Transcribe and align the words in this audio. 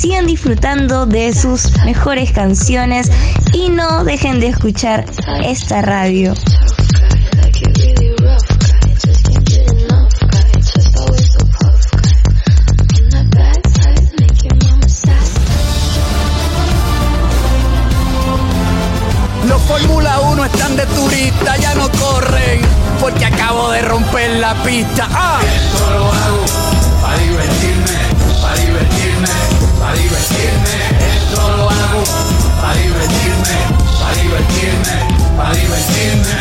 Sigan 0.00 0.26
disfrutando 0.26 1.04
de 1.04 1.34
sus 1.34 1.76
mejores 1.84 2.32
canciones 2.32 3.10
y 3.52 3.68
no 3.68 4.02
dejen 4.02 4.40
de 4.40 4.46
escuchar 4.46 5.04
esta 5.44 5.82
radio. 5.82 6.32
Los 19.46 19.62
Fórmula 19.64 20.20
1 20.20 20.44
están 20.46 20.76
de 20.76 20.86
turista, 20.86 21.58
ya 21.58 21.74
no 21.74 21.90
corren, 21.90 22.62
porque 22.98 23.26
acabo 23.26 23.70
de 23.72 23.82
romper 23.82 24.30
la 24.40 24.54
pista. 24.62 25.06
¡Ah! 25.10 25.40
Para 29.90 30.02
divertirme. 30.02 31.16
Esto 31.16 31.56
lo 31.56 31.68
hago 31.68 32.04
para 32.60 32.74
divertirme, 32.74 33.58
para 33.98 34.22
divertirme, 34.22 35.36
para 35.36 35.54
divertirme. 35.54 36.39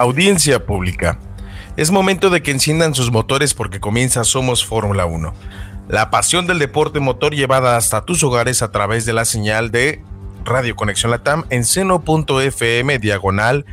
Audiencia 0.00 0.64
pública. 0.64 1.18
Es 1.76 1.90
momento 1.90 2.30
de 2.30 2.40
que 2.40 2.52
enciendan 2.52 2.94
sus 2.94 3.10
motores 3.10 3.52
porque 3.52 3.80
comienza 3.80 4.22
Somos 4.22 4.64
Fórmula 4.64 5.06
1. 5.06 5.34
La 5.88 6.08
pasión 6.08 6.46
del 6.46 6.60
deporte 6.60 7.00
motor 7.00 7.34
llevada 7.34 7.76
hasta 7.76 8.04
tus 8.04 8.22
hogares 8.22 8.62
a 8.62 8.70
través 8.70 9.06
de 9.06 9.12
la 9.12 9.24
señal 9.24 9.72
de 9.72 10.00
Radio 10.44 10.76
Conexión 10.76 11.10
Latam 11.10 11.46
en 11.50 11.64
seno.fm 11.64 13.00
diagonal 13.00 13.66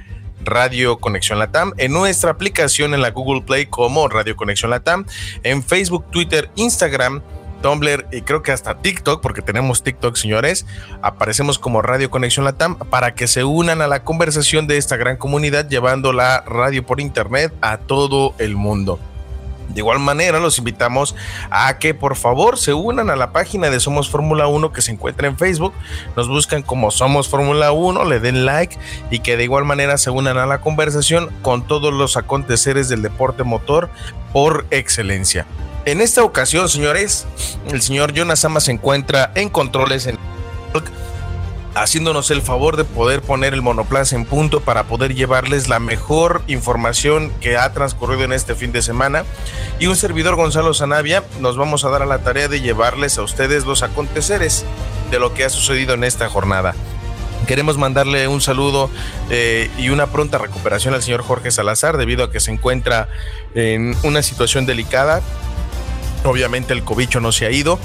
Radio 0.43 0.97
Conexión 0.97 1.37
Latam, 1.37 1.73
en 1.77 1.93
nuestra 1.93 2.31
aplicación 2.31 2.95
en 2.95 3.03
la 3.03 3.11
Google 3.11 3.43
Play 3.43 3.67
como 3.67 4.07
Radio 4.07 4.35
Conexión 4.35 4.71
Latam, 4.71 5.05
en 5.43 5.61
Facebook, 5.61 6.09
Twitter, 6.09 6.49
Instagram, 6.55 7.21
Tumblr 7.61 8.07
y 8.11 8.21
creo 8.21 8.41
que 8.41 8.51
hasta 8.51 8.79
TikTok, 8.79 9.21
porque 9.21 9.41
tenemos 9.41 9.83
TikTok, 9.83 10.15
señores. 10.15 10.65
Aparecemos 11.01 11.59
como 11.59 11.81
Radio 11.81 12.09
Conexión 12.09 12.45
Latam 12.45 12.77
para 12.77 13.15
que 13.15 13.27
se 13.27 13.43
unan 13.43 13.81
a 13.81 13.87
la 13.87 14.03
conversación 14.03 14.67
de 14.67 14.77
esta 14.77 14.97
gran 14.97 15.17
comunidad, 15.17 15.67
llevando 15.67 16.13
la 16.13 16.41
radio 16.41 16.85
por 16.85 17.01
internet 17.01 17.53
a 17.61 17.77
todo 17.77 18.33
el 18.37 18.55
mundo. 18.55 18.99
De 19.69 19.81
igual 19.81 19.99
manera, 19.99 20.39
los 20.39 20.57
invitamos 20.57 21.15
a 21.49 21.77
que 21.79 21.93
por 21.93 22.15
favor 22.15 22.57
se 22.57 22.73
unan 22.73 23.09
a 23.09 23.15
la 23.15 23.31
página 23.31 23.69
de 23.69 23.79
Somos 23.79 24.09
Fórmula 24.09 24.47
1 24.47 24.71
que 24.71 24.81
se 24.81 24.91
encuentra 24.91 25.27
en 25.27 25.37
Facebook. 25.37 25.73
Nos 26.15 26.27
buscan 26.27 26.61
como 26.61 26.91
Somos 26.91 27.27
Fórmula 27.27 27.71
1, 27.71 28.05
le 28.05 28.19
den 28.19 28.45
like 28.45 28.77
y 29.09 29.19
que 29.19 29.37
de 29.37 29.43
igual 29.43 29.65
manera 29.65 29.97
se 29.97 30.11
unan 30.11 30.37
a 30.37 30.45
la 30.45 30.61
conversación 30.61 31.29
con 31.41 31.67
todos 31.67 31.93
los 31.93 32.15
aconteceres 32.15 32.89
del 32.89 33.01
deporte 33.01 33.43
motor 33.43 33.89
por 34.31 34.65
excelencia. 34.69 35.45
En 35.85 36.01
esta 36.01 36.23
ocasión, 36.23 36.67
señores, 36.67 37.27
el 37.67 37.79
señor 37.79 38.11
Jonas 38.11 38.39
Sama 38.39 38.59
se 38.59 38.71
encuentra 38.71 39.31
en 39.35 39.49
controles 39.49 40.07
en 40.07 40.17
haciéndonos 41.75 42.31
el 42.31 42.41
favor 42.41 42.75
de 42.75 42.85
poder 42.85 43.21
poner 43.21 43.53
el 43.53 43.61
monoplaza 43.61 44.15
en 44.15 44.25
punto 44.25 44.61
para 44.61 44.85
poder 44.85 45.13
llevarles 45.13 45.67
la 45.67 45.79
mejor 45.79 46.41
información 46.47 47.31
que 47.39 47.57
ha 47.57 47.71
transcurrido 47.73 48.23
en 48.23 48.31
este 48.31 48.55
fin 48.55 48.71
de 48.71 48.81
semana. 48.81 49.25
Y 49.77 49.85
un 49.85 49.95
servidor 49.95 50.37
Gonzalo 50.37 50.73
Zanavia 50.73 51.23
nos 51.39 51.55
vamos 51.55 51.85
a 51.85 51.89
dar 51.89 52.01
a 52.01 52.07
la 52.07 52.19
tarea 52.19 52.47
de 52.47 52.61
llevarles 52.61 53.19
a 53.19 53.21
ustedes 53.21 53.65
los 53.65 53.83
aconteceres 53.83 54.65
de 55.11 55.19
lo 55.19 55.35
que 55.35 55.43
ha 55.43 55.49
sucedido 55.49 55.93
en 55.93 56.03
esta 56.03 56.29
jornada. 56.29 56.73
Queremos 57.45 57.77
mandarle 57.77 58.27
un 58.27 58.41
saludo 58.41 58.89
eh, 59.29 59.69
y 59.77 59.89
una 59.89 60.07
pronta 60.07 60.39
recuperación 60.39 60.95
al 60.95 61.03
señor 61.03 61.21
Jorge 61.21 61.51
Salazar 61.51 61.97
debido 61.97 62.23
a 62.23 62.31
que 62.31 62.39
se 62.39 62.51
encuentra 62.51 63.07
en 63.53 63.95
una 64.01 64.23
situación 64.23 64.65
delicada. 64.65 65.21
Obviamente 66.25 66.73
el 66.73 66.83
cobicho 66.83 67.21
no 67.21 67.31
se 67.31 67.45
ha 67.45 67.51
ido, 67.51 67.79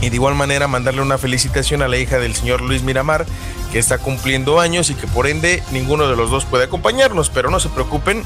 y 0.00 0.08
de 0.08 0.16
igual 0.16 0.34
manera 0.34 0.68
mandarle 0.68 1.02
una 1.02 1.18
felicitación 1.18 1.82
a 1.82 1.88
la 1.88 1.98
hija 1.98 2.18
del 2.18 2.34
señor 2.34 2.60
Luis 2.62 2.82
Miramar, 2.82 3.26
que 3.72 3.78
está 3.78 3.98
cumpliendo 3.98 4.60
años 4.60 4.90
y 4.90 4.94
que 4.94 5.06
por 5.06 5.26
ende 5.26 5.62
ninguno 5.72 6.08
de 6.08 6.16
los 6.16 6.30
dos 6.30 6.44
puede 6.44 6.64
acompañarnos, 6.64 7.30
pero 7.30 7.50
no 7.50 7.60
se 7.60 7.68
preocupen. 7.68 8.24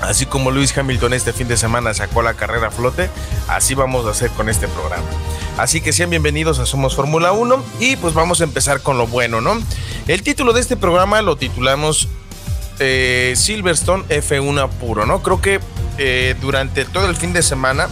Así 0.00 0.26
como 0.26 0.50
Luis 0.50 0.76
Hamilton 0.76 1.14
este 1.14 1.32
fin 1.32 1.48
de 1.48 1.56
semana 1.56 1.94
sacó 1.94 2.22
la 2.22 2.34
carrera 2.34 2.68
a 2.68 2.70
flote, 2.70 3.08
así 3.48 3.74
vamos 3.74 4.06
a 4.06 4.10
hacer 4.10 4.30
con 4.30 4.48
este 4.48 4.68
programa. 4.68 5.06
Así 5.56 5.80
que 5.80 5.92
sean 5.92 6.10
bienvenidos 6.10 6.58
a 6.58 6.66
Somos 6.66 6.94
Fórmula 6.94 7.32
1 7.32 7.64
y 7.80 7.96
pues 7.96 8.12
vamos 8.12 8.40
a 8.40 8.44
empezar 8.44 8.80
con 8.80 8.98
lo 8.98 9.06
bueno, 9.06 9.40
¿no? 9.40 9.62
El 10.06 10.22
título 10.22 10.52
de 10.52 10.60
este 10.60 10.76
programa 10.76 11.22
lo 11.22 11.36
titulamos 11.36 12.08
eh, 12.80 13.34
Silverstone 13.36 14.04
F1 14.08 14.68
puro, 14.70 15.06
¿no? 15.06 15.22
Creo 15.22 15.40
que 15.40 15.60
eh, 15.96 16.34
durante 16.40 16.84
todo 16.84 17.08
el 17.08 17.16
fin 17.16 17.32
de 17.32 17.42
semana 17.42 17.88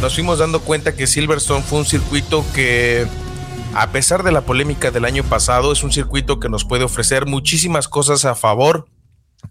nos 0.00 0.14
fuimos 0.14 0.38
dando 0.38 0.60
cuenta 0.60 0.94
que 0.94 1.06
Silverstone 1.06 1.62
fue 1.62 1.80
un 1.80 1.84
circuito 1.84 2.44
que, 2.54 3.06
a 3.74 3.90
pesar 3.90 4.22
de 4.22 4.32
la 4.32 4.40
polémica 4.40 4.90
del 4.90 5.04
año 5.04 5.24
pasado, 5.24 5.72
es 5.72 5.82
un 5.82 5.92
circuito 5.92 6.40
que 6.40 6.48
nos 6.48 6.64
puede 6.64 6.84
ofrecer 6.84 7.26
muchísimas 7.26 7.86
cosas 7.86 8.24
a 8.24 8.34
favor 8.34 8.88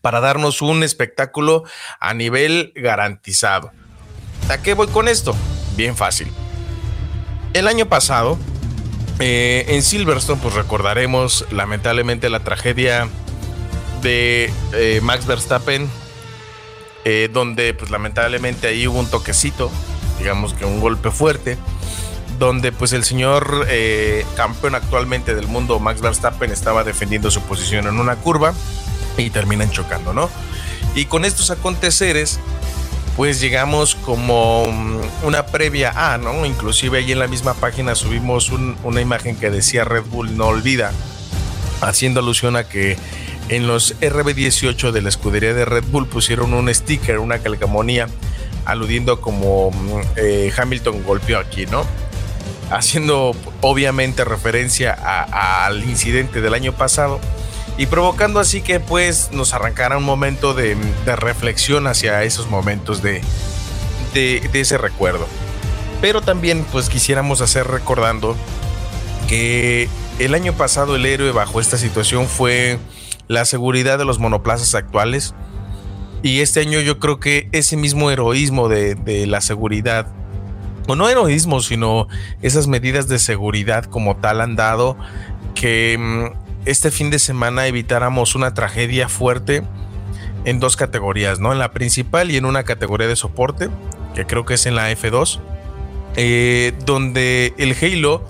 para 0.01 0.19
darnos 0.21 0.61
un 0.61 0.83
espectáculo 0.83 1.63
a 1.99 2.13
nivel 2.13 2.73
garantizado. 2.75 3.71
¿A 4.49 4.57
qué 4.59 4.73
voy 4.73 4.87
con 4.87 5.07
esto? 5.07 5.35
Bien 5.75 5.95
fácil. 5.95 6.31
El 7.53 7.67
año 7.67 7.87
pasado, 7.87 8.37
eh, 9.19 9.65
en 9.67 9.83
Silverstone, 9.83 10.41
pues 10.41 10.55
recordaremos 10.55 11.45
lamentablemente 11.51 12.29
la 12.29 12.39
tragedia 12.39 13.07
de 14.01 14.51
eh, 14.73 14.99
Max 15.03 15.27
Verstappen, 15.27 15.87
eh, 17.05 17.29
donde 17.31 17.73
pues 17.75 17.91
lamentablemente 17.91 18.67
ahí 18.67 18.87
hubo 18.87 18.99
un 18.99 19.09
toquecito, 19.09 19.71
digamos 20.19 20.53
que 20.53 20.65
un 20.65 20.79
golpe 20.79 21.11
fuerte, 21.11 21.57
donde 22.37 22.71
pues 22.71 22.93
el 22.93 23.03
señor 23.03 23.65
eh, 23.69 24.25
campeón 24.35 24.75
actualmente 24.75 25.35
del 25.35 25.47
mundo, 25.47 25.79
Max 25.79 26.01
Verstappen, 26.01 26.51
estaba 26.51 26.83
defendiendo 26.83 27.31
su 27.31 27.41
posición 27.41 27.87
en 27.87 27.99
una 27.99 28.15
curva 28.15 28.53
y 29.17 29.29
terminan 29.29 29.71
chocando, 29.71 30.13
¿no? 30.13 30.29
Y 30.95 31.05
con 31.05 31.25
estos 31.25 31.51
aconteceres, 31.51 32.39
pues 33.17 33.41
llegamos 33.41 33.95
como 33.95 34.63
una 35.23 35.45
previa 35.47 36.13
a, 36.13 36.17
¿no? 36.17 36.45
Inclusive 36.45 36.99
ahí 36.99 37.11
en 37.11 37.19
la 37.19 37.27
misma 37.27 37.53
página 37.53 37.95
subimos 37.95 38.49
un, 38.49 38.77
una 38.83 39.01
imagen 39.01 39.35
que 39.35 39.49
decía 39.49 39.83
Red 39.83 40.05
Bull 40.05 40.37
no 40.37 40.47
olvida, 40.47 40.91
haciendo 41.81 42.21
alusión 42.21 42.55
a 42.55 42.63
que 42.63 42.97
en 43.49 43.67
los 43.67 43.99
RB18 43.99 44.91
de 44.91 45.01
la 45.01 45.09
escudería 45.09 45.53
de 45.53 45.65
Red 45.65 45.85
Bull 45.91 46.07
pusieron 46.07 46.53
un 46.53 46.73
sticker, 46.73 47.19
una 47.19 47.39
calcamonía 47.39 48.07
aludiendo 48.65 49.21
como 49.21 49.71
eh, 50.15 50.51
Hamilton 50.55 51.03
golpeó 51.03 51.39
aquí, 51.39 51.65
¿no? 51.65 51.85
Haciendo 52.71 53.35
obviamente 53.61 54.23
referencia 54.25 54.93
al 54.93 55.83
incidente 55.83 56.41
del 56.41 56.53
año 56.53 56.73
pasado 56.73 57.19
y 57.77 57.87
provocando 57.87 58.39
así 58.39 58.61
que 58.61 58.79
pues 58.79 59.29
nos 59.31 59.53
arrancara 59.53 59.97
un 59.97 60.03
momento 60.03 60.53
de, 60.53 60.77
reflexión 61.05 61.87
hacia 61.87 62.23
esos 62.23 62.49
momentos 62.49 63.01
de, 63.01 63.21
de, 64.13 64.47
de, 64.51 64.59
ese 64.59 64.77
recuerdo. 64.77 65.27
Pero 66.01 66.21
también 66.21 66.65
pues 66.71 66.89
quisiéramos 66.89 67.41
hacer 67.41 67.67
recordando 67.67 68.35
que 69.27 69.89
el 70.19 70.35
año 70.35 70.53
pasado 70.53 70.95
el 70.95 71.05
héroe 71.05 71.31
bajo 71.31 71.59
esta 71.59 71.77
situación 71.77 72.27
fue 72.27 72.77
la 73.27 73.45
seguridad 73.45 73.97
de 73.97 74.05
los 74.05 74.19
monoplazas 74.19 74.75
actuales 74.75 75.33
y 76.21 76.41
este 76.41 76.61
año 76.61 76.79
yo 76.81 76.99
creo 76.99 77.19
que 77.19 77.49
ese 77.51 77.77
mismo 77.77 78.11
heroísmo 78.11 78.67
de, 78.67 79.25
la 79.27 79.41
seguridad, 79.41 80.07
o 80.87 80.95
no 80.95 81.07
heroísmo, 81.07 81.61
sino 81.61 82.07
esas 82.41 82.67
medidas 82.67 83.07
de 83.07 83.19
seguridad 83.19 83.85
como 83.85 84.17
tal 84.17 84.41
han 84.41 84.55
dado 84.55 84.97
que 85.55 86.31
este 86.65 86.91
fin 86.91 87.09
de 87.09 87.19
semana 87.19 87.67
evitáramos 87.67 88.35
una 88.35 88.53
tragedia 88.53 89.07
fuerte 89.07 89.63
en 90.45 90.59
dos 90.59 90.75
categorías, 90.75 91.39
¿no? 91.39 91.51
En 91.51 91.59
la 91.59 91.71
principal 91.71 92.31
y 92.31 92.37
en 92.37 92.45
una 92.45 92.63
categoría 92.63 93.07
de 93.07 93.15
soporte, 93.15 93.69
que 94.15 94.25
creo 94.25 94.45
que 94.45 94.55
es 94.55 94.65
en 94.65 94.75
la 94.75 94.91
F2, 94.91 95.39
eh, 96.15 96.73
donde 96.85 97.53
el 97.57 97.75
Halo 97.81 98.25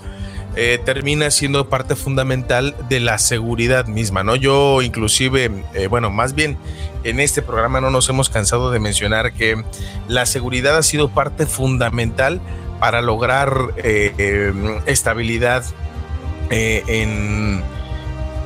eh, 0.62 0.78
termina 0.84 1.30
siendo 1.30 1.68
parte 1.68 1.96
fundamental 1.96 2.76
de 2.88 3.00
la 3.00 3.18
seguridad 3.18 3.86
misma, 3.86 4.22
¿no? 4.22 4.36
Yo 4.36 4.82
inclusive, 4.82 5.64
eh, 5.74 5.86
bueno, 5.86 6.10
más 6.10 6.34
bien 6.34 6.58
en 7.04 7.20
este 7.20 7.40
programa 7.40 7.80
no 7.80 7.90
nos 7.90 8.08
hemos 8.08 8.28
cansado 8.28 8.70
de 8.70 8.78
mencionar 8.78 9.32
que 9.32 9.62
la 10.08 10.26
seguridad 10.26 10.76
ha 10.76 10.82
sido 10.82 11.08
parte 11.08 11.46
fundamental 11.46 12.40
para 12.78 13.00
lograr 13.02 13.74
estabilidad 14.86 15.64
en 16.50 17.62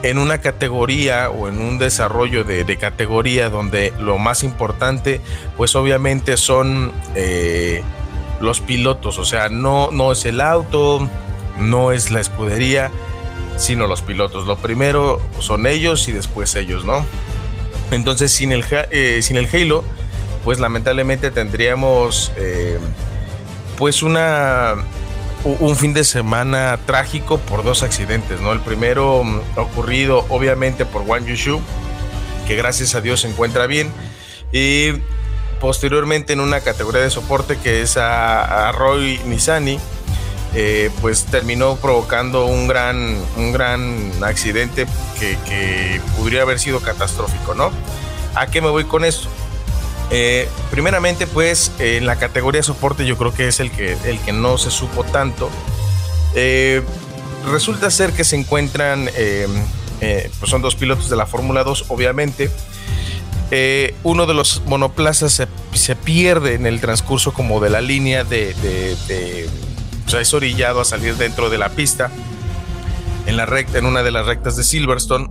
en 0.04 0.18
una 0.18 0.38
categoría 0.38 1.30
o 1.30 1.48
en 1.48 1.60
un 1.62 1.78
desarrollo 1.78 2.44
de, 2.44 2.76
categoría 2.76 3.48
donde 3.48 3.92
lo 3.98 4.18
más 4.18 4.44
importante 4.44 5.22
pues 5.56 5.74
obviamente 5.74 6.36
son 6.36 6.92
eh, 7.14 7.82
los 8.40 8.60
pilotos, 8.60 9.18
o 9.18 9.24
sea, 9.24 9.48
no, 9.48 9.90
no 9.90 10.12
es 10.12 10.26
el 10.26 10.42
auto, 10.42 11.08
no 11.58 11.92
es 11.92 12.10
la 12.10 12.20
escudería, 12.20 12.90
sino 13.56 13.86
los 13.86 14.02
pilotos. 14.02 14.46
Lo 14.46 14.56
primero 14.56 15.20
son 15.40 15.66
ellos 15.66 16.08
y 16.08 16.12
después 16.12 16.54
ellos, 16.54 16.84
¿no? 16.84 17.04
Entonces 17.90 18.32
sin 18.32 18.52
el, 18.52 18.64
eh, 18.90 19.20
sin 19.22 19.36
el 19.36 19.48
Halo, 19.52 19.84
pues 20.44 20.58
lamentablemente 20.58 21.30
tendríamos 21.30 22.32
eh, 22.36 22.78
pues 23.76 24.02
una 24.02 24.74
un 25.44 25.76
fin 25.76 25.92
de 25.92 26.04
semana 26.04 26.78
trágico 26.86 27.38
por 27.38 27.64
dos 27.64 27.82
accidentes, 27.82 28.40
¿no? 28.40 28.52
El 28.52 28.60
primero 28.60 29.22
mm, 29.22 29.40
ocurrido 29.56 30.24
obviamente 30.30 30.86
por 30.86 31.02
Wang 31.02 31.26
Yushu, 31.26 31.60
que 32.46 32.56
gracias 32.56 32.94
a 32.94 33.00
Dios 33.00 33.20
se 33.20 33.28
encuentra 33.28 33.66
bien, 33.66 33.92
y 34.52 34.92
posteriormente 35.60 36.32
en 36.32 36.40
una 36.40 36.60
categoría 36.60 37.02
de 37.02 37.10
soporte 37.10 37.58
que 37.58 37.82
es 37.82 37.96
a, 37.98 38.72
Roy 38.72 39.20
Nisani, 39.26 39.78
eh, 40.56 40.90
pues 41.00 41.24
terminó 41.24 41.74
provocando 41.76 42.46
un 42.46 42.68
gran, 42.68 43.18
un 43.36 43.52
gran 43.52 44.12
accidente 44.22 44.86
que, 45.18 45.36
que 45.48 46.00
podría 46.16 46.42
haber 46.42 46.60
sido 46.60 46.78
catastrófico, 46.80 47.54
¿no? 47.54 47.72
¿A 48.36 48.46
qué 48.46 48.60
me 48.60 48.68
voy 48.68 48.84
con 48.84 49.04
esto? 49.04 49.28
Eh, 50.12 50.48
primeramente, 50.70 51.26
pues 51.26 51.72
en 51.80 52.06
la 52.06 52.16
categoría 52.16 52.60
de 52.60 52.62
soporte 52.62 53.04
yo 53.04 53.16
creo 53.16 53.34
que 53.34 53.48
es 53.48 53.58
el 53.58 53.72
que, 53.72 53.96
el 54.04 54.20
que 54.20 54.32
no 54.32 54.56
se 54.56 54.70
supo 54.70 55.02
tanto. 55.02 55.50
Eh, 56.36 56.82
resulta 57.50 57.90
ser 57.90 58.12
que 58.12 58.22
se 58.22 58.36
encuentran, 58.36 59.10
pues 60.38 60.50
son 60.50 60.62
dos 60.62 60.76
pilotos 60.76 61.10
de 61.10 61.16
la 61.16 61.26
Fórmula 61.26 61.64
2, 61.64 61.86
obviamente. 61.88 62.48
uno 64.04 64.26
de 64.26 64.34
los 64.34 64.62
monoplazas 64.66 65.32
se, 65.72 65.96
pierde 65.96 66.54
en 66.54 66.66
el 66.66 66.80
transcurso 66.80 67.32
como 67.32 67.58
de 67.60 67.70
la 67.70 67.80
línea 67.80 68.22
de, 68.22 68.54
sea, 70.08 70.20
es 70.20 70.32
orillado 70.34 70.80
a 70.80 70.84
salir 70.84 71.16
dentro 71.16 71.50
de 71.50 71.58
la 71.58 71.70
pista 71.70 72.10
en 73.26 73.36
la 73.36 73.46
recta, 73.46 73.78
en 73.78 73.86
una 73.86 74.02
de 74.02 74.10
las 74.10 74.26
rectas 74.26 74.56
de 74.56 74.64
Silverstone. 74.64 75.28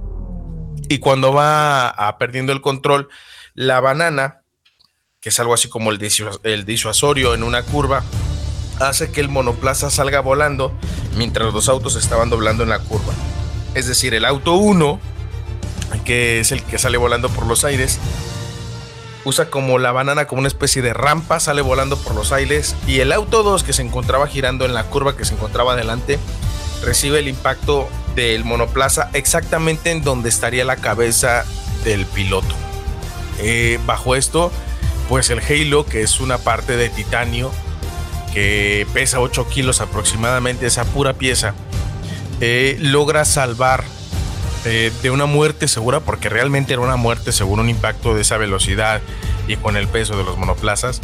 Y 0.90 1.00
cuando 1.00 1.34
va 1.34 1.90
a 1.90 2.18
perdiendo 2.18 2.52
el 2.52 2.62
control, 2.62 3.10
la 3.54 3.80
banana 3.80 4.44
que 5.24 5.30
es 5.30 5.40
algo 5.40 5.54
así 5.54 5.70
como 5.70 5.90
el, 5.90 6.66
disuasorio 6.66 7.34
en 7.34 7.44
una 7.44 7.64
curva, 7.64 8.04
hace 8.81 9.10
que 9.10 9.22
el 9.22 9.30
monoplaza 9.30 9.90
salga 9.90 10.20
volando 10.20 10.78
mientras 11.16 11.54
los 11.54 11.70
autos 11.70 11.96
estaban 11.96 12.30
doblando 12.30 12.64
en 12.64 12.70
la 12.70 12.80
curva. 12.80 13.14
Es 13.74 13.88
decir, 13.88 14.14
el 14.16 14.25
auto 14.25 14.56
1, 14.56 15.00
que 16.04 16.42
es 16.42 16.52
el 16.52 16.62
que 16.64 16.78
sale 16.78 16.98
volando 16.98 17.30
por 17.30 17.48
los 17.48 17.64
aires, 17.64 18.00
usa 19.25 19.50
como 19.50 19.80
la 19.80 19.92
banana 19.92 20.25
como 20.25 20.40
una 20.40 20.48
especie 20.48 20.81
de 20.81 20.94
rampa, 20.94 21.40
sale 21.40 21.62
volando 21.62 21.98
por 21.98 22.16
los 22.16 22.31
aires 22.31 22.75
y 22.88 23.00
el 23.00 23.12
auto 23.12 23.44
2 23.44 23.64
que 23.64 23.74
se 23.74 23.81
encontraba 23.81 24.28
girando 24.28 24.66
en 24.66 24.74
la 24.74 24.84
curva 24.86 25.16
que 25.16 25.25
se 25.25 25.34
encontraba 25.34 25.74
adelante, 25.74 26.20
recibe 26.84 27.20
el 27.20 27.28
impacto 27.28 27.88
del 28.16 28.44
monoplaza 28.44 29.10
exactamente 29.14 29.92
en 29.92 30.04
donde 30.04 30.30
estaría 30.30 30.66
la 30.66 30.75
cabeza 30.75 31.46
del 31.84 32.06
piloto. 32.06 32.54
Eh, 33.40 33.80
bajo 33.86 34.16
esto, 34.16 34.52
pues 35.10 35.30
el 35.30 35.40
Halo, 35.40 35.86
que 35.86 36.02
es 36.02 36.20
una 36.20 36.38
parte 36.38 36.78
de 36.78 36.90
titanio 36.90 37.52
que 38.34 38.88
pesa 38.94 39.20
8 39.20 39.48
kilos 39.48 39.81
aproximadamente, 39.81 40.66
esa 40.66 40.86
pura 40.86 41.14
pieza, 41.14 41.54
eh, 42.42 42.78
logra 42.80 43.25
salvar 43.25 43.84
de 44.63 45.10
una 45.12 45.25
muerte 45.25 45.68
segura, 45.68 46.00
porque 46.00 46.30
realmente 46.30 46.74
era 46.74 46.81
una 46.81 46.95
muerte 46.95 47.31
según 47.31 47.60
un 47.60 47.69
impacto 47.69 48.15
de 48.15 48.21
esa 48.21 48.38
velocidad 48.38 49.01
y 49.48 49.57
con 49.57 49.75
el 49.75 49.88
peso 49.88 50.18
de 50.18 50.24
los 50.24 50.38
monoplazas, 50.38 51.01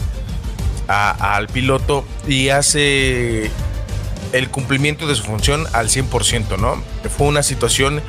al 0.88 1.48
piloto 1.48 2.06
y 2.28 2.50
hace 2.50 3.52
el 4.32 4.50
cumplimiento 4.50 5.08
de 5.08 5.16
su 5.16 5.24
función 5.24 5.68
al 5.74 5.90
100%, 5.90 6.58
¿no? 6.58 6.82
Fue 7.18 7.28
una 7.28 7.44
situación 7.44 8.02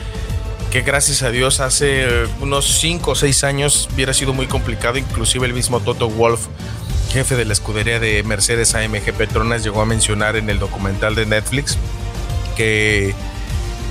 que 0.70 0.82
gracias 0.82 1.22
a 1.22 1.30
Dios 1.30 1.58
hace 1.60 2.06
unos 2.40 2.78
5 2.78 3.10
o 3.10 3.14
6 3.14 3.44
años 3.44 3.88
hubiera 3.92 4.14
sido 4.14 4.32
muy 4.32 4.46
complicado, 4.46 4.98
inclusive 4.98 5.46
el 5.46 5.52
mismo 5.52 5.80
Toto 5.80 6.08
Wolf, 6.08 6.46
jefe 7.12 7.34
de 7.34 7.44
la 7.44 7.52
escudería 7.54 7.98
de 7.98 8.22
Mercedes 8.22 8.74
AMG 8.76 9.12
Petronas, 9.14 9.64
llegó 9.64 9.82
a 9.82 9.86
mencionar 9.86 10.36
en 10.36 10.48
el 10.48 10.60
documental 10.60 11.16
de 11.16 11.26
Netflix 11.26 11.76
que 12.56 13.14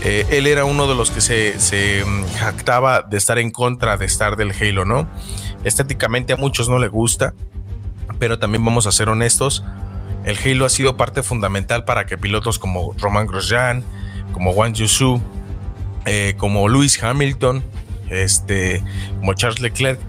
eh, 0.03 0.25
él 0.31 0.47
era 0.47 0.65
uno 0.65 0.87
de 0.87 0.95
los 0.95 1.11
que 1.11 1.21
se, 1.21 2.03
mm, 2.05 2.25
jactaba 2.37 3.01
de 3.01 3.17
estar 3.17 3.37
en 3.37 3.51
contra 3.51 3.97
de 3.97 4.05
estar 4.05 4.35
del 4.37 4.51
Halo, 4.51 4.85
¿no? 4.85 5.07
Estéticamente 5.63 6.33
a 6.33 6.37
muchos 6.37 6.69
no 6.69 6.79
le 6.79 6.87
gusta, 6.87 7.33
pero 8.17 8.39
también 8.39 8.63
vamos 8.63 8.87
a 8.87 8.91
ser 8.91 9.09
honestos, 9.09 9.63
el 10.25 10.37
Halo 10.37 10.65
ha 10.65 10.69
sido 10.69 10.97
parte 10.97 11.23
fundamental 11.23 11.85
para 11.85 12.05
que 12.05 12.17
pilotos 12.17 12.59
como 12.59 12.93
Roman 12.97 13.27
Grosjean, 13.27 13.83
como 14.31 14.51
Wang 14.51 14.73
Yusu, 14.73 15.21
eh, 16.05 16.35
como 16.37 16.67
Lewis 16.69 17.01
Hamilton, 17.01 17.63
este, 18.09 18.83
como 19.19 19.33
Charles 19.33 19.59
Leclerc, 19.59 19.99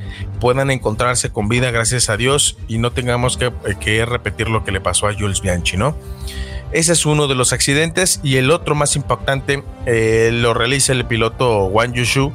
puedan 0.41 0.71
encontrarse 0.71 1.31
con 1.31 1.49
vida, 1.49 1.71
gracias 1.71 2.09
a 2.11 2.17
Dios, 2.17 2.57
y 2.69 2.79
no 2.79 2.93
tengamos 2.93 3.37
que, 3.37 3.53
que, 3.81 4.05
repetir 4.07 4.49
lo 4.49 4.65
que 4.65 4.73
le 4.73 4.81
pasó 4.81 5.09
a 5.09 5.15
Jules 5.15 5.41
Bianchi, 5.41 5.77
¿no? 5.77 5.97
Ese 6.73 6.93
es 6.93 7.07
uno 7.07 7.27
de 7.27 7.35
los 7.35 7.53
accidentes, 7.53 8.21
y 8.23 8.37
el 8.37 8.50
otro 8.50 8.75
más 8.75 8.97
impactante 8.97 9.65
eh, 9.87 10.31
lo 10.33 10.55
realiza 10.55 10.93
el 10.93 11.05
piloto 11.05 11.65
Wang 11.67 11.93
Yushu 11.93 12.33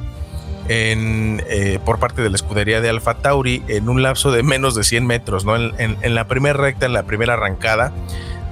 eh, 0.68 1.78
por 1.84 1.98
parte 1.98 2.22
de 2.22 2.28
la 2.28 2.36
escudería 2.36 2.80
de 2.80 2.88
Alfa 2.88 3.14
Tauri 3.14 3.62
en 3.68 3.88
un 3.88 4.02
lapso 4.02 4.32
de 4.32 4.42
menos 4.42 4.74
de 4.74 4.84
100 4.84 5.06
metros, 5.06 5.44
¿no? 5.44 5.56
En, 5.56 5.96
en 6.00 6.14
la 6.14 6.26
primera 6.26 6.58
recta, 6.58 6.86
en 6.86 6.92
la 6.92 7.04
primera 7.04 7.34
arrancada 7.34 7.92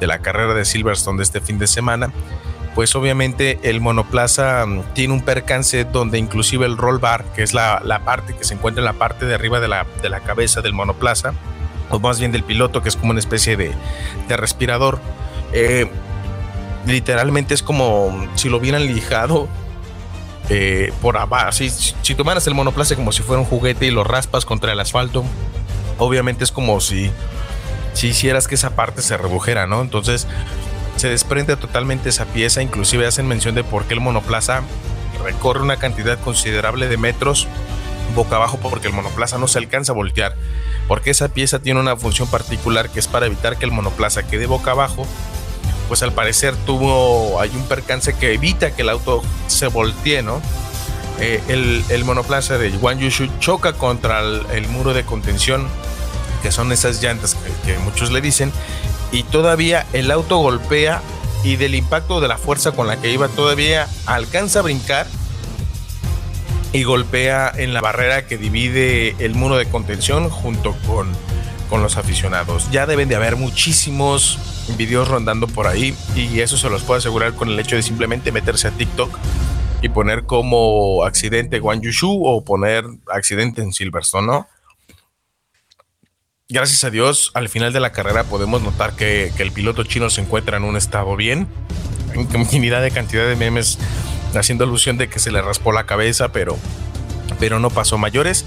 de 0.01 0.07
la 0.07 0.21
carrera 0.21 0.55
de 0.55 0.65
Silverstone 0.65 1.19
de 1.19 1.25
este 1.25 1.41
fin 1.41 1.59
de 1.59 1.67
semana 1.67 2.13
pues 2.75 2.97
obviamente 2.97 3.61
el 3.63 3.81
monoplaza 3.81 4.67
mm, 4.67 4.95
tiene 4.95 5.15
un 5.15 5.23
percance 5.23 5.85
donde 5.85 6.19
inclusive 6.19 6.67
el 6.67 6.77
roll 6.77 6.99
bar, 6.99 7.25
que 7.35 7.43
es 7.43 7.55
la, 7.55 7.81
parte 8.05 8.35
que 8.35 8.45
se 8.45 8.55
encuentra 8.55 8.81
en 8.81 8.87
la 8.87 8.95
parte 8.95 9.27
de 9.27 9.35
arriba 9.35 9.61
de 9.61 9.69
la, 9.69 9.87
de 10.03 10.09
la, 10.09 10.21
cabeza 10.21 10.61
del 10.61 10.73
monoplaza, 10.73 11.33
o 11.91 12.01
más 12.01 12.19
bien 12.19 12.33
del 12.33 12.43
piloto, 12.43 12.83
que 12.83 12.89
es 12.89 12.97
como 12.97 13.13
una 13.13 13.21
especie 13.21 13.57
de, 13.57 13.73
respirador, 14.29 14.99
eh, 15.55 15.89
literalmente 16.87 17.55
es 17.55 17.63
como 17.63 18.29
si 18.35 18.49
lo 18.49 18.59
hubieran 18.59 18.87
lijado 18.87 19.49
eh, 20.51 20.93
por 21.01 21.17
abajo. 21.17 21.53
Si, 21.53 21.71
si 21.71 22.15
tomaras 22.15 22.47
el 22.47 22.55
monoplaza 22.55 22.97
como 22.97 23.13
si 23.13 23.23
fuera 23.23 23.41
un 23.41 23.47
juguete 23.47 23.87
y 23.87 23.91
lo 23.91 24.05
raspas 24.05 24.45
contra 24.45 24.73
el 24.73 24.81
asfalto, 24.81 25.25
obviamente 25.99 26.45
es 26.45 26.53
como 26.53 26.81
si, 26.81 27.11
si 27.95 28.09
hicieras 28.09 28.49
que 28.49 28.57
esa 28.57 28.77
parte 28.77 29.01
se 29.01 29.17
redujera, 29.17 29.67
¿no? 29.67 29.81
Entonces 29.81 30.27
se 30.97 31.09
desprende 31.09 31.57
totalmente 31.57 32.09
esa 32.09 32.27
pieza, 32.27 32.63
inclusive 32.63 33.07
hacen 33.07 33.27
mención 33.27 33.55
de 33.55 33.65
por 33.65 33.85
qué 33.85 33.95
el 33.95 34.01
monoplaza 34.01 34.63
recorre 35.25 35.63
una 35.63 35.77
cantidad 35.77 36.19
considerable 36.21 36.89
de 36.89 36.97
metros 36.97 37.49
boca 38.15 38.37
abajo 38.37 38.59
porque 38.63 38.89
el 38.89 38.93
monoplaza 38.93 39.39
no 39.39 39.49
se 39.49 39.59
alcanza 39.59 39.93
a 39.93 39.95
voltear, 39.95 40.37
porque 40.87 41.11
esa 41.11 41.29
pieza 41.29 41.59
tiene 41.59 41.81
una 41.81 41.97
función 41.97 42.29
particular 42.29 42.91
que 42.91 43.01
es 43.01 43.09
para 43.09 43.27
evitar 43.27 43.57
que 43.57 43.65
el 43.65 43.73
monoplaza 43.73 44.23
quede 44.25 44.47
boca 44.47 44.73
abajo, 44.73 45.07
pues 45.89 46.03
al 46.03 46.13
parecer 46.13 46.55
tuvo, 46.67 47.41
hay 47.41 47.51
un 47.51 47.65
percance 47.65 48.15
que 48.15 48.35
evita 48.35 48.75
que 48.75 48.83
el 48.83 48.89
auto 48.89 49.23
se 49.47 49.67
voltee, 49.67 50.23
¿no? 50.23 50.41
Eh, 51.21 51.41
el, 51.91 52.05
monoplaza 52.05 52.59
de 52.59 52.71
Wang 52.71 52.99
Yushu 52.99 53.29
choca 53.39 53.75
contra 53.75 54.21
el, 54.21 54.69
muro 54.69 54.95
de 54.95 55.05
contención, 55.05 55.69
que 56.43 56.51
son 56.51 56.73
esas 56.73 57.03
llantas 57.03 57.37
que 57.65 57.79
muchos 57.79 58.11
le 58.11 58.21
dicen, 58.21 58.53
y 59.13 59.23
todavía 59.23 59.87
el 59.93 60.11
auto 60.11 60.39
golpea 60.39 61.01
y 61.45 61.57
del 61.57 61.75
impacto 61.75 62.21
de 62.21 62.29
la 62.29 62.39
fuerza 62.39 62.73
con 62.73 62.87
la 62.87 63.01
que 63.01 63.13
iba 63.13 63.29
todavía 63.29 63.87
alcanza 64.07 64.61
a 64.61 64.63
brincar 64.63 65.07
y 66.73 66.83
golpea 66.83 67.53
en 67.55 67.73
la 67.73 67.81
barrera 67.81 68.27
que 68.27 68.37
divide 68.37 69.15
el 69.21 69.35
muro 69.35 69.57
de 69.57 69.67
contención 69.67 70.29
junto 70.31 70.75
con, 70.87 71.13
con 71.75 71.83
los 71.83 71.97
aficionados. 71.97 72.71
Ya 72.71 72.87
deben 72.87 73.09
de 73.09 73.17
haber 73.17 73.35
muchísimos 73.35 74.39
videos 74.79 75.09
rondando 75.09 75.49
por 75.49 75.67
ahí 75.67 75.93
y 76.15 76.39
eso 76.39 76.57
se 76.57 76.71
los 76.71 76.85
puedo 76.85 76.99
asegurar 76.99 77.35
con 77.35 77.49
el 77.49 77.59
hecho 77.59 77.75
de 77.75 77.83
simplemente 77.83 78.31
meterse 78.31 78.69
a 78.69 78.71
TikTok 78.71 79.19
y 79.83 79.89
poner 79.89 80.23
como 80.23 81.03
accidente 81.03 81.59
Guan 81.59 81.81
Yushu 81.81 82.25
o 82.25 82.45
poner 82.45 82.85
accidente 83.13 83.61
en 83.61 83.73
Silverstone. 83.73 84.45
Gracias 86.49 86.85
a 86.85 86.91
Dios, 86.91 87.33
al 87.35 87.49
final 87.49 87.73
de 87.73 87.81
la 87.81 87.91
carrera 87.91 88.23
podemos 88.23 88.63
notar 88.63 88.95
que, 88.95 89.33
el 89.37 89.51
piloto 89.51 89.83
chino 89.83 90.11
se 90.11 90.21
encuentra 90.21 90.59
en 90.59 90.63
un 90.63 90.77
estado 90.77 91.17
bien. 91.17 91.49
Infinidad 92.15 92.83
de 92.83 92.93
cantidad 92.93 93.27
de 93.27 93.35
memes 93.35 93.81
haciendo 94.33 94.63
alusión 94.63 94.97
de 94.97 95.09
que 95.09 95.19
se 95.19 95.33
le 95.33 95.43
raspó 95.43 95.73
la 95.73 95.87
cabeza, 95.87 96.29
pero, 96.31 96.57
pero 97.41 97.59
no 97.59 97.69
pasó 97.69 97.99
mayores. 97.99 98.45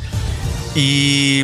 Y, 0.77 1.43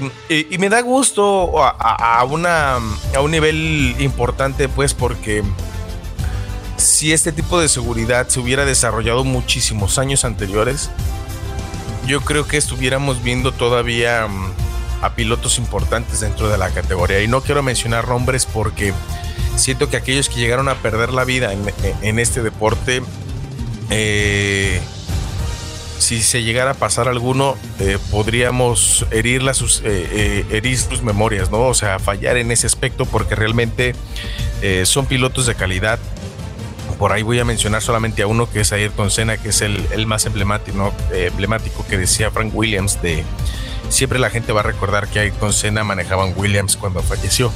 me 0.59 0.69
da 0.69 0.81
gusto 0.81 1.59
a, 1.59 2.23
una, 2.25 2.75
a 2.75 3.21
un 3.21 3.31
nivel 3.31 3.95
importante, 3.97 4.69
pues, 4.69 4.93
porque 4.93 5.43
si 6.77 7.13
este 7.13 7.31
tipo 7.31 7.59
de 7.59 7.67
seguridad 7.67 8.27
se 8.27 8.39
hubiera 8.39 8.63
desarrollado 8.63 9.23
muchísimos 9.23 9.97
años 9.97 10.23
anteriores, 10.23 10.91
yo 12.05 12.21
creo 12.21 12.47
que 12.47 12.57
estuviéramos 12.57 13.23
viendo 13.23 13.51
todavía 13.51 14.27
mm, 14.27 14.51
a 15.01 15.15
pilotos 15.15 15.57
importantes 15.57 16.19
dentro 16.19 16.47
de 16.49 16.59
la 16.59 16.69
categoría. 16.69 17.23
Y 17.23 17.27
no 17.27 17.41
quiero 17.41 17.63
mencionar 17.63 18.07
nombres 18.07 18.45
porque 18.45 18.93
siento 19.55 19.89
que 19.89 19.97
aquellos 19.97 20.29
que 20.29 20.35
llegaron 20.35 20.69
a 20.69 20.75
perder 20.75 21.11
la 21.11 21.23
vida 21.23 21.51
en, 22.03 22.19
este 22.19 22.43
deporte, 22.43 23.01
eh, 23.89 24.79
si 26.03 26.21
se 26.21 26.43
llegara 26.43 26.71
a 26.71 26.73
pasar 26.75 27.07
alguno, 27.07 27.55
eh, 27.79 27.97
podríamos 28.11 29.05
herir, 29.11 29.43
sus, 29.53 29.81
eh, 29.83 30.45
herir 30.51 30.77
sus 30.77 31.01
memorias, 31.01 31.49
¿no? 31.49 31.61
O 31.67 31.73
sea, 31.73 31.99
fallar 31.99 32.37
en 32.37 32.51
ese 32.51 32.67
aspecto 32.67 33.05
porque 33.05 33.35
realmente 33.35 33.95
son 34.85 35.07
pilotos 35.07 35.45
de 35.45 35.55
calidad 35.55 35.99
por 37.03 37.11
ahí 37.11 37.21
voy 37.21 37.37
a 37.37 37.43
mencionar 37.43 37.81
solamente 37.81 38.21
a 38.21 38.27
uno 38.27 38.49
que 38.49 38.61
es 38.61 38.71
Ayrton 38.71 39.11
Senna, 39.11 39.35
que 39.35 39.49
es 39.49 39.61
el, 39.61 40.07
más 40.07 40.25
emblemático, 40.25 40.93
eh, 41.11 41.27
emblemático 41.31 41.85
que 41.85 41.97
decía 41.97 42.31
Frank 42.31 42.55
Williams 42.55 43.01
de 43.01 43.25
siempre 43.89 44.19
la 44.19 44.29
gente 44.29 44.53
va 44.53 44.61
a 44.61 44.63
recordar 44.63 45.09
que 45.09 45.19
Ayrton 45.19 45.51
Senna 45.51 45.83
manejaba 45.83 46.23
un 46.23 46.33
Williams 46.35 46.77
cuando 46.77 47.01
falleció. 47.01 47.51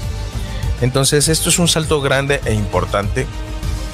Entonces 0.82 1.30
esto 1.30 1.48
es 1.48 1.60
un 1.60 1.70
salto 1.70 2.02
grande 2.02 2.42
e 2.44 2.54
importante 2.54 3.26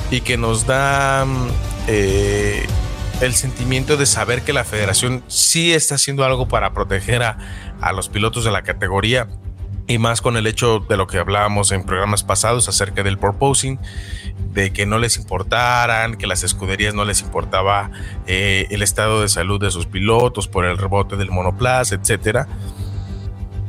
y 0.10 0.22
que 0.22 0.38
nos 0.38 0.66
da 0.66 1.24
mm, 1.26 1.48
eh, 1.88 2.66
el 3.22 3.34
sentimiento 3.34 3.98
de 3.98 4.06
saber 4.06 4.42
que 4.42 4.54
la 4.54 4.64
federación 4.64 5.24
sí 5.28 5.74
está 5.74 5.96
haciendo 5.96 6.26
algo 6.26 6.48
para 6.48 6.74
proteger 6.74 7.24
a, 7.24 7.38
a 7.82 7.94
los 7.94 8.10
pilotos 8.10 8.44
de 8.44 8.52
la 8.52 8.64
categoría 8.64 9.28
y 9.88 9.98
más 9.98 10.22
con 10.22 10.38
el 10.38 10.48
hecho 10.48 10.80
de 10.80 10.98
lo 10.98 11.08
que 11.08 11.18
hablábamos 11.18 11.72
en 11.72 11.84
programas 11.84 12.24
pasados 12.24 12.70
acerca 12.70 13.04
del 13.04 13.18
proposing, 13.18 13.80
de 14.54 14.72
que 14.72 14.86
no 14.86 14.98
les 14.98 15.18
importaran, 15.18 16.16
que 16.16 16.28
las 16.28 16.44
escuderías 16.44 16.94
no 16.94 17.06
les 17.06 17.22
importaba 17.22 17.92
eh, 18.26 18.68
el 18.70 18.82
estado 18.82 19.22
de 19.22 19.28
salud 19.28 19.60
de 19.60 19.72
sus 19.72 19.86
pilotos 19.86 20.48
por 20.48 20.66
el 20.66 20.78
rebote 20.78 21.18
del 21.18 21.32
monoplaza, 21.32 21.96
etcétera. 21.96 22.48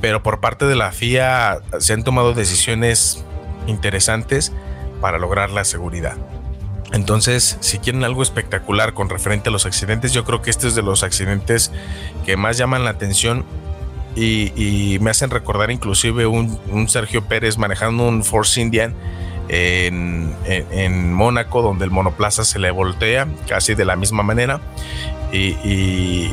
Pero 0.00 0.22
por 0.22 0.40
parte 0.40 0.66
de 0.66 0.76
la 0.76 0.92
FIA 0.92 1.58
se 1.78 1.94
han 1.94 2.04
tomado 2.04 2.34
decisiones 2.34 3.24
interesantes 3.66 4.52
para 5.00 5.18
lograr 5.18 5.50
la 5.50 5.64
seguridad. 5.64 6.16
Entonces, 6.94 7.56
si 7.58 7.80
quieren 7.80 8.04
algo 8.04 8.22
espectacular 8.22 8.94
con 8.94 9.10
referente 9.10 9.48
a 9.48 9.52
los 9.52 9.66
accidentes, 9.66 10.12
yo 10.12 10.24
creo 10.24 10.42
que 10.42 10.50
este 10.50 10.68
es 10.68 10.76
de 10.76 10.82
los 10.82 11.02
accidentes 11.02 11.72
que 12.24 12.36
más 12.36 12.56
llaman 12.56 12.84
la 12.84 12.90
atención 12.90 13.44
y, 14.14 14.98
me 15.00 15.10
hacen 15.10 15.30
recordar 15.30 15.72
inclusive 15.72 16.24
un, 16.26 16.88
Sergio 16.88 17.24
Pérez 17.24 17.58
manejando 17.58 18.06
un 18.06 18.22
Force 18.22 18.60
Indian 18.60 18.94
en, 19.48 21.12
Mónaco, 21.12 21.62
donde 21.62 21.84
el 21.84 21.90
monoplaza 21.90 22.44
se 22.44 22.60
le 22.60 22.70
voltea 22.70 23.26
casi 23.48 23.74
de 23.74 23.84
la 23.84 23.96
misma 23.96 24.22
manera. 24.22 24.60
Y, 25.32 26.30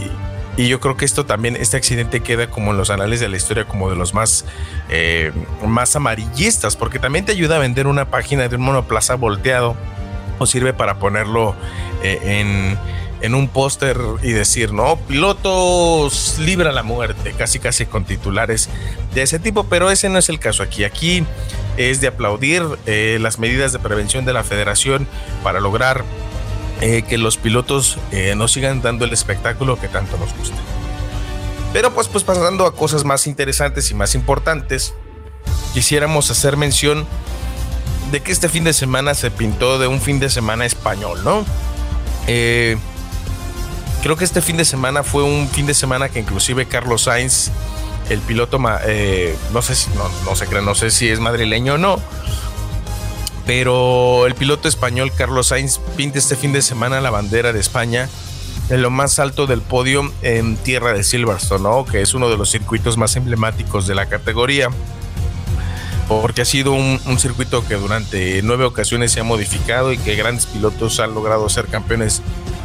yo 0.58 0.80
creo 0.80 0.96
que 0.96 1.06
esto 1.06 1.26
también, 1.26 1.56
este 1.56 1.78
accidente 1.78 2.20
queda 2.20 2.52
como 2.52 2.70
en 2.70 2.78
los 2.78 2.92
anales 2.92 3.20
de 3.20 3.30
la 3.30 3.38
historia, 3.38 3.66
como 3.66 3.90
de 3.90 3.96
los 3.96 4.14
más, 4.14 4.46
eh, 4.90 5.32
más 5.66 5.96
amarillistas, 5.96 6.76
porque 6.76 7.00
también 7.00 7.26
te 7.26 7.32
ayuda 7.32 7.56
a 7.56 7.60
vender 7.60 7.88
una 7.88 8.12
página 8.12 8.48
de 8.48 8.58
un 8.58 8.62
monoplaza 8.62 9.16
volteado 9.16 9.76
sirve 10.46 10.74
para 10.74 11.00
ponerlo 11.00 11.56
eh, 12.04 12.20
en 12.24 12.78
en 13.22 13.36
un 13.36 13.48
póster 13.48 13.98
y 14.24 14.32
decir, 14.32 14.74
no, 14.74 14.98
pilotos 14.98 16.38
libra 16.40 16.72
la 16.72 16.84
muerte, 16.84 17.34
casi 17.38 17.60
casi 17.60 17.86
con 17.86 18.04
titulares 18.04 18.70
de 19.14 19.22
ese 19.22 19.40
tipo, 19.40 19.66
pero 19.66 19.92
ese 19.92 20.10
no 20.10 20.18
es 20.18 20.30
el 20.30 20.40
caso 20.40 20.64
aquí. 20.64 20.84
Aquí 20.84 21.24
es 21.78 22.02
de 22.02 22.08
aplaudir 22.08 22.64
eh, 22.86 23.20
las 23.22 23.40
medidas 23.40 23.74
de 23.74 23.80
prevención 23.80 24.26
de 24.26 24.34
la 24.34 24.44
federación 24.44 25.08
para 25.44 25.60
lograr 25.60 26.04
eh, 26.82 27.04
que 27.04 27.18
los 27.18 27.38
pilotos 27.38 27.98
eh, 28.12 28.34
nos 28.36 28.54
sigan 28.54 28.82
dando 28.82 29.06
el 29.06 29.14
espectáculo 29.14 29.80
que 29.80 29.88
tanto 29.88 30.18
nos 30.18 30.36
gusta. 30.36 30.58
Pero 31.74 31.94
pues, 31.94 32.08
pues 32.08 32.24
pasando 32.24 32.66
a 32.66 32.76
cosas 32.76 33.06
más 33.06 33.28
interesantes 33.28 33.92
y 33.92 33.94
más 33.94 34.16
importantes, 34.16 34.96
quisiéramos 35.74 36.32
hacer 36.32 36.58
mención 36.58 37.06
de 38.12 38.22
que 38.22 38.32
este 38.32 38.50
fin 38.50 38.64
de 38.64 38.74
semana 38.74 39.14
se 39.14 39.32
pintó 39.32 39.80
de 39.80 39.88
un 39.88 40.02
fin 40.02 40.20
de 40.20 40.30
semana 40.30 40.66
español, 40.66 41.24
¿no? 41.24 41.46
Eh, 42.28 42.78
Creo 44.02 44.16
que 44.16 44.24
este 44.24 44.42
fin 44.42 44.58
de 44.58 44.66
semana 44.66 45.04
fue 45.04 45.24
un 45.24 45.48
fin 45.48 45.68
de 45.68 45.76
semana 45.76 46.10
que 46.10 46.20
inclusive 46.20 46.66
Carlos 46.66 47.04
Sainz, 47.04 47.52
el 48.10 48.20
piloto, 48.20 48.60
eh, 48.88 49.36
no 49.54 49.62
sé 49.62 49.76
si, 49.76 49.90
no, 49.92 50.36
sé, 50.36 50.48
no 50.62 50.74
sé 50.74 50.90
si 50.90 51.08
es 51.08 51.20
madrileño 51.20 51.76
o 51.76 51.78
no, 51.78 52.00
pero 53.46 54.26
el 54.26 54.34
piloto 54.34 54.68
español 54.68 55.12
Carlos 55.16 55.48
Sainz 55.48 55.80
pinta 55.96 56.18
este 56.18 56.36
fin 56.36 56.52
de 56.52 56.64
semana 56.64 57.00
la 57.00 57.12
bandera 57.12 57.54
de 57.54 57.60
España 57.60 58.10
en 58.70 58.82
lo 58.82 58.90
más 58.90 59.20
alto 59.20 59.46
del 59.46 59.62
podio 59.62 60.12
en 60.24 60.58
tierra 60.58 60.94
de 60.94 61.04
Silverstone, 61.04 61.62
¿no? 61.62 61.86
que 61.86 62.02
es 62.02 62.16
uno 62.16 62.28
de 62.30 62.38
los 62.38 62.50
circuitos 62.50 62.98
más 62.98 63.16
emblemáticos 63.18 63.86
de 63.86 63.94
la 63.94 64.08
categoría, 64.08 64.70
porque 66.20 66.42
ha 66.42 66.46
sido 66.46 66.74
un, 66.74 67.00
circuito 67.20 67.66
que 67.66 67.76
durante 67.76 68.42
nueve 68.42 68.66
ocasiones 68.66 69.12
se 69.14 69.22
ha 69.22 69.24
modificado 69.24 69.94
y 69.94 69.98
que 69.98 70.16
grandes 70.16 70.46
pilotos 70.46 71.00
han 71.00 71.14
logrado 71.14 71.48
ser 71.48 71.68
campeones 71.68 72.22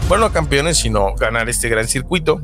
bueno, 0.08 0.32
campeones, 0.32 0.78
sino 0.78 1.14
ganar 1.14 1.48
este 1.48 1.68
gran 1.68 1.86
circuito. 1.86 2.40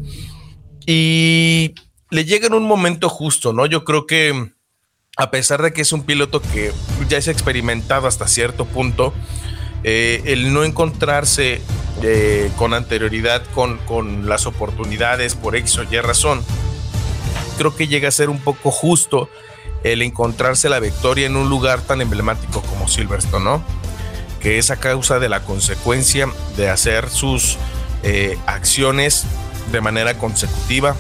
Y 0.87 1.75
le 2.11 2.25
llega 2.25 2.49
en 2.49 2.55
un 2.55 2.65
momento 2.65 3.09
justo, 3.09 3.53
¿no? 3.53 3.67
Yo 3.67 3.85
creo 3.85 4.07
que 4.07 4.53
a 5.17 5.31
pesar 5.31 5.63
de 5.63 5.73
que 5.73 5.83
es 5.83 5.93
un 5.93 6.05
piloto 6.05 6.41
que 6.41 6.73
ya 7.09 7.19
es 7.19 7.29
experimentado 7.29 8.07
hasta 8.07 8.27
cierto 8.27 8.65
punto, 8.65 9.13
eh, 9.85 10.23
el 10.27 10.53
no 10.53 10.65
encontrarse 10.65 11.61
eh, 12.03 12.51
con 12.57 12.75
anterioridad 12.75 13.43
con, 13.55 13.79
con, 13.79 14.29
las 14.29 14.47
oportunidades 14.47 15.35
por 15.35 15.55
X 15.57 15.79
o 15.79 15.83
Y 15.85 16.01
razón, 16.01 16.45
creo 17.59 17.77
que 17.77 17.87
llega 17.89 18.09
a 18.09 18.13
ser 18.13 18.29
un 18.29 18.41
poco 18.41 18.71
justo 18.71 19.29
el 19.85 20.03
encontrarse 20.03 20.69
la 20.69 20.81
victoria 20.81 21.27
en 21.27 21.37
un 21.37 21.49
lugar 21.49 21.81
tan 21.81 22.01
emblemático 22.01 22.63
como 22.63 22.89
Silverstone, 22.89 23.45
¿no? 23.45 23.65
que 24.43 24.59
es 24.59 24.71
a 24.71 24.77
causa 24.77 25.21
de 25.21 25.29
la 25.29 25.41
consecuencia 25.41 26.29
de 26.57 26.69
hacer 26.69 27.09
sus 27.09 27.59
eh, 28.03 28.37
acciones 28.47 29.25
de 29.71 29.81
manera 29.81 30.19
consecutiva. 30.19 30.97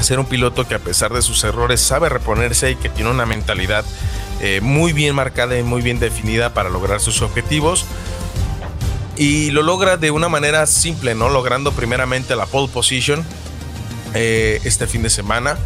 Ser 0.00 0.18
un 0.18 0.26
piloto 0.26 0.66
que 0.66 0.74
a 0.74 0.80
pesar 0.80 1.12
de 1.12 1.22
sus 1.22 1.44
errores 1.44 1.80
sabe 1.80 2.08
reponerse 2.08 2.72
y 2.72 2.76
que 2.76 2.88
tiene 2.88 3.10
una 3.10 3.26
mentalidad 3.26 3.84
eh, 4.40 4.60
muy 4.60 4.92
bien 4.92 5.14
marcada 5.14 5.56
y 5.56 5.62
muy 5.62 5.82
bien 5.82 6.00
definida 6.00 6.52
para 6.52 6.68
lograr 6.68 7.00
sus 7.00 7.22
objetivos. 7.22 7.86
Y 9.16 9.52
lo 9.52 9.62
logra 9.62 9.96
de 9.96 10.10
una 10.10 10.28
manera 10.28 10.66
simple, 10.66 11.14
¿no? 11.14 11.28
Logrando 11.28 11.70
primeramente 11.70 12.34
la 12.34 12.46
pole 12.46 12.66
position 12.66 13.24
eh, 14.14 14.60
este 14.64 14.88
fin 14.88 15.04
de 15.04 15.10
semana 15.10 15.56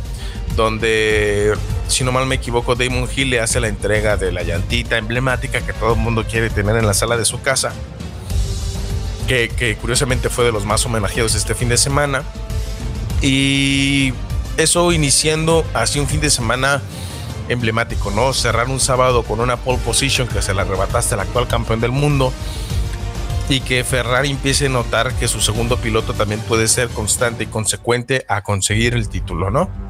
donde, 0.59 1.57
si 1.87 2.03
no 2.03 2.11
mal 2.11 2.27
me 2.27 2.35
equivoco, 2.35 2.75
Damon 2.75 3.09
Hill 3.15 3.31
le 3.31 3.41
hace 3.41 3.61
la 3.61 3.69
entrega 3.69 4.17
de 4.17 4.33
la 4.33 4.43
llantita 4.43 4.99
emblemática 4.99 5.61
que 5.61 5.73
todo 5.73 5.95
el 5.95 6.01
mundo 6.01 6.25
quiere 6.29 6.51
tener 6.51 6.77
en 6.77 6.85
la 6.85 6.95
sala 6.95 7.17
de 7.17 7.25
su 7.25 7.41
casa, 7.41 7.73
que, 9.29 9.79
curiosamente 9.81 10.29
fue 10.29 10.45
de 10.45 10.53
los 10.53 10.67
más 10.67 10.85
homenajeados 10.85 11.37
este 11.37 11.55
fin 11.55 11.69
de 11.69 11.79
semana. 11.79 12.25
Y 13.23 14.13
eso 14.57 14.91
iniciando 14.93 15.65
así 15.75 16.01
un 16.01 16.09
fin 16.09 16.21
de 16.21 16.29
semana 16.29 16.83
emblemático, 17.49 18.11
¿no? 18.11 18.33
Cerrar 18.33 18.69
un 18.69 18.81
sábado 18.81 19.23
con 19.23 19.39
una 19.39 19.57
pole 19.57 19.79
position 19.79 20.27
que 20.27 20.43
se 20.43 20.55
la 20.55 20.63
arrebataste 20.63 21.15
al 21.15 21.21
actual 21.21 21.47
campeón 21.47 21.81
del 21.81 21.93
mundo 21.93 22.33
y 23.49 23.61
que 23.61 23.85
Ferrari 23.85 24.31
empiece 24.31 24.67
a 24.67 24.71
notar 24.71 25.15
que 25.15 25.29
su 25.29 25.41
segundo 25.41 25.77
piloto 25.79 26.15
también 26.15 26.41
puede 26.41 26.67
ser 26.67 26.89
constante 26.89 27.45
y 27.45 27.47
consecuente 27.47 28.25
a 28.29 28.43
conseguir 28.43 28.95
el 28.95 29.09
título, 29.09 29.51
¿no? 29.51 29.88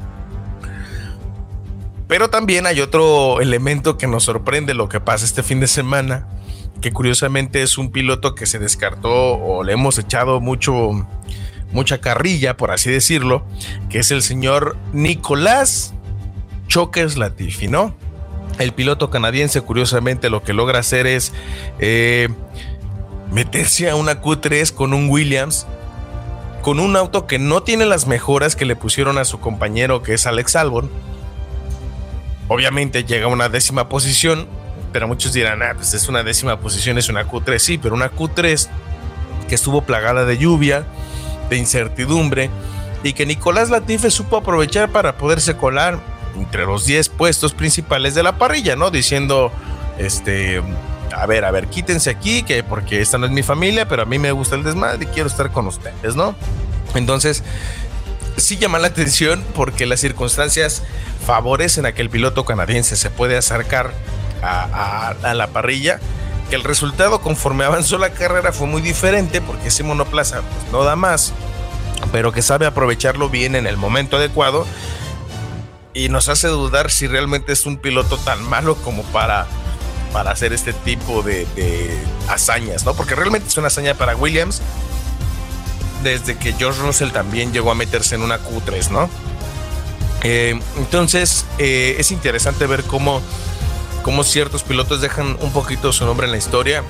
Pero 2.09 2.31
también 2.31 2.65
hay 2.65 2.81
otro 2.81 3.39
elemento 3.39 3.99
que 3.99 4.07
nos 4.07 4.23
sorprende 4.23 4.73
lo 4.73 4.89
que 4.89 4.99
pasa 4.99 5.25
este 5.25 5.43
fin 5.43 5.59
de 5.59 5.67
semana, 5.67 6.27
que 6.81 6.91
curiosamente 6.91 7.61
es 7.61 7.77
un 7.77 7.91
piloto 7.91 8.33
que 8.33 8.47
se 8.47 8.57
descartó 8.57 9.37
o 9.37 9.63
le 9.63 9.73
hemos 9.73 9.99
echado 9.99 10.41
mucho 10.41 11.07
mucha 11.71 12.01
carrilla, 12.01 12.57
por 12.57 12.71
así 12.71 12.89
decirlo, 12.89 13.45
que 13.91 13.99
es 13.99 14.09
el 14.09 14.23
señor 14.23 14.75
Nicolás 14.91 15.93
Chokers 16.67 17.15
Latifi, 17.15 17.67
¿no? 17.67 17.95
El 18.57 18.73
piloto 18.73 19.11
canadiense, 19.11 19.61
curiosamente, 19.61 20.31
lo 20.31 20.41
que 20.41 20.53
logra 20.53 20.79
hacer 20.79 21.05
es 21.05 21.31
eh, 21.77 22.29
meterse 23.31 23.87
a 23.87 23.95
una 23.95 24.19
Q3 24.19 24.73
con 24.73 24.95
un 24.95 25.11
Williams 25.11 25.67
con 26.63 26.79
un 26.79 26.95
auto 26.95 27.27
que 27.27 27.37
no 27.37 27.61
tiene 27.61 27.85
las 27.85 28.07
mejoras 28.07 28.55
que 28.55 28.65
le 28.65 28.75
pusieron 28.75 29.19
a 29.19 29.25
su 29.25 29.39
compañero 29.39 30.01
que 30.01 30.15
es 30.15 30.25
Alex 30.25 30.55
Albon. 30.55 30.89
Obviamente 32.49 33.05
llega 33.05 33.25
a 33.25 33.29
una 33.29 33.47
décima 33.47 33.87
posición, 33.87 34.47
pero 34.91 35.07
muchos 35.07 35.31
dirán, 35.33 35.61
ah, 35.61 35.73
pues 35.75 35.93
es 35.93 36.09
una 36.09 36.23
décima 36.23 36.59
posición, 36.59 36.97
es 36.97 37.07
una 37.07 37.25
Q3, 37.25 37.59
sí, 37.59 37.77
pero 37.77 37.95
una 37.95 38.11
Q3 38.11 38.67
que 39.47 39.55
estuvo 39.55 39.83
plagada 39.83 40.25
de 40.25 40.37
lluvia, 40.37 40.83
de 41.49 41.57
incertidumbre, 41.57 42.49
y 43.03 43.13
que 43.13 43.25
Nicolás 43.25 43.69
Latife 43.69 44.11
supo 44.11 44.37
aprovechar 44.37 44.89
para 44.89 45.17
poderse 45.17 45.55
colar 45.55 45.99
entre 46.35 46.65
los 46.65 46.85
10 46.85 47.09
puestos 47.09 47.53
principales 47.53 48.15
de 48.15 48.23
la 48.23 48.37
parrilla, 48.37 48.75
¿no? 48.75 48.89
Diciendo, 48.89 49.51
este, 49.99 50.61
a 51.15 51.25
ver, 51.27 51.45
a 51.45 51.51
ver, 51.51 51.67
quítense 51.67 52.09
aquí, 52.09 52.41
que 52.43 52.63
porque 52.63 52.99
esta 52.99 53.19
no 53.19 53.27
es 53.27 53.31
mi 53.31 53.43
familia, 53.43 53.87
pero 53.87 54.01
a 54.01 54.05
mí 54.05 54.17
me 54.17 54.31
gusta 54.31 54.55
el 54.55 54.63
desmadre 54.63 55.03
y 55.03 55.07
quiero 55.07 55.29
estar 55.29 55.51
con 55.51 55.67
ustedes, 55.67 56.15
¿no? 56.15 56.35
Entonces, 56.95 57.43
sí 58.37 58.57
llama 58.57 58.79
la 58.79 58.87
atención 58.87 59.43
porque 59.53 59.85
las 59.85 59.99
circunstancias 59.99 60.83
favorecen 61.25 61.85
a 61.85 61.93
que 61.93 62.01
el 62.01 62.09
piloto 62.09 62.45
canadiense 62.45 62.95
se 62.95 63.09
puede 63.09 63.37
acercar 63.37 63.93
a, 64.41 65.33
la 65.33 65.47
parrilla. 65.47 65.99
Que 66.49 66.55
el 66.55 66.63
resultado 66.63 67.21
conforme 67.21 67.63
avanzó 67.63 67.99
la 67.99 68.09
carrera 68.09 68.51
fue 68.51 68.65
muy 68.65 68.81
diferente 68.81 69.39
porque 69.39 69.67
ese 69.67 69.83
monoplaza 69.83 70.41
pues, 70.41 70.71
no 70.71 70.83
da 70.83 70.95
más, 70.95 71.31
pero 72.11 72.31
que 72.31 72.41
sabe 72.41 72.65
aprovecharlo 72.65 73.29
bien 73.29 73.55
en 73.55 73.67
el 73.67 73.77
momento 73.77 74.17
adecuado 74.17 74.65
y 75.93 76.09
nos 76.09 76.27
hace 76.27 76.47
dudar 76.47 76.89
si 76.89 77.05
realmente 77.05 77.53
es 77.53 77.67
un 77.67 77.77
piloto 77.77 78.17
tan 78.17 78.41
malo 78.41 78.75
como 78.77 79.03
para 79.03 79.45
para 80.11 80.31
hacer 80.31 80.53
este 80.53 80.73
tipo 80.73 81.21
de, 81.21 81.45
hazañas, 82.27 82.85
¿no? 82.85 82.93
Porque 82.93 83.15
realmente 83.15 83.47
es 83.47 83.57
una 83.57 83.67
hazaña 83.67 83.93
para 83.93 84.15
Williams 84.15 84.61
desde 86.03 86.37
que 86.37 86.53
George 86.53 86.81
Russell 86.81 87.11
también 87.11 87.51
llegó 87.51 87.71
a 87.71 87.75
meterse 87.75 88.15
en 88.15 88.21
una 88.21 88.39
Q3, 88.39 88.89
¿no? 88.89 89.09
Eh, 90.23 90.59
entonces 90.77 91.45
eh, 91.59 91.95
es 91.97 92.11
interesante 92.11 92.67
ver 92.67 92.83
cómo, 92.83 93.21
cómo 94.03 94.23
ciertos 94.23 94.63
pilotos 94.63 95.01
dejan 95.01 95.37
un 95.41 95.51
poquito 95.51 95.93
su 95.93 96.05
nombre 96.05 96.25
en 96.25 96.31
la 96.31 96.37
historia 96.37 96.83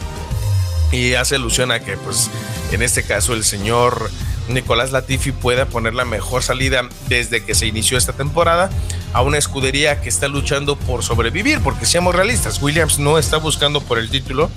y 0.91 1.13
hace 1.13 1.35
alusión 1.35 1.71
a 1.71 1.79
que, 1.79 1.95
pues, 1.97 2.29
en 2.71 2.81
este 2.81 3.03
caso 3.03 3.33
el 3.33 3.43
señor 3.43 4.09
Nicolás 4.47 4.91
Latifi 4.91 5.31
pueda 5.31 5.65
poner 5.67 5.93
la 5.93 6.05
mejor 6.05 6.43
salida 6.43 6.87
desde 7.07 7.43
que 7.43 7.53
se 7.55 7.67
inició 7.67 7.97
esta 7.97 8.13
temporada 8.13 8.69
a 9.13 9.21
una 9.21 9.37
escudería 9.37 10.01
que 10.01 10.09
está 10.09 10.27
luchando 10.27 10.75
por 10.75 11.03
sobrevivir, 11.03 11.61
porque 11.61 11.85
seamos 11.85 12.15
realistas, 12.15 12.61
Williams 12.61 12.99
no 12.99 13.17
está 13.17 13.37
buscando 13.37 13.81
por 13.81 13.99
el 13.99 14.09
título, 14.09 14.49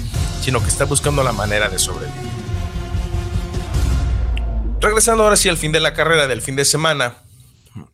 sino 0.43 0.63
que 0.63 0.69
está 0.69 0.85
buscando 0.85 1.23
la 1.23 1.33
manera 1.33 1.69
de 1.69 1.79
sobrevivir. 1.79 2.42
Regresando 4.83 5.23
ahora 5.23 5.37
sí 5.37 5.49
al 5.49 5.57
fin 5.57 5.71
de 5.71 5.79
la 5.79 5.95
carrera 5.95 6.27
del 6.27 6.43
fin 6.43 6.57
de 6.57 6.65
semana, 6.65 7.15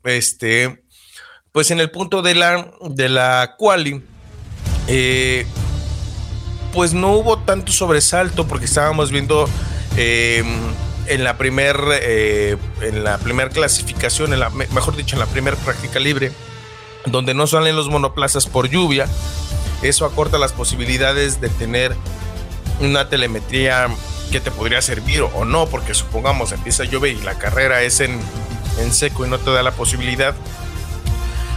este, 0.04 0.82
pues 1.52 1.70
en 1.70 1.80
el 1.80 1.90
punto 1.90 2.22
de 2.22 2.34
la, 2.34 2.70
de 2.80 3.10
la 3.10 3.56
quali, 3.58 4.02
eh, 4.86 5.44
pues 6.72 6.94
no 6.94 7.12
hubo 7.12 7.40
tanto 7.40 7.72
sobresalto 7.72 8.46
porque 8.48 8.64
estábamos 8.64 9.10
viendo 9.10 9.46
eh, 9.98 10.42
en 11.08 11.24
la 11.24 11.36
primer 11.36 11.78
eh, 11.90 12.56
en 12.80 13.04
la 13.04 13.18
primera 13.18 13.50
clasificación, 13.50 14.32
en 14.32 14.40
la, 14.40 14.48
mejor 14.48 14.96
dicho, 14.96 15.14
en 15.14 15.20
la 15.20 15.26
primera 15.26 15.58
práctica 15.58 16.00
libre, 16.00 16.32
donde 17.04 17.34
no 17.34 17.46
salen 17.46 17.76
los 17.76 17.90
monoplazas 17.90 18.46
por 18.46 18.70
lluvia. 18.70 19.06
Eso 19.82 20.06
acorta 20.06 20.38
las 20.38 20.54
posibilidades 20.54 21.38
de 21.42 21.50
tener 21.50 21.94
una 22.80 23.10
telemetría 23.10 23.88
que 24.28 24.40
te 24.40 24.50
podría 24.50 24.80
servir 24.82 25.22
o 25.22 25.44
no, 25.44 25.66
porque 25.66 25.94
supongamos 25.94 26.52
empieza 26.52 26.84
a 26.84 26.86
llover 26.86 27.12
y 27.12 27.20
la 27.22 27.38
carrera 27.38 27.82
es 27.82 28.00
en, 28.00 28.18
en 28.78 28.92
seco 28.92 29.26
y 29.26 29.28
no 29.28 29.38
te 29.38 29.50
da 29.50 29.62
la 29.62 29.72
posibilidad, 29.72 30.34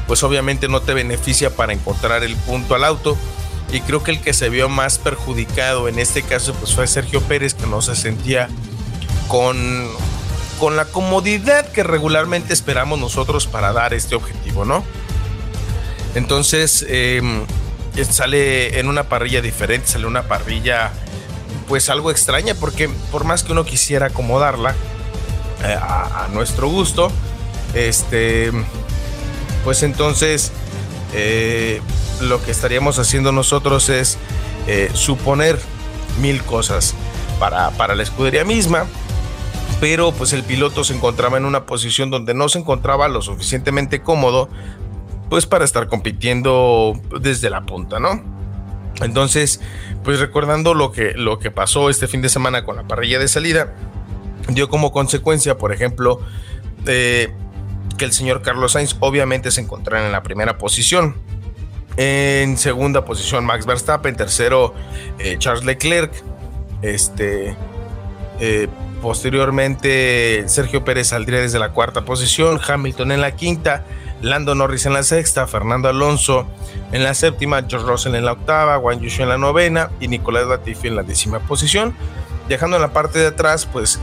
pues 0.08 0.24
obviamente 0.24 0.68
no 0.68 0.82
te 0.82 0.94
beneficia 0.94 1.56
para 1.56 1.74
encontrar 1.74 2.24
el 2.24 2.36
punto 2.36 2.76
al 2.76 2.84
auto. 2.84 3.18
Y 3.72 3.80
creo 3.82 4.04
que 4.04 4.12
el 4.12 4.22
que 4.22 4.34
se 4.34 4.50
vio 4.50 4.68
más 4.68 4.98
perjudicado 4.98 5.88
en 5.88 5.98
este 5.98 6.24
caso 6.24 6.54
pues 6.56 6.74
fue 6.76 6.88
Sergio 6.88 7.22
Pérez, 7.22 7.54
que 7.54 7.68
no 7.68 7.82
se 7.82 7.96
sentía 7.96 8.50
con, 9.30 9.88
con 10.60 10.76
la 10.76 10.86
comodidad 10.86 11.66
que 11.72 11.84
regularmente 11.84 12.54
esperamos 12.54 13.00
nosotros 13.00 13.48
para 13.48 13.72
dar 13.72 13.94
este 13.94 14.16
objetivo, 14.16 14.66
¿no? 14.66 14.84
Entonces 16.16 16.86
em, 16.90 17.46
sale 18.10 18.80
en 18.80 18.90
una 18.90 19.04
parrilla 19.04 19.42
diferente, 19.42 19.88
sale 19.88 20.06
una 20.06 20.24
parrilla 20.24 20.92
pues 21.72 21.90
algo 21.90 22.12
extraña 22.12 22.54
porque 22.54 22.90
por 23.14 23.24
más 23.24 23.44
que 23.44 23.54
uno 23.54 23.64
quisiera 23.64 24.08
acomodarla 24.08 24.76
eh, 25.64 25.74
a, 25.74 26.28
nuestro 26.34 26.68
gusto, 26.68 27.10
este, 27.74 28.52
pues 29.64 29.82
entonces 29.82 30.52
eh, 31.14 31.82
lo 32.20 32.44
que 32.44 32.52
estaríamos 32.52 33.00
haciendo 33.00 33.32
nosotros 33.32 33.88
es 33.88 34.18
eh, 34.68 34.92
suponer 34.94 35.58
mil 36.20 36.44
cosas 36.44 36.94
para, 37.40 37.72
para 37.72 37.96
la 37.96 38.04
escudería 38.04 38.44
misma 38.44 38.86
pero 39.80 40.12
pues 40.12 40.34
el 40.34 40.44
piloto 40.44 40.84
se 40.84 40.94
encontraba 40.94 41.38
en 41.38 41.46
una 41.46 41.66
posición 41.66 42.12
donde 42.12 42.34
no 42.34 42.50
se 42.50 42.60
encontraba 42.60 43.08
lo 43.08 43.22
suficientemente 43.22 44.02
cómodo 44.02 44.50
pues 45.30 45.46
para 45.46 45.64
estar 45.64 45.88
compitiendo 45.88 47.00
desde 47.22 47.50
la 47.50 47.66
punta, 47.66 47.98
¿no? 47.98 48.41
Entonces, 49.02 49.62
pues 50.04 50.20
recordando 50.20 50.74
lo 50.74 50.92
que, 50.92 51.14
lo 51.14 51.40
que 51.40 51.50
pasó 51.52 51.90
este 51.90 52.08
fin 52.08 52.22
de 52.22 52.30
semana 52.30 52.64
con 52.64 52.76
la 52.76 52.84
parrilla 52.84 53.20
de 53.20 53.28
salida, 53.28 53.74
dio 54.50 54.70
como 54.70 54.92
consecuencia, 54.92 55.58
por 55.58 55.72
ejemplo, 55.74 56.20
eh, 56.86 57.34
que 57.98 58.06
el 58.06 58.12
señor 58.12 58.42
Carlos 58.42 58.74
Sainz 58.74 58.96
obviamente 59.00 59.52
se 59.52 59.62
encontrara 59.62 60.06
en 60.06 60.12
la 60.12 60.24
primera 60.24 60.58
posición. 60.58 61.16
En 61.98 62.58
segunda 62.58 63.04
posición 63.06 63.46
Max 63.46 63.66
Verstappen, 63.66 64.16
tercero 64.16 64.74
eh, 65.20 65.36
Charles 65.40 65.66
Leclerc, 65.66 66.14
este, 66.82 67.56
eh, 68.40 68.68
Posteriormente, 69.02 70.44
Sergio 70.48 70.86
Pérez 70.86 71.08
saldría 71.08 71.40
desde 71.40 71.58
la 71.58 71.70
cuarta 71.70 72.06
posición, 72.06 72.60
Hamilton 72.66 73.12
en 73.12 73.22
la 73.22 73.36
quinta, 73.36 73.84
Lando 74.22 74.54
Norris 74.56 74.86
en 74.86 74.94
la 74.94 75.04
sexta, 75.04 75.48
Fernando 75.48 75.90
Alonso 75.90 76.46
en 76.92 77.04
la 77.04 77.14
séptima, 77.14 77.64
George 77.68 77.88
Russell 77.88 78.16
en 78.16 78.26
la 78.26 78.34
octava, 78.34 78.78
Juan 78.78 79.00
Yushu 79.00 79.24
en 79.24 79.30
la 79.30 79.38
novena 79.38 79.90
y 80.00 80.08
Nicolás 80.08 80.48
Latifi 80.48 80.90
en 80.90 80.96
la 80.96 81.04
décima 81.04 81.40
posición. 81.40 81.96
Dejando 82.48 82.76
en 82.76 82.82
la 82.82 82.94
parte 82.94 83.20
de 83.20 83.28
atrás, 83.28 83.66
pues 83.66 84.00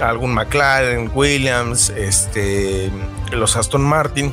algún 0.00 0.32
McLaren, 0.32 1.10
Williams, 1.14 1.90
este, 1.90 2.90
los 3.32 3.56
Aston 3.56 3.82
Martin. 3.82 4.32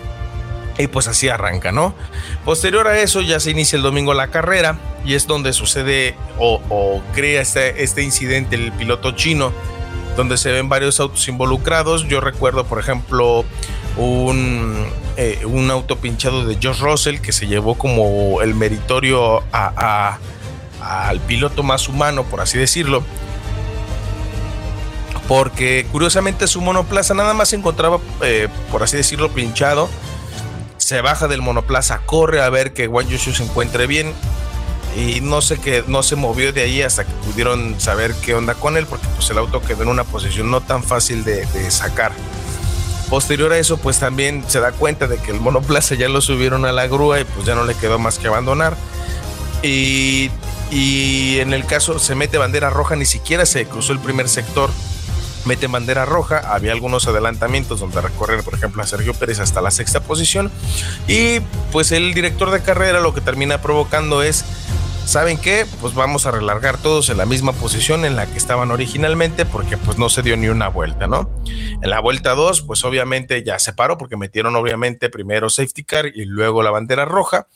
Y 0.77 0.87
pues 0.87 1.07
así 1.07 1.29
arranca, 1.29 1.71
¿no? 1.71 1.95
Posterior 2.43 2.85
a 2.87 2.99
eso 2.99 3.21
ya 3.21 3.39
se 3.39 3.49
inicia 3.49 3.77
el 3.77 3.81
domingo 3.81 4.13
la 4.13 4.27
carrera 4.27 4.77
y 5.05 5.13
es 5.13 5.25
donde 5.25 5.53
sucede 5.53 6.15
o, 6.37 7.01
crea 7.13 7.41
este, 7.41 7.81
este 7.81 8.03
incidente 8.03 8.57
el 8.57 8.73
piloto 8.73 9.11
chino 9.11 9.53
donde 10.15 10.37
se 10.37 10.51
ven 10.51 10.69
varios 10.69 10.99
autos 10.99 11.27
involucrados. 11.27 12.07
Yo 12.07 12.21
recuerdo, 12.21 12.65
por 12.65 12.79
ejemplo, 12.79 13.45
un, 13.97 14.85
eh, 15.17 15.41
un 15.45 15.69
auto 15.71 15.97
pinchado 15.97 16.45
de 16.45 16.55
Josh 16.61 16.79
Russell 16.79 17.19
que 17.19 17.31
se 17.31 17.47
llevó 17.47 17.75
como 17.75 18.41
el 18.41 18.55
meritorio 18.55 19.43
al 19.51 21.19
piloto 21.27 21.63
más 21.63 21.87
humano, 21.87 22.23
por 22.23 22.41
así 22.41 22.57
decirlo. 22.57 23.03
Porque 25.27 25.87
curiosamente 25.91 26.47
su 26.47 26.61
monoplaza 26.61 27.13
nada 27.15 27.33
más 27.33 27.49
se 27.49 27.55
encontraba, 27.55 27.99
eh, 28.21 28.47
por 28.71 28.83
así 28.83 28.97
decirlo, 28.97 29.29
pinchado. 29.29 29.89
Se 30.77 31.01
baja 31.01 31.27
del 31.27 31.41
monoplaza, 31.41 32.01
corre 32.05 32.41
a 32.41 32.49
ver 32.49 32.73
que 32.73 32.87
Juan 32.87 33.07
Yushu 33.07 33.33
se 33.33 33.43
encuentre 33.43 33.87
bien 33.87 34.13
y 34.95 35.19
no 35.21 35.41
sé 35.41 35.57
qué, 35.57 35.83
no 35.87 36.03
se 36.03 36.15
movió 36.15 36.53
de 36.53 36.61
ahí 36.61 36.81
hasta 36.81 37.03
que 37.03 37.11
pudieron 37.25 37.79
saber 37.79 38.15
qué 38.23 38.33
onda 38.33 38.55
con 38.55 38.77
él, 38.77 38.85
porque 38.85 39.05
pues 39.15 39.29
el 39.29 39.37
auto 39.37 39.61
quedó 39.61 39.83
en 39.83 39.89
una 39.89 40.05
posición 40.05 40.49
no 40.49 40.61
tan 40.61 40.83
fácil 40.83 41.23
de, 41.25 41.45
sacar. 41.69 42.13
Posterior 43.09 43.51
a 43.51 43.59
eso, 43.59 43.77
pues 43.77 43.99
también 43.99 44.43
se 44.47 44.59
da 44.59 44.71
cuenta 44.71 45.07
de 45.07 45.17
que 45.17 45.31
el 45.31 45.39
monoplaza 45.39 45.95
ya 45.95 46.09
lo 46.09 46.21
subieron 46.21 46.65
a 46.65 46.71
la 46.71 46.87
grúa 46.87 47.19
y 47.19 47.25
pues 47.25 47.45
ya 47.45 47.55
no 47.55 47.65
le 47.65 47.75
quedó 47.75 47.99
más 47.99 48.17
que 48.17 48.27
abandonar. 48.27 48.75
Y, 49.61 50.31
y 50.71 51.39
en 51.39 51.53
el 51.53 51.65
caso 51.65 51.99
se 51.99 52.15
mete 52.15 52.37
bandera 52.37 52.69
roja, 52.69 52.95
ni 52.95 53.05
siquiera 53.05 53.45
se 53.45 53.65
cruzó 53.65 53.93
el 53.93 53.99
primer 53.99 54.29
sector 54.29 54.71
mete 55.45 55.67
bandera 55.67 56.05
roja. 56.05 56.39
Había 56.53 56.71
algunos 56.71 57.07
adelantamientos 57.07 57.79
donde 57.79 58.01
recorrer, 58.01 58.43
por 58.43 58.53
ejemplo, 58.53 58.81
a 58.83 58.87
Sergio 58.87 59.13
Pérez 59.13 59.39
hasta 59.39 59.61
la 59.61 59.71
sexta 59.71 60.01
posición. 60.01 60.51
Y 61.07 61.39
pues 61.71 61.91
el 61.91 62.13
director 62.13 62.51
de 62.51 62.61
carrera 62.61 62.99
lo 62.99 63.13
que 63.13 63.21
termina 63.21 63.61
provocando 63.61 64.23
es 64.23 64.43
¿saben 65.05 65.37
qué? 65.37 65.65
Pues 65.81 65.93
vamos 65.93 66.25
a 66.25 66.31
relargar 66.31 66.77
todos 66.77 67.09
en 67.09 67.17
la 67.17 67.25
misma 67.25 67.53
posición 67.53 68.05
en 68.05 68.15
la 68.15 68.25
que 68.25 68.37
estaban 68.37 68.71
originalmente 68.71 69.45
porque 69.45 69.77
pues 69.77 69.97
no 69.97 70.09
se 70.09 70.21
dio 70.21 70.35
ni 70.35 70.47
una 70.47 70.67
vuelta, 70.67 71.07
¿no? 71.07 71.29
En 71.45 71.89
la 71.89 71.99
vuelta 71.99 72.35
2 72.35 72.63
pues 72.63 72.83
obviamente 72.83 73.43
ya 73.43 73.59
se 73.59 73.73
paró 73.73 73.97
porque 73.97 74.17
metieron 74.17 74.55
obviamente 74.55 75.09
primero 75.09 75.49
safety 75.49 75.83
car 75.83 76.07
y 76.07 76.25
luego 76.25 76.63
la 76.63 76.71
bandera 76.71 77.05
roja. 77.05 77.47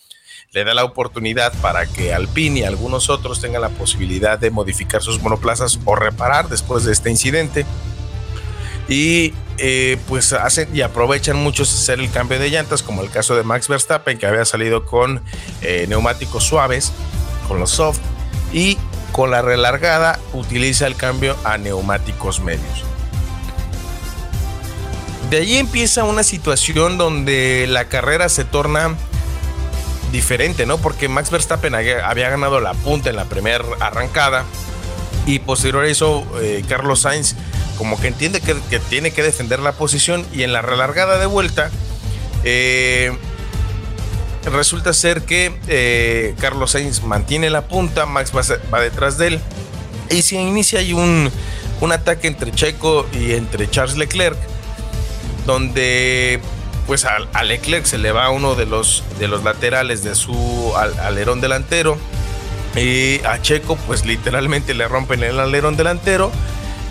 Le 0.51 0.63
da 0.63 0.73
la 0.73 0.83
oportunidad 0.83 1.53
para 1.61 1.85
que 1.85 2.13
Alpine 2.13 2.61
y 2.61 2.63
algunos 2.63 3.09
otros 3.09 3.39
tengan 3.39 3.61
la 3.61 3.69
posibilidad 3.69 4.39
de 4.39 4.49
modificar 4.49 5.01
sus 5.01 5.21
monoplazas 5.21 5.79
o 5.85 5.95
reparar 5.95 6.49
después 6.49 6.85
de 6.85 6.91
este 6.91 7.09
incidente. 7.09 7.65
y 8.87 9.33
eh, 9.61 9.97
pues 10.07 10.31
hacen 10.31 10.73
y 10.73 10.81
aprovechan 10.81 11.35
muchos 11.35 11.73
hacer 11.73 11.99
el 11.99 12.09
cambio 12.09 12.39
de 12.39 12.49
llantas, 12.49 12.81
como 12.81 13.03
el 13.03 13.09
caso 13.09 13.35
de 13.35 13.43
Max 13.43 13.67
Verstappen, 13.67 14.17
que 14.17 14.25
había 14.25 14.45
salido 14.45 14.85
con 14.85 15.21
eh, 15.61 15.85
neumáticos 15.89 16.45
suaves, 16.45 16.93
con 17.49 17.59
los 17.59 17.71
soft, 17.71 17.99
y 18.53 18.77
con 19.11 19.31
la 19.31 19.41
relargada 19.41 20.17
utiliza 20.31 20.87
el 20.87 20.95
cambio 20.95 21.35
a 21.43 21.57
neumáticos 21.57 22.39
medios. 22.39 22.85
De 25.29 25.37
ahí 25.37 25.57
empieza 25.57 26.05
una 26.05 26.23
situación 26.23 26.97
donde 26.97 27.67
la 27.67 27.85
carrera 27.85 28.29
se 28.29 28.45
torna 28.45 28.95
diferente, 30.11 30.65
¿no? 30.65 30.77
Porque 30.77 31.07
Max 31.07 31.29
Verstappen 31.29 31.75
había 31.75 32.29
ganado 32.29 32.59
la 32.61 32.73
punta 32.73 33.09
en 33.09 33.17
la 33.17 33.25
primera 33.25 33.63
arrancada 33.79 34.45
y 35.25 35.39
posterior 35.39 35.83
a 35.83 35.87
eso 35.87 36.25
eh, 36.41 36.63
Carlos 36.67 37.01
Sainz 37.01 37.35
como 37.77 37.99
que 37.99 38.07
entiende 38.07 38.41
que, 38.41 38.79
tiene 38.79 39.11
que 39.11 39.21
defender 39.21 39.59
la 39.59 39.73
posición 39.73 40.25
y 40.33 40.43
en 40.43 40.51
la 40.51 40.61
relargada 40.61 41.19
de 41.19 41.27
vuelta 41.27 41.69
eh, 42.43 43.15
resulta 44.45 44.93
ser 44.93 45.23
que 45.23 45.53
eh, 45.67 46.35
Carlos 46.39 46.71
Sainz 46.71 47.03
mantiene 47.03 47.49
la 47.49 47.67
punta, 47.67 48.05
Max 48.05 48.31
va, 48.35 48.79
detrás 48.79 49.17
de 49.17 49.27
él 49.27 49.39
y 50.09 50.21
se 50.21 50.35
inicia 50.35 50.79
ahí 50.79 50.93
un, 50.93 51.29
un 51.81 51.91
ataque 51.91 52.27
entre 52.27 52.51
Checo 52.51 53.05
y 53.13 53.33
entre 53.33 53.69
Charles 53.69 53.97
Leclerc 53.97 54.37
donde 55.45 56.39
pues 56.87 57.05
a, 57.05 57.43
Leclerc 57.43 57.85
se 57.85 57.97
le 57.97 58.11
va 58.11 58.29
uno 58.29 58.55
de 58.55 58.65
los, 58.65 59.03
de 59.19 59.27
los 59.27 59.43
laterales 59.43 60.03
de 60.03 60.15
su 60.15 60.73
alerón 60.75 61.41
delantero 61.41 61.97
y 62.75 63.23
a 63.25 63.41
Checo 63.41 63.75
pues 63.87 64.05
literalmente 64.05 64.73
le 64.73 64.87
rompen 64.87 65.23
el 65.23 65.39
alerón 65.39 65.77
delantero 65.77 66.31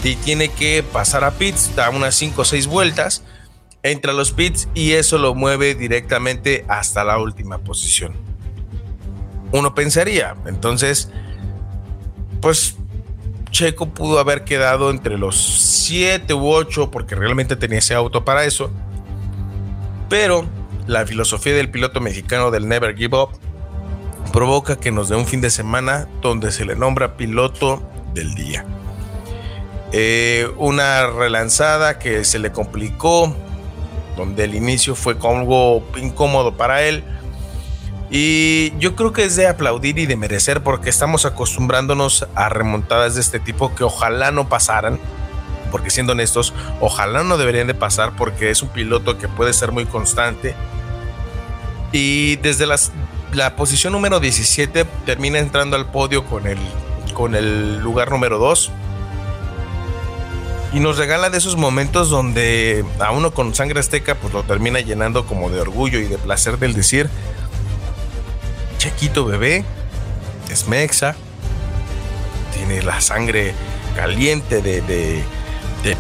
y 0.05 0.17
tiene 0.17 0.49
que 0.49 0.83
pasar 0.83 1.25
a 1.25 1.33
pits, 1.33 1.75
da 1.75 1.91
unas 1.91 2.15
5 2.15 2.43
o 2.43 2.45
6 2.45 2.67
vueltas, 2.67 3.23
entra 3.83 4.13
a 4.13 4.15
los 4.15 4.33
pits 4.33 4.69
y 4.75 4.93
eso 4.93 5.19
lo 5.19 5.35
mueve 5.35 5.75
directamente 5.75 6.65
hasta 6.69 7.05
la 7.05 7.19
última 7.19 7.59
posición. 7.59 8.15
Uno 9.53 9.75
pensaría, 9.75 10.37
entonces, 10.47 11.11
pues 12.41 12.77
Checo 13.51 13.89
pudo 13.89 14.19
haber 14.19 14.45
quedado 14.45 14.91
entre 14.91 15.17
los 15.17 15.37
7 15.37 16.35
u 16.35 16.49
8 16.49 16.91
porque 16.91 17.15
realmente 17.15 17.57
tenía 17.57 17.79
ese 17.79 17.95
auto 17.95 18.25
para 18.25 18.45
eso. 18.45 18.71
Pero 20.09 20.47
la 20.87 21.07
filosofía 21.07 21.55
del 21.55 21.71
piloto 21.71 22.01
mexicano 22.01 22.51
del 22.51 22.69
Never 22.69 22.97
Give 22.97 23.17
Up 23.17 23.31
provoca 24.33 24.77
que 24.77 24.91
nos 24.91 25.09
dé 25.09 25.17
un 25.17 25.27
fin 25.27 25.41
de 25.41 25.51
semana 25.51 26.09
donde 26.21 26.53
se 26.53 26.65
le 26.65 26.77
nombra 26.77 27.17
piloto 27.17 27.83
del 28.15 28.35
día. 28.35 28.65
Eh, 29.93 30.51
una 30.59 31.07
relanzada 31.07 31.99
que 31.99 32.25
se 32.25 32.39
le 32.39 32.53
complicó, 32.53 33.35
donde 34.19 34.45
el 34.45 34.55
inicio 34.55 34.95
fue 34.95 35.17
algo 35.23 35.83
incómodo 35.97 36.55
para 36.55 36.83
él 36.83 37.03
y 38.11 38.73
yo 38.79 38.97
creo 38.97 39.13
que 39.13 39.25
es 39.25 39.37
de 39.37 39.47
aplaudir 39.47 39.99
y 39.99 40.07
de 40.07 40.17
merecer 40.17 40.63
porque 40.63 40.89
estamos 40.89 41.27
acostumbrándonos 41.27 42.27
a 42.35 42.49
remontadas 42.49 43.15
de 43.15 43.21
este 43.21 43.39
tipo 43.39 43.75
que 43.75 43.85
ojalá 43.85 44.31
no 44.31 44.49
pasaran. 44.49 44.99
Porque 45.71 45.91
siendo 45.91 46.13
honestos, 46.13 46.55
ojalá 46.81 47.23
no 47.25 47.37
deberían 47.37 47.67
de 47.67 47.75
pasar 47.75 48.13
porque 48.17 48.51
es 48.51 48.63
un 48.63 48.71
piloto 48.71 49.19
que 49.19 49.29
puede 49.29 49.53
ser 49.53 49.73
muy 49.73 49.85
constante. 49.85 50.55
Y 51.93 52.37
desde 52.37 52.67
las, 52.67 52.93
la 53.35 53.55
posición 53.55 53.93
número 53.93 54.21
17 54.21 54.87
termina 55.05 55.39
entrando 55.39 55.77
al 55.77 55.91
podio 55.91 56.25
con 56.25 56.47
el, 56.47 56.59
con 57.13 57.35
el 57.35 57.81
lugar 57.81 58.11
número 58.11 58.39
2. 58.39 58.71
Y 60.73 60.81
nos 60.81 60.99
regala 60.99 61.31
de 61.31 61.39
esos 61.39 61.57
momentos 61.57 62.11
donde 62.11 62.85
a 62.99 63.11
uno 63.11 63.33
con 63.33 63.55
sangre 63.55 63.81
azteca 63.81 64.15
pues 64.17 64.35
lo 64.35 64.43
termina 64.43 64.81
llenando 64.81 65.27
como 65.27 65.49
de 65.49 65.61
orgullo 65.61 65.99
y 65.99 66.05
de 66.05 66.19
placer 66.19 66.59
del 66.59 66.75
decir, 66.75 67.09
Chequito 68.77 69.25
bebé, 69.25 69.65
es 70.51 70.69
mexa, 70.69 71.17
tiene 72.55 72.83
la 72.83 73.01
sangre 73.01 73.55
caliente 73.97 74.61
de, 74.63 75.25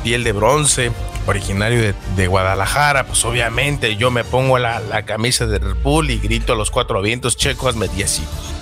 piel 0.02 0.22
de 0.22 0.32
bronce, 0.32 0.92
originario 1.26 1.94
de, 2.16 2.26
Guadalajara, 2.26 3.06
pues 3.06 3.24
obviamente 3.24 3.96
yo 3.96 4.10
me 4.10 4.22
pongo 4.22 4.58
la, 4.58 5.02
camisa 5.04 5.46
de 5.46 5.58
Red 5.58 5.76
Bull 5.82 6.10
y 6.10 6.18
grito 6.18 6.52
a 6.52 6.56
los 6.56 6.70
cuatro 6.70 7.00
vientos, 7.00 7.36
Checo, 7.36 7.68
hazme 7.68 7.88
10 7.88 8.20
hijos. 8.20 8.57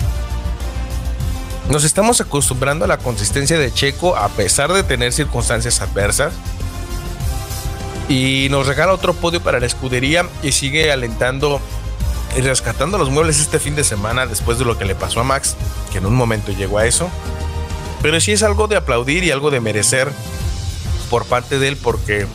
Nos 1.71 1.83
estamos 1.83 2.21
acostumbrando 2.21 2.85
a 2.85 2.89
la 2.89 2.99
consistencia 2.99 3.59
de 3.59 3.73
Checo 3.73 4.17
a 4.17 4.29
pesar 4.29 4.73
de 4.73 4.85
tener 4.85 5.13
circunstancias 5.13 5.81
adversas. 5.81 6.33
Y 8.09 8.47
nos 8.51 8.69
regala 8.69 8.93
otro 8.93 9.15
podio 9.15 9.43
para 9.43 9.59
la 9.59 9.67
escudería 9.67 10.29
y 10.45 10.53
sigue 10.53 10.93
alentando 10.93 11.61
y 12.37 12.41
rescatando 12.41 12.99
los 12.99 13.11
muebles 13.11 13.41
este 13.41 13.59
fin 13.59 13.75
de 13.75 13.83
semana 13.83 14.27
después 14.27 14.61
de 14.61 14.65
lo 14.65 14.79
que 14.79 14.85
le 14.85 14.95
pasó 14.95 15.21
a 15.21 15.25
Max, 15.25 15.57
que 15.91 15.99
en 15.99 16.07
un 16.07 16.15
momento 16.15 16.53
llegó 16.53 16.79
a 16.79 16.87
eso. 16.87 17.11
Pero 18.01 18.21
sí 18.21 18.31
es 18.31 18.45
algo 18.45 18.69
de 18.69 18.77
aplaudir 18.77 19.25
y 19.25 19.33
algo 19.33 19.51
de 19.51 19.61
merecer 19.61 20.09
por 21.11 21.25
parte 21.25 21.59
de 21.59 21.67
él 21.69 21.77
porque 21.77 22.29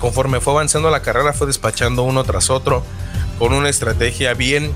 conforme 0.00 0.40
fue 0.40 0.52
avanzando 0.52 0.90
la 0.90 1.02
carrera 1.02 1.32
fue 1.32 1.48
despachando 1.48 2.02
uno 2.04 2.22
tras 2.22 2.50
otro 2.50 2.84
con 3.38 3.52
una 3.52 3.68
estrategia 3.68 4.34
bien 4.34 4.72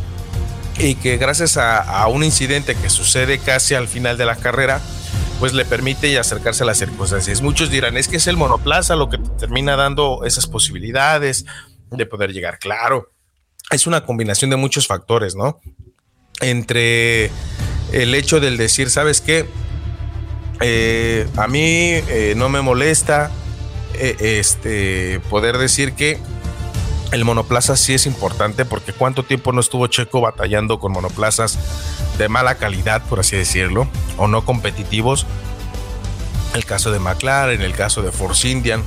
y 0.79 0.97
que 0.97 1.17
gracias 1.17 1.57
a, 1.57 2.07
un 2.09 2.25
incidente 2.25 2.75
que 2.75 2.91
sucede 2.91 3.39
casi 3.39 3.75
al 3.75 3.89
final 3.89 4.19
de 4.19 4.27
la 4.27 4.37
carrera, 4.37 4.81
pues 5.39 5.53
le 5.53 5.65
permite 5.65 6.19
acercarse 6.19 6.63
a 6.63 6.67
las 6.67 6.79
circunstancias. 6.79 7.43
Muchos 7.43 7.71
dirán, 7.71 7.97
es 7.97 8.09
que 8.09 8.17
es 8.17 8.27
el 8.27 8.37
monoplaza 8.37 8.97
lo 8.97 9.09
que 9.09 9.19
termina 9.39 9.77
dando 9.77 10.25
esas 10.25 10.47
posibilidades 10.47 11.45
de 11.91 12.07
poder 12.07 12.33
llegar. 12.33 12.59
Claro, 12.59 13.13
es 13.71 13.87
una 13.87 14.05
combinación 14.05 14.51
de 14.51 14.57
muchos 14.57 14.87
factores, 14.87 15.35
¿no? 15.35 15.61
Entre 16.41 17.31
el 17.93 18.15
hecho 18.15 18.41
del 18.41 18.57
decir, 18.57 18.91
¿sabes 18.91 19.21
qué? 19.21 19.47
Eh, 20.61 21.27
a 21.37 21.49
mí 21.49 21.61
eh, 21.61 22.35
no 22.37 22.49
me 22.49 22.63
molesta 22.63 23.31
eh, 23.95 24.17
este, 24.41 25.21
poder 25.31 25.59
decir 25.59 25.93
que 25.93 26.19
el 27.15 27.25
monoplaza 27.25 27.77
sí 27.77 27.95
es 27.95 28.07
importante 28.07 28.65
porque 28.65 28.93
cuánto 28.93 29.23
tiempo 29.23 29.53
no 29.53 29.61
estuvo 29.61 29.87
Checo 29.87 30.21
batallando 30.21 30.81
con 30.81 30.93
monoplazas 30.93 31.59
de 32.19 32.29
mala 32.29 32.57
calidad, 32.57 33.03
por 33.05 33.21
así 33.21 33.37
decirlo, 33.37 33.87
o 34.19 34.27
no 34.27 34.45
competitivos. 34.45 35.27
El 36.55 36.65
caso 36.65 36.91
de 36.91 36.99
McLaren, 36.99 37.63
el 37.63 37.75
caso 37.75 38.03
de 38.03 38.11
Force 38.11 38.49
Indian, 38.49 38.83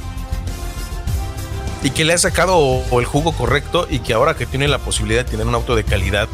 y 1.83 1.91
que 1.91 2.03
le 2.03 2.13
ha 2.13 2.17
sacado 2.17 2.83
el 2.91 3.05
jugo 3.05 3.31
correcto 3.31 3.87
y 3.89 3.99
que 3.99 4.13
ahora 4.13 4.35
que 4.35 4.45
tiene 4.45 4.67
la 4.67 4.79
posibilidad 4.79 5.23
de 5.23 5.31
tener 5.31 5.47
un 5.47 5.55
auto 5.55 5.75
de 5.75 5.85
calidad, 5.85 6.27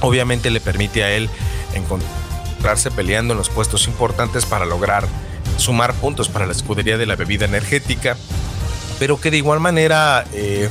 obviamente 0.00 0.50
le 0.50 0.60
permite 0.60 1.04
a 1.04 1.10
él 1.10 1.30
encontrarse 1.74 2.90
peleando 2.90 3.32
en 3.32 3.38
los 3.38 3.48
puestos 3.48 3.86
importantes 3.86 4.44
para 4.44 4.66
lograr 4.66 5.06
sumar 5.56 5.94
puntos 5.94 6.28
para 6.28 6.46
la 6.46 6.52
escudería 6.52 6.98
de 6.98 7.06
la 7.06 7.16
bebida 7.16 7.46
energética, 7.46 8.16
pero 8.98 9.20
que 9.20 9.30
de 9.30 9.38
igual 9.38 9.60
manera 9.60 10.26
eh, 10.32 10.68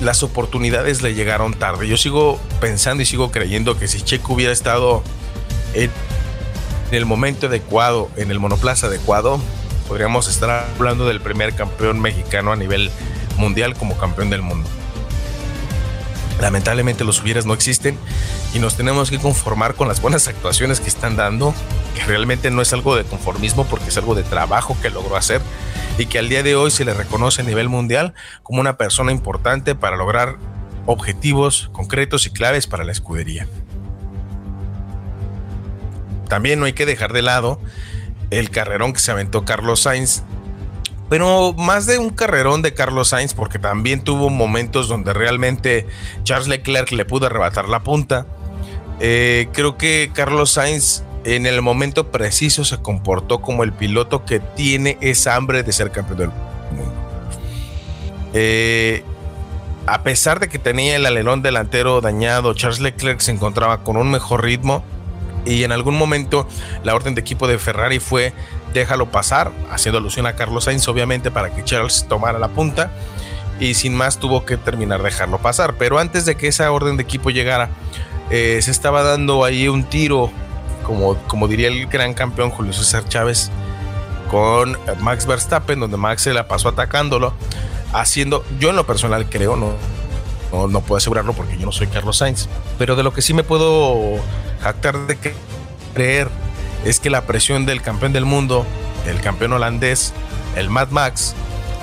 las 0.00 0.22
oportunidades 0.22 1.02
le 1.02 1.14
llegaron 1.14 1.54
tarde. 1.54 1.86
Yo 1.86 1.96
sigo 1.96 2.40
pensando 2.60 3.02
y 3.02 3.06
sigo 3.06 3.30
creyendo 3.30 3.78
que 3.78 3.88
si 3.88 4.00
Checo 4.00 4.34
hubiera 4.34 4.52
estado 4.52 5.02
en 5.74 5.90
el 6.90 7.06
momento 7.06 7.46
adecuado, 7.46 8.08
en 8.16 8.30
el 8.30 8.40
monoplaza 8.40 8.86
adecuado, 8.86 9.40
podríamos 9.88 10.28
estar 10.28 10.66
hablando 10.76 11.06
del 11.06 11.20
primer 11.20 11.54
campeón 11.54 12.00
mexicano 12.00 12.52
a 12.52 12.56
nivel 12.56 12.90
mundial 13.36 13.74
como 13.76 13.96
campeón 13.96 14.30
del 14.30 14.42
mundo. 14.42 14.68
Lamentablemente 16.40 17.04
los 17.04 17.20
hubieras 17.20 17.44
no 17.44 17.52
existen 17.52 17.98
y 18.54 18.58
nos 18.58 18.76
tenemos 18.76 19.10
que 19.10 19.18
conformar 19.18 19.74
con 19.74 19.88
las 19.88 20.00
buenas 20.00 20.26
actuaciones 20.26 20.80
que 20.80 20.88
están 20.88 21.16
dando, 21.16 21.54
que 21.94 22.04
realmente 22.04 22.50
no 22.50 22.62
es 22.62 22.72
algo 22.72 22.96
de 22.96 23.04
conformismo 23.04 23.66
porque 23.66 23.88
es 23.88 23.96
algo 23.98 24.14
de 24.14 24.22
trabajo 24.22 24.76
que 24.80 24.90
logró 24.90 25.16
hacer 25.16 25.42
y 25.98 26.06
que 26.06 26.18
al 26.18 26.28
día 26.28 26.42
de 26.42 26.56
hoy 26.56 26.70
se 26.70 26.84
le 26.84 26.94
reconoce 26.94 27.42
a 27.42 27.44
nivel 27.44 27.68
mundial 27.68 28.14
como 28.42 28.60
una 28.60 28.78
persona 28.78 29.12
importante 29.12 29.74
para 29.74 29.96
lograr 29.96 30.38
objetivos 30.86 31.68
concretos 31.72 32.26
y 32.26 32.30
claves 32.30 32.66
para 32.66 32.84
la 32.84 32.92
escudería. 32.92 33.46
También 36.28 36.58
no 36.58 36.66
hay 36.66 36.72
que 36.72 36.86
dejar 36.86 37.12
de 37.12 37.22
lado 37.22 37.60
el 38.30 38.50
carrerón 38.50 38.92
que 38.92 39.00
se 39.00 39.10
aventó 39.10 39.44
Carlos 39.44 39.80
Sainz. 39.80 40.22
Pero 41.10 41.52
más 41.54 41.86
de 41.86 41.98
un 41.98 42.10
carrerón 42.10 42.62
de 42.62 42.72
Carlos 42.72 43.08
Sainz, 43.08 43.34
porque 43.34 43.58
también 43.58 44.02
tuvo 44.02 44.30
momentos 44.30 44.88
donde 44.88 45.12
realmente 45.12 45.86
Charles 46.22 46.46
Leclerc 46.46 46.92
le 46.92 47.04
pudo 47.04 47.26
arrebatar 47.26 47.68
la 47.68 47.82
punta. 47.82 48.26
Eh, 49.00 49.48
creo 49.52 49.76
que 49.76 50.12
Carlos 50.14 50.52
Sainz 50.52 51.02
en 51.24 51.46
el 51.46 51.62
momento 51.62 52.12
preciso 52.12 52.64
se 52.64 52.78
comportó 52.78 53.42
como 53.42 53.64
el 53.64 53.72
piloto 53.72 54.24
que 54.24 54.38
tiene 54.38 54.98
esa 55.00 55.34
hambre 55.34 55.64
de 55.64 55.72
ser 55.72 55.90
campeón 55.90 56.18
del 56.18 56.28
mundo. 56.28 56.94
Eh, 58.32 59.02
a 59.86 60.04
pesar 60.04 60.38
de 60.38 60.48
que 60.48 60.60
tenía 60.60 60.94
el 60.94 61.06
alerón 61.06 61.42
delantero 61.42 62.00
dañado, 62.00 62.54
Charles 62.54 62.78
Leclerc 62.78 63.18
se 63.18 63.32
encontraba 63.32 63.82
con 63.82 63.96
un 63.96 64.12
mejor 64.12 64.44
ritmo 64.44 64.84
y 65.44 65.64
en 65.64 65.72
algún 65.72 65.96
momento 65.96 66.46
la 66.84 66.94
orden 66.94 67.14
de 67.14 67.20
equipo 67.20 67.48
de 67.48 67.58
Ferrari 67.58 67.98
fue 67.98 68.32
déjalo 68.72 69.10
pasar, 69.10 69.52
haciendo 69.70 69.98
alusión 69.98 70.26
a 70.26 70.34
Carlos 70.34 70.64
Sainz 70.64 70.86
obviamente 70.88 71.30
para 71.30 71.50
que 71.54 71.64
Charles 71.64 72.06
tomara 72.08 72.38
la 72.38 72.48
punta 72.48 72.90
y 73.58 73.74
sin 73.74 73.94
más 73.94 74.18
tuvo 74.18 74.44
que 74.44 74.56
terminar 74.56 75.02
dejarlo 75.02 75.38
pasar. 75.38 75.74
Pero 75.74 75.98
antes 75.98 76.24
de 76.24 76.36
que 76.36 76.48
esa 76.48 76.70
orden 76.72 76.96
de 76.96 77.02
equipo 77.02 77.30
llegara, 77.30 77.68
eh, 78.30 78.58
se 78.62 78.70
estaba 78.70 79.02
dando 79.02 79.44
ahí 79.44 79.68
un 79.68 79.84
tiro, 79.84 80.30
como, 80.84 81.16
como 81.26 81.46
diría 81.46 81.68
el 81.68 81.86
gran 81.86 82.14
campeón 82.14 82.50
Julio 82.50 82.72
César 82.72 83.06
Chávez, 83.06 83.50
con 84.30 84.78
Max 85.00 85.26
Verstappen, 85.26 85.78
donde 85.78 85.96
Max 85.96 86.22
se 86.22 86.32
la 86.32 86.48
pasó 86.48 86.68
atacándolo, 86.70 87.34
haciendo, 87.92 88.44
yo 88.58 88.70
en 88.70 88.76
lo 88.76 88.86
personal 88.86 89.28
creo, 89.28 89.56
no, 89.56 89.74
no, 90.52 90.80
puedo 90.80 90.96
asegurarlo 90.96 91.32
porque 91.32 91.56
yo 91.56 91.66
no 91.66 91.72
soy 91.72 91.86
Carlos 91.86 92.18
Sainz, 92.18 92.48
pero 92.78 92.96
de 92.96 93.02
lo 93.02 93.12
que 93.12 93.22
sí 93.22 93.34
me 93.34 93.44
puedo 93.44 94.16
jactar 94.60 95.06
de 95.06 95.18
creer 95.94 96.28
es 96.84 97.00
que 97.00 97.10
la 97.10 97.22
presión 97.22 97.66
del 97.66 97.82
campeón 97.82 98.12
del 98.12 98.24
mundo, 98.24 98.66
el 99.06 99.20
campeón 99.20 99.52
holandés, 99.52 100.12
el 100.56 100.70
Mad 100.70 100.88
Max, 100.90 101.34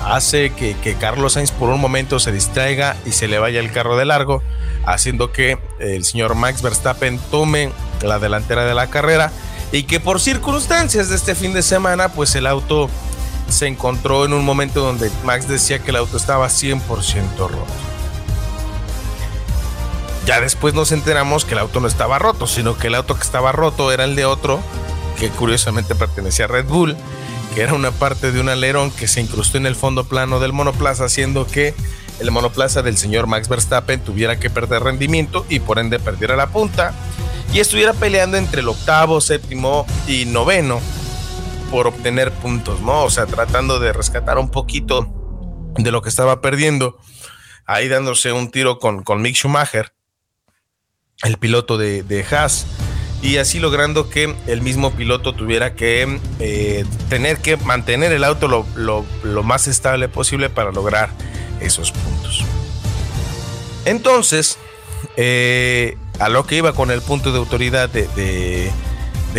hace 0.04 0.50
que, 0.50 0.74
Carlos 1.00 1.34
Sainz 1.34 1.50
por 1.50 1.70
un 1.70 1.80
momento 1.80 2.18
se 2.20 2.32
distraiga 2.32 2.96
y 3.04 3.12
se 3.12 3.28
le 3.28 3.38
vaya 3.38 3.60
el 3.60 3.72
carro 3.72 3.96
de 3.96 4.04
largo, 4.04 4.42
haciendo 4.86 5.32
que 5.32 5.58
el 5.80 6.04
señor 6.04 6.34
Max 6.34 6.62
Verstappen 6.62 7.18
tome 7.30 7.70
la 8.02 8.18
delantera 8.18 8.64
de 8.64 8.74
la 8.74 8.88
carrera 8.88 9.32
y 9.72 9.84
que 9.84 10.00
por 10.00 10.20
circunstancias 10.20 11.08
de 11.08 11.16
este 11.16 11.34
fin 11.34 11.52
de 11.52 11.62
semana, 11.62 12.08
pues 12.10 12.34
el 12.34 12.46
auto 12.46 12.88
se 13.48 13.66
encontró 13.66 14.24
en 14.24 14.32
un 14.32 14.44
momento 14.44 14.80
donde 14.80 15.10
Max 15.24 15.48
decía 15.48 15.78
que 15.78 15.90
el 15.90 15.96
auto 15.96 16.16
estaba 16.16 16.48
100% 16.48 16.80
roto. 17.38 17.87
Ya 20.28 20.42
después 20.42 20.74
nos 20.74 20.92
enteramos 20.92 21.46
que 21.46 21.54
el 21.54 21.60
auto 21.60 21.80
no 21.80 21.88
estaba 21.88 22.18
roto, 22.18 22.46
sino 22.46 22.76
que 22.76 22.88
el 22.88 22.96
auto 22.96 23.14
que 23.14 23.22
estaba 23.22 23.50
roto 23.50 23.92
era 23.92 24.04
el 24.04 24.14
de 24.14 24.26
otro, 24.26 24.60
que 25.18 25.30
curiosamente 25.30 25.94
pertenecía 25.94 26.44
a 26.44 26.48
Red 26.48 26.66
Bull 26.66 26.98
que 27.54 27.62
era 27.62 27.72
una 27.72 27.92
parte 27.92 28.30
de 28.30 28.38
un 28.38 28.50
alerón 28.50 28.90
que 28.90 29.08
se 29.08 29.22
incrustó 29.22 29.56
en 29.56 29.64
el 29.64 29.74
fondo 29.74 30.04
plano 30.04 30.38
del 30.38 30.52
monoplaza, 30.52 31.06
haciendo 31.06 31.46
que 31.46 31.74
el 32.20 32.30
monoplaza 32.30 32.82
del 32.82 32.98
señor 32.98 33.26
Max 33.26 33.48
Verstappen 33.48 34.00
tuviera 34.00 34.38
que 34.38 34.50
perder 34.50 34.82
rendimiento 34.82 35.46
y 35.48 35.60
por 35.60 35.78
ende 35.78 35.98
perdiera 35.98 36.36
la 36.36 36.48
punta 36.48 36.92
y 37.50 37.60
estuviera 37.60 37.94
peleando 37.94 38.36
entre 38.36 38.60
el 38.60 38.68
octavo, 38.68 39.22
séptimo 39.22 39.86
y 40.06 40.26
noveno 40.26 40.78
por 41.70 41.86
obtener 41.86 42.32
puntos, 42.32 42.82
¿no? 42.82 43.04
O 43.04 43.08
sea, 43.08 43.24
tratando 43.24 43.78
de 43.78 43.94
rescatar 43.94 44.36
un 44.36 44.50
poquito 44.50 45.08
de 45.78 45.90
lo 45.90 46.02
que 46.02 46.10
estaba 46.10 46.42
perdiendo, 46.42 46.98
ahí 47.64 47.88
dándose 47.88 48.32
un 48.32 48.50
tiro 48.50 48.78
con, 48.78 49.02
con 49.02 49.22
Mick 49.22 49.36
Schumacher, 49.36 49.94
el 51.22 51.36
piloto 51.36 51.78
de, 51.78 52.02
de 52.02 52.24
Haas 52.24 52.66
y 53.20 53.38
así 53.38 53.58
logrando 53.58 54.08
que 54.08 54.34
el 54.46 54.62
mismo 54.62 54.92
piloto 54.92 55.32
tuviera 55.34 55.74
que 55.74 56.20
eh, 56.38 56.84
tener 57.08 57.38
que 57.38 57.56
mantener 57.56 58.12
el 58.12 58.22
auto 58.22 58.64
lo, 58.76 59.42
más 59.42 59.66
estable 59.66 60.08
posible 60.08 60.50
para 60.50 60.70
lograr 60.70 61.10
esos 61.60 61.90
puntos. 61.90 62.44
Entonces, 63.84 64.58
eh, 65.16 65.96
a 66.20 66.28
lo 66.28 66.46
que 66.46 66.56
iba 66.56 66.72
con 66.72 66.90
el 66.90 67.02
punto 67.02 67.32
de 67.32 67.38
autoridad 67.38 67.88
de, 67.88 68.06
de, 68.14 68.72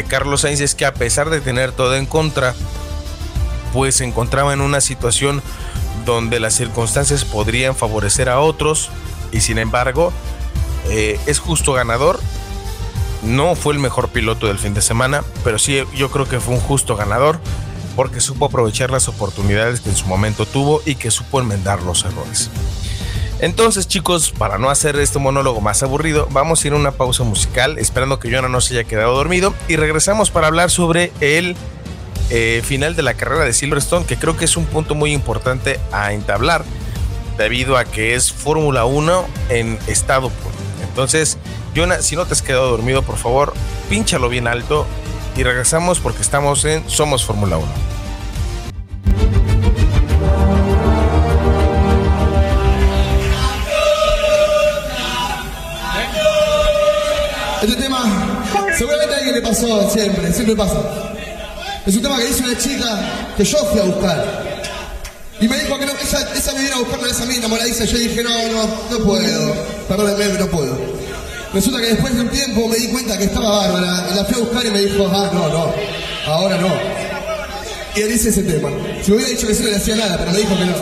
Carlos 0.07 0.41
Sainz 0.41 0.61
es 0.61 0.75
que 0.75 0.85
a 0.85 0.93
pesar 0.93 1.29
de 1.29 1.41
tener 1.41 1.73
todo 1.73 1.95
en 1.95 2.05
contra, 2.05 2.55
pues 3.73 3.95
se 3.95 4.05
encontraba 4.05 4.53
en 4.53 4.61
una 4.61 4.79
situación 4.79 5.41
donde 6.05 6.39
las 6.39 6.53
circunstancias 6.53 7.25
podrían 7.25 7.75
favorecer 7.75 8.29
a 8.29 8.39
otros 8.39 8.89
y 9.33 9.41
sin 9.41 9.57
embargo 9.57 10.13
eh, 10.87 11.19
es 11.25 11.39
justo 11.39 11.73
ganador 11.73 12.19
no 13.21 13.55
fue 13.55 13.73
el 13.73 13.79
mejor 13.79 14.09
piloto 14.09 14.47
del 14.47 14.59
fin 14.59 14.73
de 14.73 14.81
semana, 14.81 15.23
pero 15.43 15.59
sí 15.59 15.81
yo 15.95 16.09
creo 16.09 16.27
que 16.27 16.39
fue 16.39 16.53
un 16.53 16.61
justo 16.61 16.95
ganador 16.95 17.39
porque 17.95 18.21
supo 18.21 18.45
aprovechar 18.45 18.91
las 18.91 19.07
oportunidades 19.07 19.81
que 19.81 19.89
en 19.89 19.95
su 19.95 20.05
momento 20.05 20.45
tuvo 20.45 20.81
y 20.85 20.95
que 20.95 21.11
supo 21.11 21.41
enmendar 21.41 21.81
los 21.81 22.05
errores. 22.05 22.49
Entonces 23.41 23.87
chicos, 23.87 24.31
para 24.31 24.57
no 24.57 24.69
hacer 24.69 24.97
este 24.97 25.19
monólogo 25.19 25.61
más 25.61 25.81
aburrido, 25.83 26.27
vamos 26.31 26.63
a 26.63 26.67
ir 26.67 26.73
a 26.73 26.77
una 26.77 26.91
pausa 26.91 27.23
musical 27.23 27.77
esperando 27.77 28.19
que 28.19 28.33
Jonah 28.33 28.49
no 28.49 28.61
se 28.61 28.73
haya 28.73 28.87
quedado 28.87 29.15
dormido 29.15 29.53
y 29.67 29.75
regresamos 29.75 30.29
para 30.29 30.47
hablar 30.47 30.69
sobre 30.69 31.11
el 31.21 31.55
eh, 32.29 32.61
final 32.63 32.95
de 32.95 33.03
la 33.03 33.15
carrera 33.15 33.43
de 33.43 33.53
Silverstone, 33.53 34.05
que 34.05 34.17
creo 34.17 34.37
que 34.37 34.45
es 34.45 34.55
un 34.55 34.65
punto 34.65 34.93
muy 34.93 35.13
importante 35.13 35.79
a 35.91 36.13
entablar 36.13 36.63
debido 37.37 37.77
a 37.77 37.85
que 37.85 38.15
es 38.15 38.31
Fórmula 38.31 38.85
1 38.85 39.25
en 39.49 39.79
estado 39.87 40.29
puro. 40.29 40.68
Entonces, 40.99 41.37
Jonah, 41.73 42.01
si 42.01 42.17
no 42.17 42.25
te 42.25 42.33
has 42.33 42.41
quedado 42.41 42.71
dormido, 42.71 43.03
por 43.03 43.15
favor, 43.15 43.53
pínchalo 43.87 44.27
bien 44.27 44.49
alto 44.49 44.85
y 45.37 45.43
regresamos 45.43 46.01
porque 46.01 46.21
estamos 46.21 46.65
en 46.65 46.89
Somos 46.89 47.23
Fórmula 47.23 47.57
1. 47.57 47.67
Este 57.61 57.75
tema, 57.77 58.03
seguramente 58.77 59.15
a 59.15 59.17
alguien 59.19 59.35
le 59.35 59.41
pasó 59.41 59.89
siempre, 59.89 60.33
siempre 60.33 60.53
pasa. 60.57 60.81
Es 61.85 61.95
un 61.95 62.01
tema 62.01 62.17
que 62.17 62.25
dice 62.25 62.43
una 62.43 62.57
chica 62.57 63.33
que 63.37 63.45
yo 63.45 63.57
fui 63.71 63.79
a 63.79 63.83
buscar. 63.83 64.48
Y 65.41 65.47
me 65.47 65.57
dijo 65.57 65.79
que 65.79 65.85
no, 65.85 65.93
esa, 65.93 66.33
esa 66.33 66.53
me 66.53 66.59
viene 66.61 66.75
a 66.75 66.79
buscar 66.79 66.99
esa 67.07 67.25
mina 67.25 67.47
moradiza. 67.47 67.85
Yo 67.85 67.97
dije, 67.97 68.23
no, 68.23 68.47
no, 68.51 68.65
no 68.91 69.05
puedo. 69.05 69.53
Perdónenme, 69.87 70.37
no 70.37 70.47
puedo. 70.47 70.77
Resulta 71.53 71.79
que 71.81 71.87
después 71.87 72.13
de 72.13 72.21
un 72.21 72.29
tiempo 72.29 72.67
me 72.67 72.75
di 72.75 72.87
cuenta 72.89 73.17
que 73.17 73.23
estaba 73.23 73.49
bárbara. 73.49 74.15
La 74.15 74.25
fui 74.25 74.35
a 74.35 74.45
buscar 74.45 74.65
y 74.65 74.71
me 74.71 74.79
dijo, 74.79 75.07
ah, 75.11 75.29
no, 75.33 75.49
no, 75.49 75.73
ahora 76.27 76.57
no. 76.57 76.67
Y 77.95 78.01
él 78.01 78.09
dice 78.09 78.29
ese 78.29 78.43
tema. 78.43 78.69
Si 79.01 79.11
hubiera 79.11 79.29
dicho 79.29 79.47
que 79.47 79.55
sí 79.55 79.63
no 79.63 79.69
le 79.69 79.77
hacía 79.77 79.95
nada, 79.95 80.17
pero 80.17 80.31
me 80.31 80.37
dijo 80.39 80.57
que 80.57 80.65
no. 80.65 80.75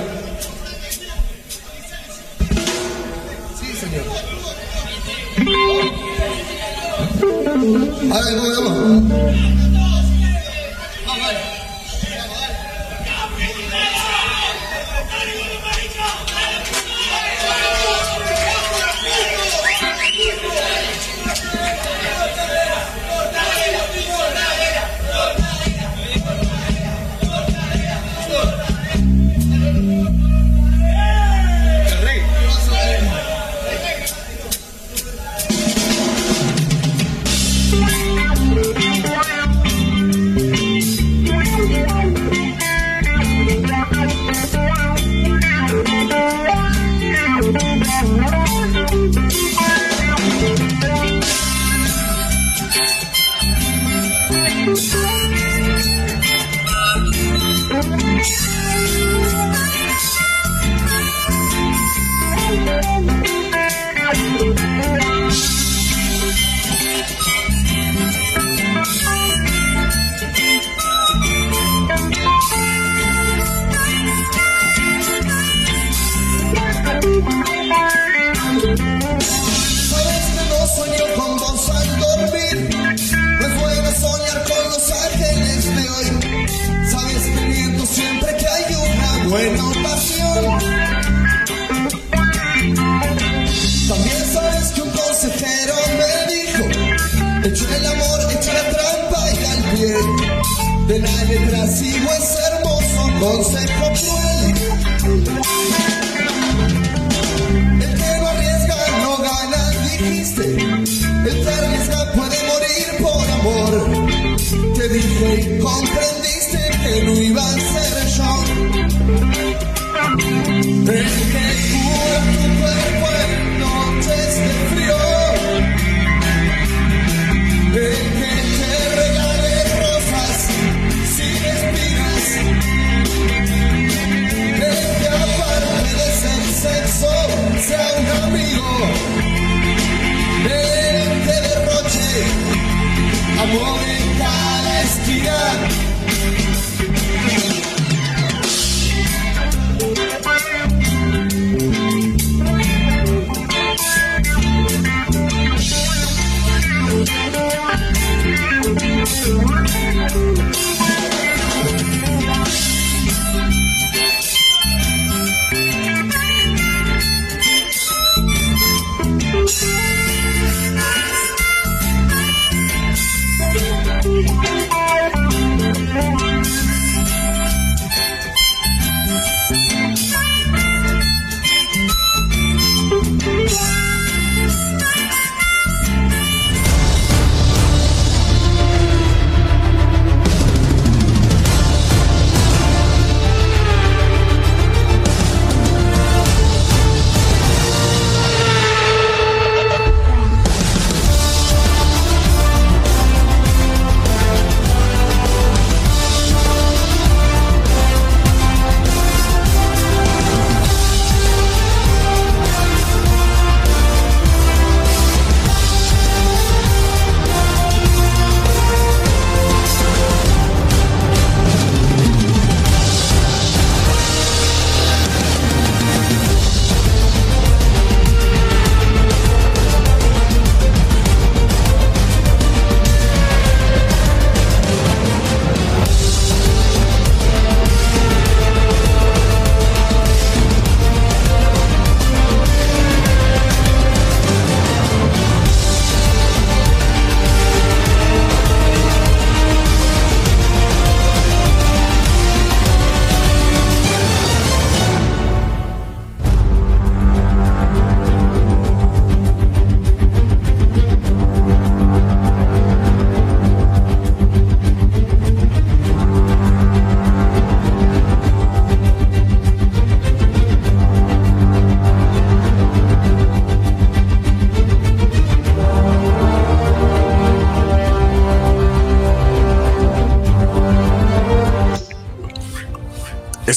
Sí, 3.60 3.74
señor. 3.80 4.04
A 8.12 8.22
ver, 8.22 8.38
¿cómo 8.38 8.50
vamos? 8.50 9.67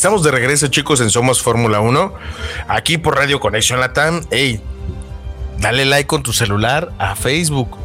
Estamos 0.00 0.22
de 0.22 0.30
regreso, 0.30 0.68
chicos, 0.68 1.02
en 1.02 1.10
Somos 1.10 1.42
Fórmula 1.42 1.80
1, 1.80 2.14
aquí 2.68 2.96
por 2.96 3.16
Radio 3.16 3.38
Conexión 3.38 3.80
Latam. 3.80 4.22
Hey, 4.30 4.58
dale 5.58 5.84
like 5.84 6.06
con 6.06 6.22
tu 6.22 6.32
celular 6.32 6.90
a 6.96 7.14
Facebook. 7.14 7.76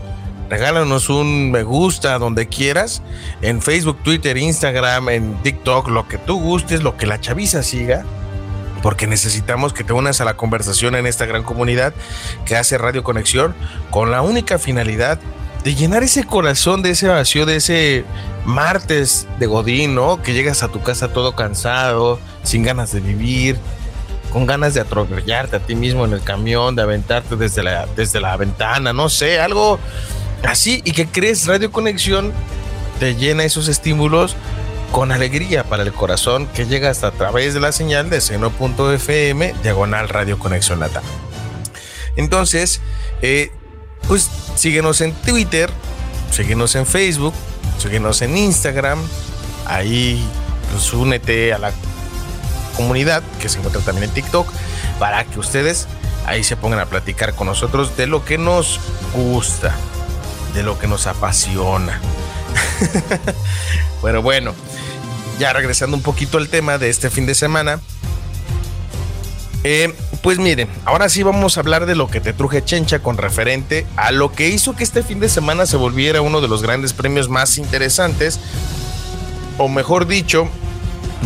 Regálanos 0.50 1.10
un 1.10 1.52
me 1.52 1.64
gusta 1.64 2.18
donde 2.18 2.48
quieras, 2.48 3.02
en 3.42 3.62
Facebook, 3.62 3.98
Twitter, 4.02 4.38
Instagram, 4.38 5.10
en 5.10 5.44
TikTok, 5.44 5.90
lo 5.90 6.08
que 6.08 6.18
tú 6.18 6.40
gustes, 6.40 6.84
lo 6.84 6.96
que 6.96 7.06
la 7.06 7.20
chaviza 7.20 7.64
siga, 7.64 8.06
porque 8.82 9.08
necesitamos 9.08 9.74
que 9.74 9.84
te 9.84 9.92
unas 9.92 10.22
a 10.22 10.24
la 10.24 10.38
conversación 10.38 10.96
en 10.96 11.08
esta 11.08 11.26
gran 11.26 11.44
comunidad 11.44 11.94
que 12.46 12.56
hace 12.56 12.78
Radio 12.78 13.04
Conexión 13.04 13.54
con 13.92 14.10
la 14.10 14.22
única 14.22 14.58
finalidad 14.58 15.20
de 15.66 15.76
llenar 15.76 16.02
ese 16.02 16.24
corazón 16.24 16.82
de 16.82 16.92
ese 16.92 17.10
vacío, 17.10 17.46
de 17.46 17.58
ese 17.58 18.06
martes 18.46 19.28
de 19.40 19.48
Godín, 19.48 19.96
¿no? 19.96 20.22
Que 20.22 20.34
llegas 20.34 20.64
a 20.64 20.68
tu 20.68 20.82
casa 20.82 21.10
todo 21.10 21.36
cansado, 21.36 22.20
sin 22.44 22.64
ganas 22.64 22.92
de 22.92 23.02
vivir, 23.02 23.58
con 24.32 24.46
ganas 24.46 24.74
de 24.74 24.82
atropellarte 24.82 25.56
a 25.56 25.60
ti 25.60 25.76
mismo 25.76 26.06
en 26.06 26.14
el 26.14 26.22
camión, 26.22 26.76
de 26.76 26.82
aventarte 26.82 27.36
desde 27.36 27.64
la, 27.64 27.88
desde 27.96 28.20
la 28.20 28.36
ventana, 28.38 28.94
no 28.94 29.10
sé, 29.10 29.40
algo 29.40 29.80
así, 30.48 30.82
y 30.86 30.92
que 30.92 31.08
crees 31.08 31.48
Radio 31.48 31.72
Conexión 31.72 32.32
te 33.00 33.16
llena 33.16 33.44
esos 33.44 33.68
estímulos 33.68 34.36
con 34.92 35.12
alegría 35.12 35.64
para 35.64 35.84
el 35.84 35.92
corazón 35.92 36.48
que 36.48 36.66
llega 36.66 36.90
hasta 36.90 37.12
través 37.12 37.54
de 37.54 37.60
la 37.60 37.72
señal 37.72 38.10
de 38.10 38.22
seno.fm 38.22 39.54
diagonal 39.62 40.08
Radio 40.10 40.40
Conexión 40.40 40.80
Lata. 40.80 41.02
Entonces, 42.16 42.80
eh, 43.22 43.52
pues 44.08 44.30
síguenos 44.56 45.02
en 45.02 45.14
Twitter, 45.14 45.70
síguenos 46.32 46.76
en 46.76 46.86
Facebook, 46.86 47.34
síguenos 47.78 48.22
en 48.22 48.38
Instagram. 48.38 49.00
Ahí 49.66 50.24
pues 50.72 50.94
únete 50.94 51.54
a 51.54 51.58
la 51.58 51.72
comunidad 52.76 53.24
que 53.40 53.50
se 53.50 53.58
encuentra 53.58 53.82
también 53.82 54.10
en 54.10 54.14
TikTok 54.14 54.48
para 55.00 55.24
que 55.24 55.40
ustedes 55.40 55.88
ahí 56.26 56.44
se 56.44 56.58
pongan 56.58 56.80
a 56.80 56.86
platicar 56.86 57.36
con 57.36 57.48
nosotros 57.48 57.96
de 57.98 58.08
lo 58.08 58.26
que 58.26 58.38
nos 58.38 58.80
gusta, 59.14 59.76
de 60.54 60.64
lo 60.64 60.78
que 60.78 60.88
nos 60.88 61.08
apasiona. 61.08 62.00
bueno, 64.02 64.22
bueno, 64.22 64.54
ya 65.40 65.54
regresando 65.54 65.98
un 65.98 66.04
poquito 66.04 66.38
al 66.38 66.50
tema 66.50 66.78
de 66.78 66.90
este 66.90 67.10
fin 67.10 67.26
de 67.26 67.36
semana. 67.36 67.80
Eh, 69.64 69.96
pues 70.26 70.40
miren, 70.40 70.68
ahora 70.86 71.08
sí 71.08 71.22
vamos 71.22 71.56
a 71.56 71.60
hablar 71.60 71.86
de 71.86 71.94
lo 71.94 72.08
que 72.08 72.20
te 72.20 72.34
truje 72.34 72.66
Chencha 72.66 72.98
con 72.98 73.16
referente 73.16 73.86
a 73.96 74.12
lo 74.12 74.32
que 74.32 74.50
hizo 74.50 74.76
que 74.76 74.84
este 74.84 75.04
fin 75.04 75.20
de 75.20 75.30
semana 75.30 75.68
se 75.68 75.78
volviera 75.78 76.22
uno 76.22 76.42
de 76.42 76.48
los 76.48 76.64
grandes 76.64 76.94
premios 76.94 77.30
más 77.30 77.60
interesantes, 77.60 78.40
o 79.60 79.68
mejor 79.68 80.08
dicho, 80.08 80.50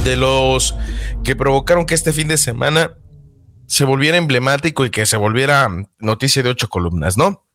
de 0.03 0.17
los 0.17 0.75
que 1.23 1.37
provocaron 1.37 1.85
que 1.85 1.95
este 1.95 2.11
fin 2.11 2.27
de 2.27 2.35
semana 2.35 2.91
se 3.67 3.85
volviera 3.85 4.17
emblemático 4.17 4.83
y 4.83 4.89
que 4.89 5.05
se 5.05 5.15
volviera 5.15 5.69
noticia 5.99 6.43
de 6.43 6.49
ocho 6.49 6.67
columnas, 6.67 7.15
¿no? 7.15 7.45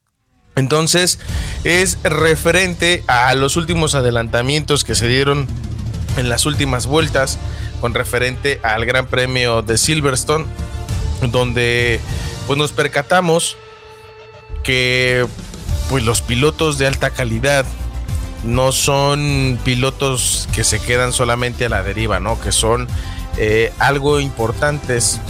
Entonces, 0.56 1.18
es 1.64 1.98
referente 2.04 3.04
a 3.06 3.34
los 3.34 3.58
últimos 3.58 3.94
adelantamientos 3.94 4.82
que 4.82 4.94
se 4.94 5.08
dieron 5.08 5.46
en 6.16 6.30
las 6.30 6.46
últimas 6.46 6.86
vueltas 6.86 7.38
con 7.82 7.92
referente 7.92 8.60
al 8.62 8.86
Gran 8.86 9.08
Premio 9.08 9.60
de 9.60 9.76
Silverstone 9.76 10.46
donde 11.30 12.00
pues 12.46 12.58
nos 12.58 12.72
percatamos 12.72 13.56
que 14.62 15.26
pues 15.88 16.04
los 16.04 16.22
pilotos 16.22 16.78
de 16.78 16.86
alta 16.86 17.10
calidad 17.10 17.66
no 18.44 18.72
son 18.72 19.58
pilotos 19.64 20.48
que 20.54 20.64
se 20.64 20.80
quedan 20.80 21.12
solamente 21.12 21.66
a 21.66 21.68
la 21.68 21.82
deriva, 21.82 22.20
¿no? 22.20 22.40
Que 22.40 22.52
son 22.52 22.88
eh, 23.36 23.72
algo 23.78 24.20
importantes 24.20 25.20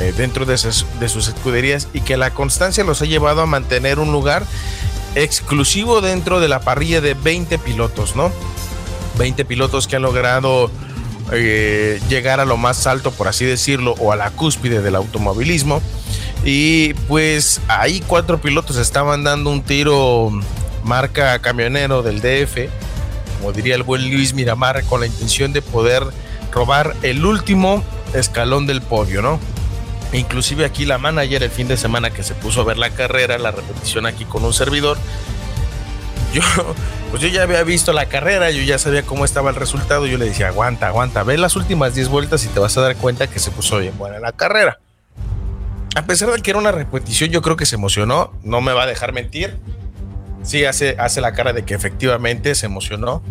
eh, 0.00 0.12
dentro 0.16 0.46
de 0.46 0.58
sus, 0.58 0.86
de 0.98 1.08
sus 1.08 1.28
escuderías 1.28 1.88
y 1.92 2.00
que 2.00 2.16
la 2.16 2.32
constancia 2.32 2.82
los 2.84 3.02
ha 3.02 3.04
llevado 3.04 3.42
a 3.42 3.46
mantener 3.46 3.98
un 3.98 4.12
lugar 4.12 4.44
exclusivo 5.14 6.00
dentro 6.00 6.40
de 6.40 6.48
la 6.48 6.60
parrilla 6.60 7.00
de 7.00 7.14
20 7.14 7.58
pilotos, 7.58 8.16
¿no? 8.16 8.32
20 9.18 9.44
pilotos 9.44 9.86
que 9.86 9.96
han 9.96 10.02
logrado 10.02 10.70
eh, 11.32 12.00
llegar 12.08 12.40
a 12.40 12.44
lo 12.44 12.56
más 12.56 12.86
alto, 12.86 13.10
por 13.10 13.28
así 13.28 13.44
decirlo, 13.44 13.94
o 13.98 14.12
a 14.12 14.16
la 14.16 14.30
cúspide 14.30 14.82
del 14.82 14.96
automovilismo. 14.96 15.80
Y 16.44 16.94
pues 17.08 17.60
ahí 17.68 18.02
cuatro 18.06 18.40
pilotos 18.40 18.76
estaban 18.76 19.24
dando 19.24 19.50
un 19.50 19.62
tiro 19.62 20.30
marca 20.84 21.38
camionero 21.38 22.02
del 22.02 22.20
DF, 22.20 22.68
como 23.38 23.52
diría 23.52 23.74
el 23.76 23.82
buen 23.82 24.10
Luis 24.10 24.34
Miramar, 24.34 24.82
con 24.84 25.00
la 25.00 25.06
intención 25.06 25.52
de 25.52 25.62
poder 25.62 26.04
robar 26.52 26.94
el 27.02 27.24
último 27.24 27.82
escalón 28.14 28.66
del 28.66 28.82
podio, 28.82 29.22
¿no? 29.22 29.38
Inclusive 30.12 30.64
aquí 30.66 30.84
la 30.84 30.98
manager 30.98 31.42
el 31.42 31.50
fin 31.50 31.68
de 31.68 31.76
semana 31.76 32.10
que 32.10 32.22
se 32.22 32.34
puso 32.34 32.60
a 32.60 32.64
ver 32.64 32.76
la 32.76 32.90
carrera, 32.90 33.38
la 33.38 33.52
repetición 33.52 34.04
aquí 34.04 34.24
con 34.24 34.44
un 34.44 34.52
servidor, 34.52 34.98
yo, 36.32 36.42
pues 37.10 37.22
yo 37.22 37.28
ya 37.28 37.42
había 37.42 37.62
visto 37.62 37.92
la 37.92 38.06
carrera, 38.06 38.50
yo 38.50 38.62
ya 38.62 38.78
sabía 38.78 39.02
cómo 39.02 39.24
estaba 39.24 39.50
el 39.50 39.56
resultado, 39.56 40.06
yo 40.06 40.18
le 40.18 40.26
decía, 40.26 40.48
aguanta, 40.48 40.88
aguanta, 40.88 41.22
ve 41.22 41.38
las 41.38 41.56
últimas 41.56 41.94
10 41.94 42.08
vueltas 42.08 42.44
y 42.44 42.48
te 42.48 42.60
vas 42.60 42.76
a 42.76 42.80
dar 42.80 42.96
cuenta 42.96 43.26
que 43.26 43.38
se 43.38 43.50
puso 43.50 43.78
bien 43.78 43.96
buena 43.98 44.18
la 44.18 44.32
carrera. 44.32 44.78
A 45.94 46.06
pesar 46.06 46.30
de 46.30 46.40
que 46.40 46.50
era 46.50 46.58
una 46.58 46.72
repetición, 46.72 47.30
yo 47.30 47.42
creo 47.42 47.56
que 47.56 47.66
se 47.66 47.74
emocionó, 47.74 48.32
no 48.42 48.60
me 48.60 48.72
va 48.72 48.84
a 48.84 48.86
dejar 48.86 49.12
mentir. 49.12 49.58
Sí, 50.42 50.64
hace, 50.64 50.96
hace 50.98 51.20
la 51.20 51.32
cara 51.32 51.52
de 51.52 51.64
que 51.64 51.74
efectivamente 51.74 52.54
se 52.54 52.66
emocionó. 52.66 53.22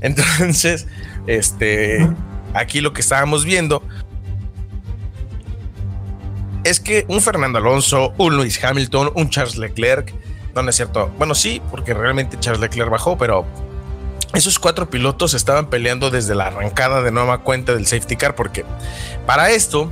Entonces, 0.00 0.86
este, 1.26 2.06
aquí 2.54 2.80
lo 2.80 2.92
que 2.92 3.00
estábamos 3.00 3.44
viendo 3.44 3.82
es 6.64 6.80
que 6.80 7.04
un 7.08 7.20
Fernando 7.20 7.58
Alonso, 7.58 8.14
un 8.18 8.36
Luis 8.36 8.62
Hamilton, 8.62 9.12
un 9.14 9.30
Charles 9.30 9.56
Leclerc, 9.56 10.14
no, 10.54 10.68
es 10.68 10.76
cierto. 10.76 11.10
Bueno, 11.16 11.34
sí, 11.34 11.62
porque 11.70 11.94
realmente 11.94 12.38
Charles 12.38 12.60
Leclerc 12.60 12.90
bajó, 12.90 13.16
pero 13.16 13.46
esos 14.34 14.58
cuatro 14.58 14.90
pilotos 14.90 15.34
estaban 15.34 15.66
peleando 15.66 16.10
desde 16.10 16.34
la 16.34 16.46
arrancada 16.48 17.02
de 17.02 17.10
nueva 17.10 17.38
cuenta 17.38 17.74
del 17.74 17.86
safety 17.86 18.16
car, 18.16 18.34
porque 18.34 18.64
para 19.26 19.50
esto, 19.50 19.90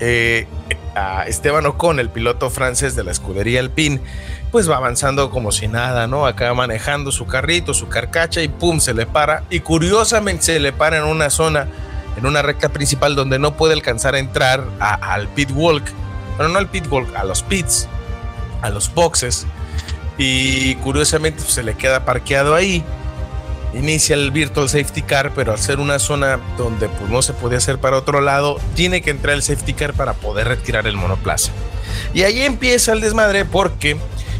eh, 0.00 0.46
a 0.94 1.26
Esteban 1.26 1.64
Ocon, 1.66 1.98
el 1.98 2.10
piloto 2.10 2.50
francés 2.50 2.94
de 2.94 3.04
la 3.04 3.10
escudería 3.10 3.60
Alpine, 3.60 4.00
pues 4.50 4.68
va 4.70 4.76
avanzando 4.76 5.30
como 5.30 5.50
si 5.50 5.68
nada, 5.68 6.06
¿no? 6.06 6.26
Acá 6.26 6.52
manejando 6.52 7.10
su 7.10 7.26
carrito, 7.26 7.72
su 7.72 7.88
carcacha 7.88 8.42
y 8.42 8.48
pum, 8.48 8.80
se 8.80 8.92
le 8.92 9.06
para. 9.06 9.44
Y 9.48 9.60
curiosamente 9.60 10.44
se 10.44 10.60
le 10.60 10.72
para 10.72 10.98
en 10.98 11.04
una 11.04 11.30
zona, 11.30 11.68
en 12.18 12.26
una 12.26 12.42
recta 12.42 12.68
principal 12.68 13.14
donde 13.14 13.38
no 13.38 13.56
puede 13.56 13.72
alcanzar 13.72 14.14
a 14.14 14.18
entrar 14.18 14.64
al 14.78 15.28
pit 15.28 15.50
walk. 15.54 15.84
Bueno, 16.36 16.52
no 16.52 16.58
al 16.58 16.68
pit 16.68 16.86
walk, 16.90 17.14
a 17.16 17.24
los 17.24 17.42
pits, 17.42 17.88
a 18.60 18.68
los 18.68 18.92
boxes 18.92 19.46
y 20.22 20.74
curiosamente 20.76 21.42
pues, 21.42 21.54
se 21.54 21.62
le 21.62 21.74
queda 21.74 22.04
parqueado 22.04 22.54
ahí. 22.54 22.84
Inicia 23.74 24.14
el 24.14 24.30
Virtual 24.30 24.68
Safety 24.68 25.02
Car, 25.02 25.32
pero 25.34 25.52
al 25.52 25.58
ser 25.58 25.80
una 25.80 25.98
zona 25.98 26.38
donde 26.58 26.88
pues, 26.88 27.10
no 27.10 27.22
se 27.22 27.32
podía 27.32 27.58
hacer 27.58 27.78
para 27.78 27.96
otro 27.96 28.20
lado, 28.20 28.60
tiene 28.74 29.00
que 29.00 29.10
entrar 29.10 29.34
el 29.34 29.42
Safety 29.42 29.72
Car 29.72 29.94
para 29.94 30.12
poder 30.12 30.48
retirar 30.48 30.86
el 30.86 30.96
monoplaza. 30.96 31.50
Y 32.14 32.22
ahí 32.22 32.42
empieza 32.42 32.92
el 32.92 33.00
desmadre 33.00 33.44
porque 33.44 33.96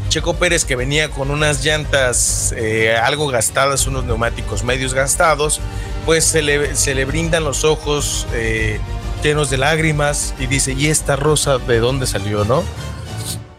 Checo 0.09 0.35
Pérez, 0.35 0.63
que 0.63 0.75
venía 0.75 1.09
con 1.09 1.31
unas 1.31 1.65
llantas 1.65 2.53
eh, 2.55 2.95
algo 2.95 3.27
gastadas, 3.27 3.87
unos 3.87 4.05
neumáticos 4.05 4.63
medios 4.63 4.93
gastados, 4.93 5.59
pues 6.05 6.23
se 6.23 6.41
le, 6.41 7.05
brindan 7.05 7.43
los 7.43 7.63
ojos 7.63 8.27
eh, 8.33 8.79
llenos 9.23 9.49
de 9.49 9.57
lágrimas 9.57 10.35
y 10.39 10.45
dice, 10.45 10.73
¿y 10.73 10.87
esta 10.87 11.15
rosa 11.15 11.57
de 11.57 11.79
dónde 11.79 12.05
salió, 12.05 12.45
no? 12.45 12.63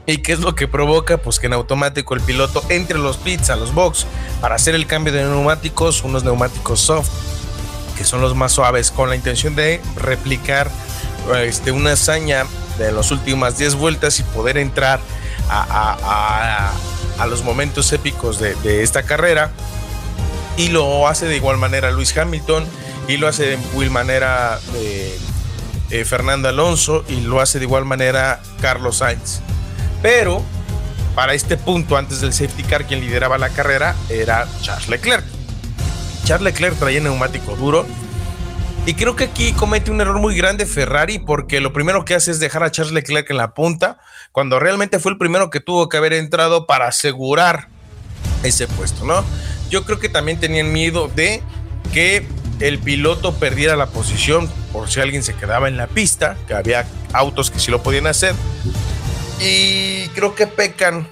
¿Y 0.06 0.18
qué 0.18 0.32
es 0.32 0.40
lo 0.40 0.54
que 0.54 0.68
provoca? 0.68 1.16
Pues 1.16 1.38
que 1.38 1.46
en 1.46 1.54
automático 1.54 2.14
el 2.14 2.20
piloto 2.20 2.62
entre 2.68 2.98
los 2.98 3.16
pits 3.16 3.48
a 3.50 3.56
los 3.56 3.72
box 3.74 4.06
para 4.40 4.54
hacer 4.54 4.74
el 4.74 4.86
cambio 4.86 5.12
de 5.12 5.24
neumáticos, 5.24 6.04
unos 6.04 6.24
neumáticos 6.24 6.80
soft, 6.80 7.08
que 7.96 8.04
son 8.04 8.20
los 8.20 8.34
más 8.34 8.52
suaves, 8.52 8.90
con 8.90 9.08
la 9.08 9.16
intención 9.16 9.56
de 9.56 9.80
replicar 9.96 10.70
este, 11.36 11.72
una 11.72 11.92
hazaña 11.92 12.44
de 12.78 12.92
las 12.92 13.10
últimas 13.12 13.56
10 13.56 13.76
vueltas 13.76 14.20
y 14.20 14.24
poder 14.24 14.58
entrar 14.58 15.00
a, 15.48 16.72
los 17.28 17.42
momentos 17.42 17.90
épicos 17.92 18.38
de, 18.38 18.82
esta 18.82 19.04
carrera. 19.04 19.52
Y 20.58 20.68
lo 20.68 21.08
hace 21.08 21.26
de 21.26 21.36
igual 21.36 21.56
manera 21.56 21.90
Luis 21.90 22.16
Hamilton 22.16 22.64
y 23.08 23.16
lo 23.16 23.26
hace 23.26 23.46
de 23.46 23.58
igual 23.72 23.90
manera 23.90 24.60
eh, 24.74 26.04
Fernando 26.04 26.48
Alonso 26.48 27.04
y 27.08 27.22
lo 27.22 27.40
hace 27.40 27.58
de 27.58 27.64
igual 27.64 27.86
manera 27.86 28.40
Carlos 28.60 28.98
Sainz. 28.98 29.40
Pero 30.04 30.42
para 31.14 31.32
este 31.32 31.56
punto, 31.56 31.96
antes 31.96 32.20
del 32.20 32.34
safety 32.34 32.62
car, 32.64 32.84
quien 32.84 33.00
lideraba 33.00 33.38
la 33.38 33.48
carrera 33.48 33.96
era 34.10 34.46
Charles 34.60 34.86
Leclerc. 34.90 35.24
Charles 36.26 36.44
Leclerc 36.44 36.78
traía 36.78 37.00
neumático 37.00 37.56
duro. 37.56 37.86
Y 38.84 38.92
creo 38.92 39.16
que 39.16 39.24
aquí 39.24 39.54
comete 39.54 39.90
un 39.90 40.02
error 40.02 40.18
muy 40.18 40.36
grande 40.36 40.66
Ferrari 40.66 41.20
porque 41.20 41.62
lo 41.62 41.72
primero 41.72 42.04
que 42.04 42.14
hace 42.14 42.32
es 42.32 42.38
dejar 42.38 42.64
a 42.64 42.70
Charles 42.70 42.92
Leclerc 42.92 43.30
en 43.30 43.38
la 43.38 43.54
punta 43.54 43.96
cuando 44.30 44.60
realmente 44.60 44.98
fue 44.98 45.12
el 45.12 45.16
primero 45.16 45.48
que 45.48 45.60
tuvo 45.60 45.88
que 45.88 45.96
haber 45.96 46.12
entrado 46.12 46.66
para 46.66 46.86
asegurar 46.86 47.68
ese 48.42 48.68
puesto, 48.68 49.06
¿no? 49.06 49.24
Yo 49.70 49.86
creo 49.86 50.00
que 50.00 50.10
también 50.10 50.38
tenían 50.38 50.70
miedo 50.70 51.08
de 51.08 51.42
que 51.94 52.26
el 52.60 52.78
piloto 52.78 53.36
perdiera 53.36 53.74
la 53.74 53.86
posición 53.86 54.50
por 54.70 54.90
si 54.90 55.00
alguien 55.00 55.22
se 55.22 55.32
quedaba 55.32 55.66
en 55.68 55.78
la 55.78 55.86
pista, 55.86 56.36
que 56.46 56.52
había 56.52 56.86
autos 57.14 57.50
que 57.50 57.58
sí 57.58 57.70
lo 57.70 57.82
podían 57.82 58.06
hacer. 58.06 58.34
Y 59.40 60.08
creo 60.08 60.34
que 60.34 60.46
pecan 60.46 61.06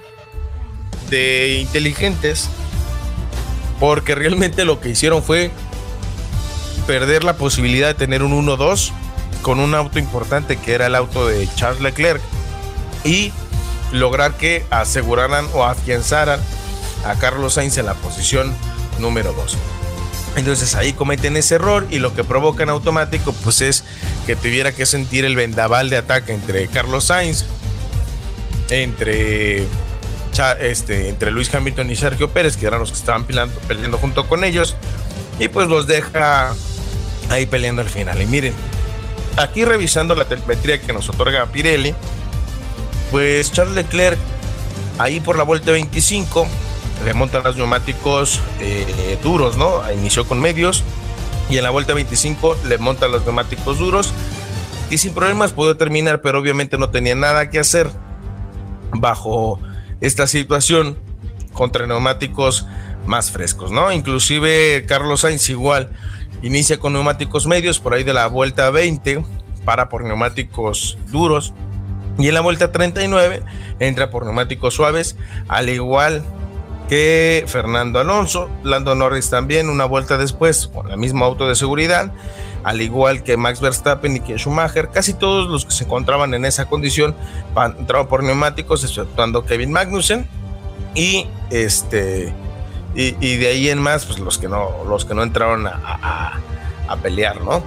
de 1.11 1.59
inteligentes 1.61 2.49
porque 3.79 4.15
realmente 4.15 4.65
lo 4.65 4.81
que 4.81 4.91
hicieron 4.91 5.23
fue 5.23 5.51
perder 6.87 7.25
la 7.25 7.37
posibilidad 7.37 7.89
de 7.89 7.95
tener 7.95 8.23
un 8.23 8.47
1-2 8.47 8.93
con 9.43 9.59
un 9.59 9.75
auto 9.75 9.99
importante 9.99 10.57
que 10.57 10.73
era 10.73 10.87
el 10.87 10.95
auto 10.95 11.27
de 11.27 11.49
Charles 11.57 11.83
Leclerc 11.83 12.21
y 13.05 13.33
lograr 13.93 14.35
que 14.35 14.65
aseguraran 14.71 15.47
o 15.53 15.65
afianzaran 15.65 16.41
a 17.05 17.15
Carlos 17.17 17.55
Sainz 17.55 17.77
en 17.79 17.87
la 17.87 17.95
posición 17.95 18.55
número 18.99 19.33
2. 19.33 19.59
Entonces 20.37 20.75
ahí 20.77 20.93
cometen 20.93 21.37
ese 21.37 21.57
error 21.57 21.87
y 21.91 21.99
lo 21.99 22.15
que 22.15 22.25
provoca 22.25 22.65
automático 22.65 23.33
pues 23.45 23.61
es 23.61 23.85
que 24.27 24.37
tuviera 24.37 24.73
que 24.73 24.87
sentir 24.87 25.25
el 25.25 25.37
vendaval 25.37 25.91
de 25.91 25.99
ataque 25.99 26.33
entre 26.33 26.69
Carlos 26.69 27.05
Sainz, 27.05 27.45
entre, 28.73 29.67
este, 30.61 31.09
entre 31.09 31.31
Luis 31.31 31.55
Hamilton 31.55 31.91
y 31.91 31.97
Sergio 31.97 32.31
Pérez, 32.31 32.57
que 32.57 32.67
eran 32.67 32.81
los 32.81 32.91
que 32.91 32.99
estaban 32.99 33.25
peleando, 33.25 33.55
peleando 33.69 33.99
junto 33.99 34.27
con 34.29 34.45
ellos, 34.45 34.77
y 35.39 35.49
pues 35.49 35.69
los 35.69 35.87
deja 35.87 36.55
ahí 37.29 37.47
peleando 37.47 37.83
al 37.83 37.89
final. 37.89 38.21
Y 38.21 38.27
miren, 38.27 38.55
aquí 39.37 39.65
revisando 39.65 40.15
la 40.15 40.25
telemetría 40.25 40.81
que 40.81 40.93
nos 40.93 41.09
otorga 41.09 41.47
Pirelli, 41.47 41.95
pues 43.11 43.53
Charles 43.53 43.75
Leclerc, 43.75 44.19
ahí 44.99 45.21
por 45.21 45.37
la 45.37 45.45
vuelta 45.45 45.73
25, 45.73 46.47
le 47.05 47.15
montan 47.15 47.43
los 47.43 47.57
neumáticos 47.57 48.41
eh, 48.61 49.19
duros, 49.23 49.57
¿no? 49.57 49.83
Inició 49.93 50.27
con 50.27 50.41
medios 50.41 50.85
y 51.51 51.59
en 51.59 51.65
la 51.65 51.71
vuelta 51.71 51.95
25 51.95 52.57
le 52.67 52.79
montan 52.79 53.11
los 53.11 53.25
neumáticos 53.25 53.79
duros 53.79 54.13
y 54.91 54.99
sin 54.99 55.13
problemas 55.13 55.53
pudo 55.53 55.77
terminar, 55.77 56.21
pero 56.21 56.39
obviamente 56.39 56.79
no 56.79 56.91
tenía 56.91 57.15
nada 57.15 57.51
que 57.51 57.59
hacer 57.59 57.91
bajo 58.93 59.61
esta 60.01 60.27
situación 60.27 60.99
contra 61.53 61.87
neumáticos 61.87 62.67
más 63.07 63.31
frescos, 63.31 63.71
¿no? 63.71 63.93
Inclusive 63.93 64.85
Carlos 64.87 65.21
Sainz 65.21 65.49
igual 65.51 65.91
inicia 66.43 66.79
con 66.79 66.93
neumáticos 66.93 67.47
medios 67.47 67.79
por 67.79 67.95
ahí 67.95 68.05
de 68.05 68.15
la 68.15 68.27
vuelta 68.27 68.71
20, 68.71 69.25
para 69.65 69.89
por 69.89 70.05
neumáticos 70.05 70.99
duros 71.09 71.53
y 72.19 72.29
en 72.29 72.35
la 72.35 72.41
vuelta 72.41 72.73
39 72.73 73.43
entra 73.79 74.11
por 74.11 74.25
neumáticos 74.25 74.75
suaves, 74.75 75.17
al 75.49 75.69
igual 75.69 76.25
que 76.89 77.45
Fernando 77.47 78.01
Alonso, 78.01 78.51
Lando 78.63 78.95
Norris 78.95 79.31
también 79.31 79.69
una 79.69 79.85
vuelta 79.85 80.19
después 80.19 80.67
con 80.67 80.91
el 80.91 80.99
mismo 80.99 81.25
auto 81.25 81.49
de 81.49 81.55
seguridad 81.55 82.13
al 82.65 82.81
igual 82.81 83.23
que 83.23 83.37
Max 83.37 83.61
Verstappen 83.61 84.17
y 84.17 84.21
que 84.21 84.37
Schumacher, 84.37 84.91
casi 84.91 85.15
todos 85.15 85.49
los 85.51 85.65
que 85.65 85.73
se 85.73 85.85
encontraban 85.85 86.35
en 86.35 86.45
esa 86.45 86.67
condición 86.67 87.15
entraron 87.79 88.07
por 88.07 88.23
neumáticos, 88.23 88.85
exceptuando 88.85 89.45
Kevin 89.45 89.73
Magnussen 89.73 90.27
y 90.95 91.27
este 91.51 92.33
y, 92.95 93.37
de 93.37 93.47
ahí 93.47 93.71
en 93.71 93.79
más, 93.79 94.05
pues 94.05 94.19
los 94.19 94.37
que 94.37 94.49
no, 94.49 94.85
los 94.87 95.07
que 95.07 95.15
no 95.15 95.23
entraron 95.23 95.67
a, 95.67 96.39
pelear, 97.03 97.41
¿no? 97.41 97.65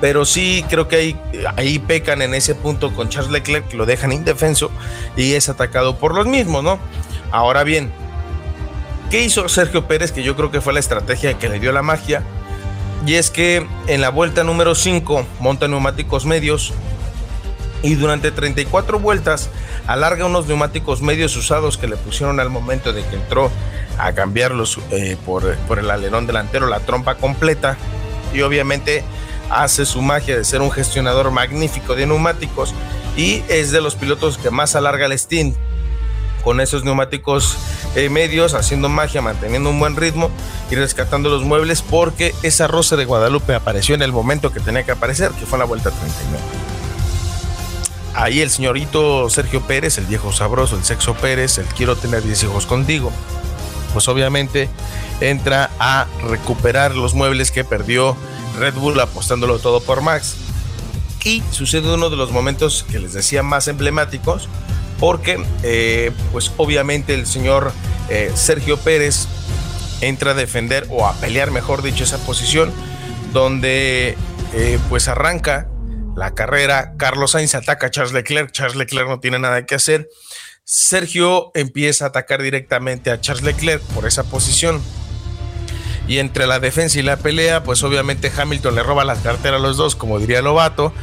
Pero 0.00 0.24
sí 0.24 0.64
creo 0.68 0.86
que 0.86 0.94
ahí, 0.94 1.20
ahí 1.56 1.80
pecan 1.80 2.22
en 2.22 2.34
ese 2.34 2.54
punto 2.54 2.94
con 2.94 3.08
Charles 3.08 3.32
Leclerc, 3.32 3.66
que 3.66 3.76
lo 3.76 3.84
dejan 3.84 4.12
indefenso 4.12 4.70
y 5.16 5.32
es 5.32 5.48
atacado 5.48 5.96
por 5.96 6.14
los 6.14 6.26
mismos, 6.26 6.62
¿no? 6.62 6.78
Ahora 7.32 7.64
bien, 7.64 7.90
¿qué 9.10 9.24
hizo 9.24 9.48
Sergio 9.48 9.88
Pérez? 9.88 10.12
Que 10.12 10.22
yo 10.22 10.36
creo 10.36 10.52
que 10.52 10.60
fue 10.60 10.72
la 10.72 10.78
estrategia 10.78 11.36
que 11.36 11.48
le 11.48 11.58
dio 11.58 11.72
la 11.72 11.82
magia 11.82 12.22
y 13.06 13.14
es 13.14 13.30
que 13.30 13.66
en 13.86 14.00
la 14.00 14.10
vuelta 14.10 14.44
número 14.44 14.74
5 14.74 15.26
monta 15.40 15.68
neumáticos 15.68 16.26
medios 16.26 16.72
y 17.82 17.94
durante 17.94 18.30
34 18.30 18.98
vueltas 18.98 19.50
alarga 19.86 20.26
unos 20.26 20.46
neumáticos 20.46 21.00
medios 21.00 21.36
usados 21.36 21.78
que 21.78 21.86
le 21.86 21.96
pusieron 21.96 22.40
al 22.40 22.50
momento 22.50 22.92
de 22.92 23.04
que 23.04 23.16
entró 23.16 23.50
a 23.98 24.12
cambiarlos 24.12 24.78
eh, 24.90 25.16
por, 25.24 25.56
por 25.68 25.78
el 25.78 25.90
alerón 25.90 26.26
delantero, 26.26 26.66
la 26.66 26.80
trompa 26.80 27.16
completa. 27.16 27.76
Y 28.34 28.42
obviamente 28.42 29.02
hace 29.50 29.86
su 29.86 30.02
magia 30.02 30.36
de 30.36 30.44
ser 30.44 30.60
un 30.60 30.70
gestionador 30.70 31.30
magnífico 31.30 31.94
de 31.94 32.06
neumáticos 32.06 32.74
y 33.16 33.42
es 33.48 33.70
de 33.70 33.80
los 33.80 33.94
pilotos 33.94 34.38
que 34.38 34.50
más 34.50 34.76
alarga 34.76 35.06
el 35.06 35.18
stint 35.18 35.56
con 36.48 36.62
esos 36.62 36.82
neumáticos 36.82 37.58
eh, 37.94 38.08
medios, 38.08 38.54
haciendo 38.54 38.88
magia, 38.88 39.20
manteniendo 39.20 39.68
un 39.68 39.78
buen 39.78 39.96
ritmo 39.96 40.30
y 40.70 40.76
rescatando 40.76 41.28
los 41.28 41.42
muebles 41.42 41.82
porque 41.82 42.34
esa 42.42 42.66
rosa 42.66 42.96
de 42.96 43.04
Guadalupe 43.04 43.54
apareció 43.54 43.94
en 43.94 44.00
el 44.00 44.12
momento 44.12 44.50
que 44.50 44.58
tenía 44.58 44.82
que 44.82 44.92
aparecer, 44.92 45.30
que 45.32 45.44
fue 45.44 45.56
en 45.56 45.60
la 45.60 45.64
vuelta 45.66 45.90
39. 45.90 46.42
Ahí 48.14 48.40
el 48.40 48.48
señorito 48.48 49.28
Sergio 49.28 49.60
Pérez, 49.60 49.98
el 49.98 50.06
viejo 50.06 50.32
sabroso, 50.32 50.78
el 50.78 50.84
sexo 50.84 51.12
Pérez, 51.12 51.58
el 51.58 51.66
quiero 51.66 51.96
tener 51.96 52.22
10 52.22 52.44
hijos 52.44 52.64
contigo, 52.64 53.12
pues 53.92 54.08
obviamente 54.08 54.70
entra 55.20 55.68
a 55.78 56.06
recuperar 56.30 56.94
los 56.94 57.12
muebles 57.12 57.50
que 57.50 57.62
perdió 57.62 58.16
Red 58.58 58.72
Bull 58.72 58.98
apostándolo 58.98 59.58
todo 59.58 59.82
por 59.82 60.00
Max. 60.00 60.36
Y 61.24 61.42
sucede 61.50 61.92
uno 61.92 62.08
de 62.08 62.16
los 62.16 62.32
momentos 62.32 62.86
que 62.90 62.98
les 63.00 63.12
decía 63.12 63.42
más 63.42 63.68
emblemáticos, 63.68 64.48
porque 64.98 65.44
eh, 65.62 66.12
pues 66.32 66.52
obviamente 66.56 67.14
el 67.14 67.26
señor 67.26 67.72
eh, 68.08 68.32
Sergio 68.34 68.76
Pérez 68.78 69.26
entra 70.00 70.32
a 70.32 70.34
defender 70.34 70.86
o 70.90 71.06
a 71.06 71.14
pelear, 71.14 71.50
mejor 71.50 71.82
dicho, 71.82 72.04
esa 72.04 72.18
posición, 72.18 72.72
donde 73.32 74.16
eh, 74.54 74.78
pues 74.88 75.08
arranca 75.08 75.68
la 76.16 76.34
carrera, 76.34 76.94
Carlos 76.96 77.32
Sainz 77.32 77.54
ataca 77.54 77.88
a 77.88 77.90
Charles 77.90 78.12
Leclerc, 78.12 78.50
Charles 78.50 78.76
Leclerc 78.76 79.08
no 79.08 79.20
tiene 79.20 79.38
nada 79.38 79.66
que 79.66 79.74
hacer, 79.74 80.08
Sergio 80.64 81.50
empieza 81.54 82.06
a 82.06 82.08
atacar 82.08 82.42
directamente 82.42 83.10
a 83.10 83.20
Charles 83.20 83.44
Leclerc 83.44 83.82
por 83.94 84.06
esa 84.06 84.24
posición. 84.24 84.82
Y 86.06 86.18
entre 86.18 86.46
la 86.46 86.58
defensa 86.58 86.98
y 86.98 87.02
la 87.02 87.18
pelea, 87.18 87.62
pues 87.62 87.82
obviamente 87.82 88.32
Hamilton 88.34 88.74
le 88.74 88.82
roba 88.82 89.04
la 89.04 89.14
cartera 89.16 89.58
a 89.58 89.60
los 89.60 89.76
dos, 89.76 89.94
como 89.94 90.18
diría 90.18 90.40
Lobato 90.40 90.94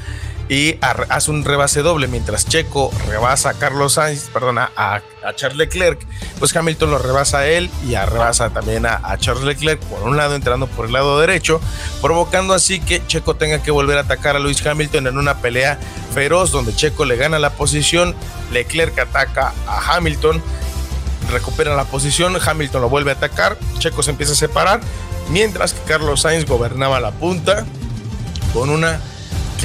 y 0.48 0.78
hace 0.82 1.32
un 1.32 1.44
rebase 1.44 1.82
doble 1.82 2.08
mientras 2.08 2.46
Checo 2.46 2.92
rebasa 3.08 3.50
a 3.50 3.54
Carlos 3.56 3.94
Sainz, 3.94 4.30
perdón, 4.32 4.60
a, 4.60 5.02
Charles 5.36 5.58
Leclerc, 5.58 6.06
pues 6.38 6.56
Hamilton 6.56 6.92
lo 6.92 7.00
rebasa 7.00 7.40
a 7.40 7.48
él 7.48 7.72
y 7.88 7.96
a, 7.96 8.06
rebasa 8.06 8.52
también 8.52 8.86
a, 8.86 9.18
Charles 9.18 9.44
Leclerc 9.44 9.80
por 9.86 10.04
un 10.04 10.18
lado 10.18 10.36
entrando 10.36 10.68
por 10.68 10.86
el 10.86 10.94
lado 10.94 11.20
derecho, 11.20 11.60
provocando 12.02 12.54
así 12.54 12.80
que 12.80 13.06
Checo 13.08 13.36
tenga 13.36 13.64
que 13.64 13.72
volver 13.72 13.98
a 13.98 14.02
atacar 14.02 14.36
a 14.36 14.40
Lewis 14.40 14.64
Hamilton 14.66 15.08
en 15.08 15.18
una 15.18 15.38
pelea 15.42 15.80
feroz 16.14 16.52
donde 16.52 16.76
Checo 16.76 17.06
le 17.06 17.16
gana 17.16 17.40
la 17.40 17.52
posición, 17.52 18.14
Leclerc 18.52 18.98
ataca 19.00 19.52
a 19.68 19.96
Hamilton, 19.96 20.44
recupera 21.32 21.76
la 21.76 21.86
posición, 21.86 22.38
Hamilton 22.46 22.82
lo 22.84 22.90
vuelve 22.90 23.10
a 23.10 23.16
atacar, 23.16 23.58
Checo 23.80 24.04
se 24.04 24.12
empieza 24.12 24.34
a 24.34 24.36
separar, 24.36 24.80
mientras 25.30 25.74
que 25.74 25.82
Carlos 25.88 26.22
Sainz 26.22 26.46
gobernaba 26.46 27.00
la 27.00 27.10
punta 27.10 27.66
con 28.54 28.70
una 28.70 29.02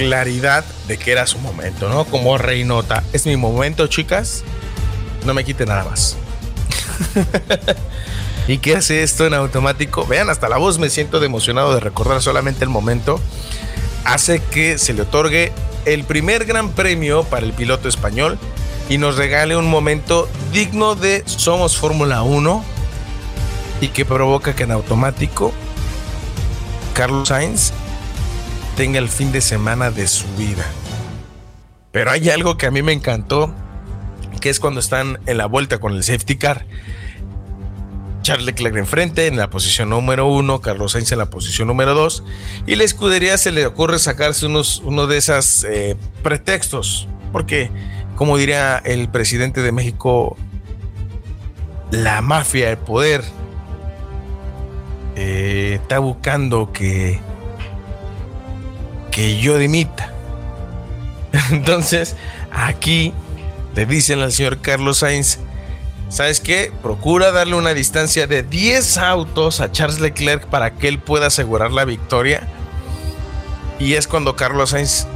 claridad 0.09 0.65
de 0.89 0.97
que 0.97 1.13
era 1.13 1.27
su 1.27 1.39
momento, 1.39 1.89
¿no? 1.89 2.05
Como 2.05 2.39
reinota. 2.39 3.05
Es 3.13 3.27
mi 3.27 3.37
momento, 3.37 3.87
chicas. 3.87 4.43
No 5.25 5.35
me 5.35 5.45
quite 5.45 5.67
nada 5.67 5.85
más. 5.85 6.17
¿Y 8.49 8.59
qué 8.59 8.77
hace 8.77 9.03
esto 9.03 9.27
en 9.27 9.35
automático? 9.35 10.07
Vean, 10.07 10.31
hasta 10.31 10.49
la 10.49 10.57
voz 10.57 10.79
me 10.79 10.89
siento 10.89 11.23
emocionado 11.23 11.75
de 11.75 11.81
recordar 11.81 12.23
solamente 12.23 12.65
el 12.65 12.71
momento. 12.71 13.21
Hace 14.05 14.41
que 14.41 14.79
se 14.79 14.95
le 14.95 15.03
otorgue 15.03 15.53
el 15.85 16.05
primer 16.05 16.47
gran 16.47 16.71
premio 16.71 17.25
para 17.25 17.45
el 17.45 17.53
piloto 17.53 17.89
español 17.89 18.39
y 18.89 18.99
nos 18.99 19.17
regale 19.17 19.57
un 19.57 19.69
momento 19.69 20.29
digno 20.53 20.95
de 20.95 21.23
Somos 21.27 21.77
Fórmula 21.77 22.23
1 22.23 22.65
y 23.83 23.89
que 23.89 24.05
provoca 24.05 24.55
que 24.55 24.65
en 24.65 24.73
automático 24.73 25.53
Carlos 26.95 27.29
Sainz 27.29 27.73
tenga 28.81 28.99
el 28.99 29.11
fin 29.11 29.31
de 29.31 29.43
semana 29.43 29.91
de 29.91 30.09
su 30.09 30.27
vida. 30.39 30.65
Pero 31.93 32.13
hay 32.13 32.31
algo 32.31 32.57
que 32.57 32.65
a 32.65 32.71
mí 32.71 32.81
me 32.81 32.95
encantó, 32.95 33.55
que 34.41 34.49
es 34.49 34.59
cuando 34.59 34.81
están 34.81 35.19
en 35.27 35.37
la 35.37 35.45
vuelta 35.45 35.77
con 35.77 35.93
el 35.93 36.03
safety 36.03 36.39
car. 36.39 36.65
Charles 38.23 38.47
Leclerc 38.47 38.77
enfrente 38.79 39.27
en 39.27 39.37
la 39.37 39.51
posición 39.51 39.91
número 39.91 40.29
uno, 40.29 40.63
Carlos 40.63 40.93
Sainz 40.93 41.13
en 41.13 41.19
la 41.19 41.29
posición 41.29 41.69
número 41.69 41.93
dos, 41.93 42.25
y 42.67 42.75
la 42.75 42.85
escudería 42.85 43.37
se 43.37 43.53
le 43.53 43.67
ocurre 43.67 43.99
sacarse 43.99 44.47
unos, 44.47 44.81
uno 44.83 45.07
de 45.07 45.19
esos 45.19 45.63
eh, 45.65 45.95
pretextos, 46.23 47.07
porque, 47.33 47.71
como 48.17 48.39
diría 48.39 48.79
el 48.79 49.11
presidente 49.11 49.61
de 49.61 49.73
México, 49.73 50.39
la 51.91 52.23
mafia, 52.23 52.71
el 52.71 52.79
poder, 52.79 53.25
eh, 55.17 55.81
está 55.83 55.99
buscando 55.99 56.73
que 56.73 57.21
yo 59.41 59.59
dimita. 59.59 60.13
Entonces, 61.51 62.17
aquí 62.53 63.13
le 63.75 63.87
dicen 63.87 64.21
al 64.21 64.33
señor 64.33 64.61
Carlos 64.61 64.99
Sainz, 64.99 65.39
¿sabes 66.09 66.41
qué? 66.41 66.73
Procura 66.83 67.31
darle 67.31 67.55
una 67.55 67.75
distancia 67.75 68.27
de 68.27 68.43
10 68.43 68.99
autos 68.99 69.61
a 69.61 69.71
Charles 69.71 70.01
Leclerc 70.01 70.47
para 70.47 70.75
que 70.75 70.89
él 70.89 70.99
pueda 70.99 71.27
asegurar 71.27 71.73
la 71.73 71.85
victoria. 71.85 72.47
Y 73.79 73.95
es 73.95 74.07
cuando 74.07 74.37
Carlos 74.37 74.71
Sainz 74.71 75.07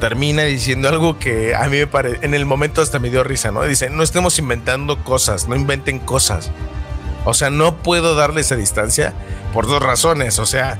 termina 0.00 0.42
diciendo 0.42 0.88
algo 0.88 1.18
que 1.18 1.54
a 1.54 1.68
mí 1.68 1.76
me 1.76 1.86
parece, 1.86 2.26
en 2.26 2.34
el 2.34 2.44
momento 2.44 2.82
hasta 2.82 2.98
me 2.98 3.08
dio 3.08 3.22
risa, 3.22 3.52
¿no? 3.52 3.62
Dice, 3.62 3.88
no 3.88 4.02
estemos 4.02 4.36
inventando 4.40 5.04
cosas, 5.04 5.46
no 5.46 5.54
inventen 5.54 6.00
cosas. 6.00 6.50
O 7.24 7.34
sea, 7.34 7.50
no 7.50 7.76
puedo 7.76 8.16
darle 8.16 8.40
esa 8.40 8.56
distancia 8.56 9.12
por 9.52 9.68
dos 9.68 9.80
razones. 9.80 10.40
O 10.40 10.46
sea, 10.46 10.76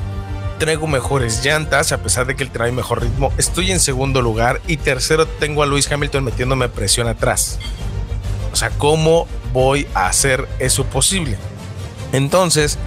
traigo 0.63 0.87
mejores 0.87 1.45
llantas, 1.45 1.91
a 1.91 2.05
pesar 2.05 2.25
de 2.25 2.37
que 2.37 2.47
trae 2.47 2.71
mejor 2.71 3.03
ritmo. 3.03 3.33
Estoy 3.37 3.73
en 3.73 3.81
segundo 3.81 4.23
lugar 4.23 4.63
y 4.69 4.77
tercero 4.77 5.27
tengo 5.27 5.65
a 5.65 5.67
Luis 5.67 5.91
Hamilton 5.91 6.23
metiéndome 6.23 6.69
presión 6.69 7.09
atrás. 7.09 7.59
O 8.53 8.55
sea, 8.55 8.71
¿cómo 8.71 9.27
voy 9.53 9.89
a 9.93 10.07
hacer 10.07 10.47
eso 10.61 10.85
posible? 10.85 11.37
Entonces, 12.13 12.79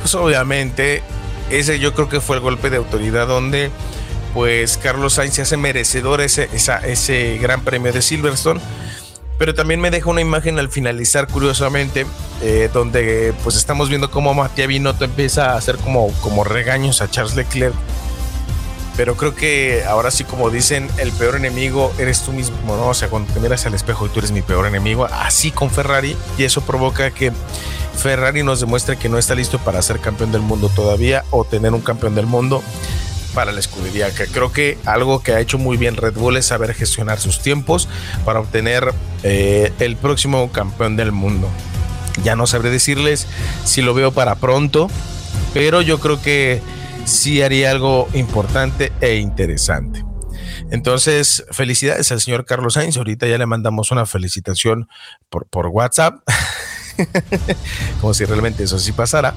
pues 0.00 0.14
obviamente, 0.14 1.02
ese 1.48 1.78
yo 1.78 1.94
creo 1.94 2.10
que 2.10 2.20
fue 2.20 2.36
el 2.36 2.42
golpe 2.42 2.68
de 2.68 2.76
autoridad 2.76 3.28
donde 3.28 3.70
pues 4.34 4.76
Carlos 4.76 5.14
Sainz 5.14 5.32
se 5.32 5.42
hace 5.42 5.56
merecedor 5.56 6.20
ese, 6.20 6.50
ese 6.52 7.38
gran 7.38 7.62
premio 7.62 7.94
de 7.94 8.02
Silverstone 8.02 8.60
pero 9.42 9.56
también 9.56 9.80
me 9.80 9.90
deja 9.90 10.08
una 10.08 10.20
imagen 10.20 10.60
al 10.60 10.68
finalizar, 10.68 11.26
curiosamente, 11.26 12.06
eh, 12.42 12.70
donde 12.72 13.34
pues 13.42 13.56
estamos 13.56 13.88
viendo 13.88 14.08
cómo 14.08 14.34
Matías 14.34 14.68
Binotto 14.68 15.04
empieza 15.04 15.50
a 15.50 15.56
hacer 15.56 15.78
como, 15.78 16.12
como 16.20 16.44
regaños 16.44 17.02
a 17.02 17.10
Charles 17.10 17.34
Leclerc. 17.34 17.74
Pero 18.96 19.16
creo 19.16 19.34
que 19.34 19.82
ahora 19.84 20.12
sí, 20.12 20.22
como 20.22 20.48
dicen, 20.48 20.88
el 20.96 21.10
peor 21.10 21.34
enemigo 21.34 21.92
eres 21.98 22.22
tú 22.22 22.30
mismo, 22.30 22.56
¿no? 22.76 22.90
O 22.90 22.94
sea, 22.94 23.08
cuando 23.08 23.32
te 23.32 23.40
miras 23.40 23.66
al 23.66 23.74
espejo 23.74 24.06
y 24.06 24.10
tú 24.10 24.20
eres 24.20 24.30
mi 24.30 24.42
peor 24.42 24.64
enemigo, 24.64 25.06
así 25.06 25.50
con 25.50 25.72
Ferrari, 25.72 26.16
y 26.38 26.44
eso 26.44 26.60
provoca 26.60 27.10
que 27.10 27.32
Ferrari 27.96 28.44
nos 28.44 28.60
demuestre 28.60 28.96
que 28.96 29.08
no 29.08 29.18
está 29.18 29.34
listo 29.34 29.58
para 29.58 29.82
ser 29.82 29.98
campeón 29.98 30.30
del 30.30 30.42
mundo 30.42 30.68
todavía 30.68 31.24
o 31.32 31.42
tener 31.42 31.74
un 31.74 31.80
campeón 31.80 32.14
del 32.14 32.26
mundo 32.26 32.62
para 33.34 33.52
la 33.52 33.60
escudería, 33.60 34.14
que 34.14 34.26
creo 34.26 34.52
que 34.52 34.78
algo 34.84 35.22
que 35.22 35.32
ha 35.32 35.40
hecho 35.40 35.58
muy 35.58 35.76
bien 35.76 35.96
Red 35.96 36.14
Bull 36.14 36.36
es 36.36 36.46
saber 36.46 36.74
gestionar 36.74 37.18
sus 37.18 37.40
tiempos 37.40 37.88
para 38.24 38.40
obtener 38.40 38.92
eh, 39.22 39.72
el 39.78 39.96
próximo 39.96 40.50
campeón 40.52 40.96
del 40.96 41.12
mundo. 41.12 41.48
Ya 42.24 42.36
no 42.36 42.46
sabré 42.46 42.70
decirles 42.70 43.26
si 43.64 43.82
lo 43.82 43.94
veo 43.94 44.12
para 44.12 44.36
pronto, 44.36 44.88
pero 45.54 45.80
yo 45.80 45.98
creo 45.98 46.20
que 46.20 46.60
sí 47.04 47.42
haría 47.42 47.70
algo 47.70 48.08
importante 48.14 48.92
e 49.00 49.16
interesante. 49.16 50.04
Entonces, 50.70 51.44
felicidades 51.50 52.10
al 52.12 52.20
señor 52.20 52.46
Carlos 52.46 52.74
Sainz. 52.74 52.96
Ahorita 52.96 53.26
ya 53.26 53.36
le 53.36 53.44
mandamos 53.46 53.90
una 53.90 54.06
felicitación 54.06 54.88
por, 55.28 55.46
por 55.46 55.66
WhatsApp, 55.66 56.20
como 58.00 58.14
si 58.14 58.24
realmente 58.24 58.64
eso 58.64 58.78
sí 58.78 58.92
pasara. 58.92 59.34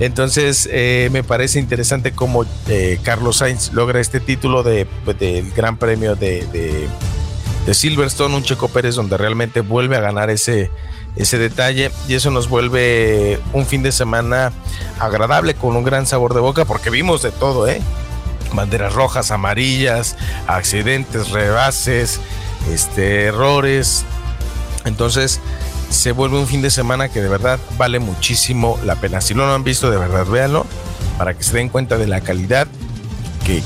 Entonces, 0.00 0.68
eh, 0.70 1.08
me 1.12 1.24
parece 1.24 1.58
interesante 1.58 2.12
cómo 2.12 2.44
eh, 2.68 2.98
Carlos 3.02 3.38
Sainz 3.38 3.72
logra 3.72 4.00
este 4.00 4.20
título 4.20 4.62
de, 4.62 4.86
pues, 5.04 5.18
del 5.18 5.50
Gran 5.52 5.76
Premio 5.76 6.14
de, 6.14 6.46
de, 6.52 6.88
Silverstone, 7.74 8.34
un 8.34 8.42
Checo 8.42 8.68
Pérez 8.68 8.94
donde 8.94 9.18
realmente 9.18 9.60
vuelve 9.60 9.94
a 9.94 10.00
ganar 10.00 10.30
ese, 10.30 10.70
ese 11.16 11.36
detalle 11.36 11.90
y 12.08 12.14
eso 12.14 12.30
nos 12.30 12.48
vuelve 12.48 13.38
un 13.52 13.66
fin 13.66 13.82
de 13.82 13.92
semana 13.92 14.52
agradable 14.98 15.52
con 15.52 15.76
un 15.76 15.84
gran 15.84 16.06
sabor 16.06 16.32
de 16.32 16.40
boca 16.40 16.64
porque 16.64 16.88
vimos 16.88 17.20
de 17.20 17.30
todo, 17.30 17.68
¿eh? 17.68 17.82
Banderas 18.54 18.94
rojas, 18.94 19.30
amarillas, 19.30 20.16
accidentes, 20.46 21.28
rebases, 21.28 22.20
este, 22.72 23.24
errores. 23.24 24.06
Entonces, 24.86 25.38
se 25.90 26.12
vuelve 26.12 26.38
un 26.38 26.46
fin 26.46 26.62
de 26.62 26.70
semana 26.70 27.08
que 27.08 27.20
de 27.22 27.28
verdad 27.28 27.58
vale 27.76 27.98
muchísimo 27.98 28.78
la 28.84 28.96
pena. 28.96 29.20
Si 29.20 29.34
no 29.34 29.46
lo 29.46 29.54
han 29.54 29.64
visto, 29.64 29.90
de 29.90 29.96
verdad 29.96 30.26
véanlo 30.26 30.66
para 31.16 31.34
que 31.34 31.42
se 31.42 31.56
den 31.56 31.68
cuenta 31.68 31.98
de 31.98 32.06
la 32.06 32.20
calidad 32.20 32.68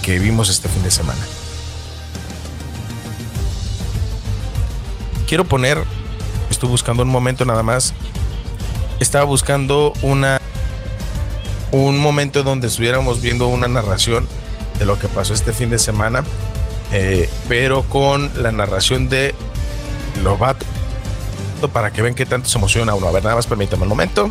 que, 0.02 0.18
vimos 0.20 0.48
este 0.48 0.68
fin 0.68 0.84
de 0.84 0.92
semana. 0.92 1.20
Quiero 5.26 5.44
poner, 5.44 5.82
estoy 6.50 6.68
buscando 6.68 7.02
un 7.02 7.08
momento 7.08 7.44
nada 7.44 7.64
más. 7.64 7.92
Estaba 9.00 9.24
buscando 9.24 9.92
una 10.02 10.40
un 11.72 11.98
momento 11.98 12.42
donde 12.42 12.68
estuviéramos 12.68 13.20
viendo 13.20 13.48
una 13.48 13.66
narración 13.66 14.28
de 14.78 14.84
lo 14.84 14.98
que 14.98 15.08
pasó 15.08 15.34
este 15.34 15.52
fin 15.52 15.70
de 15.70 15.78
semana, 15.78 16.22
eh, 16.92 17.28
pero 17.48 17.82
con 17.82 18.30
la 18.40 18.52
narración 18.52 19.08
de 19.08 19.34
Lobato 20.22 20.64
para 21.68 21.92
que 21.92 22.02
vean 22.02 22.14
qué 22.14 22.26
tanto 22.26 22.48
se 22.48 22.58
emociona 22.58 22.94
uno. 22.94 23.08
A 23.08 23.12
ver, 23.12 23.22
nada 23.22 23.36
más 23.36 23.46
permítame 23.46 23.82
un 23.82 23.88
momento. 23.88 24.30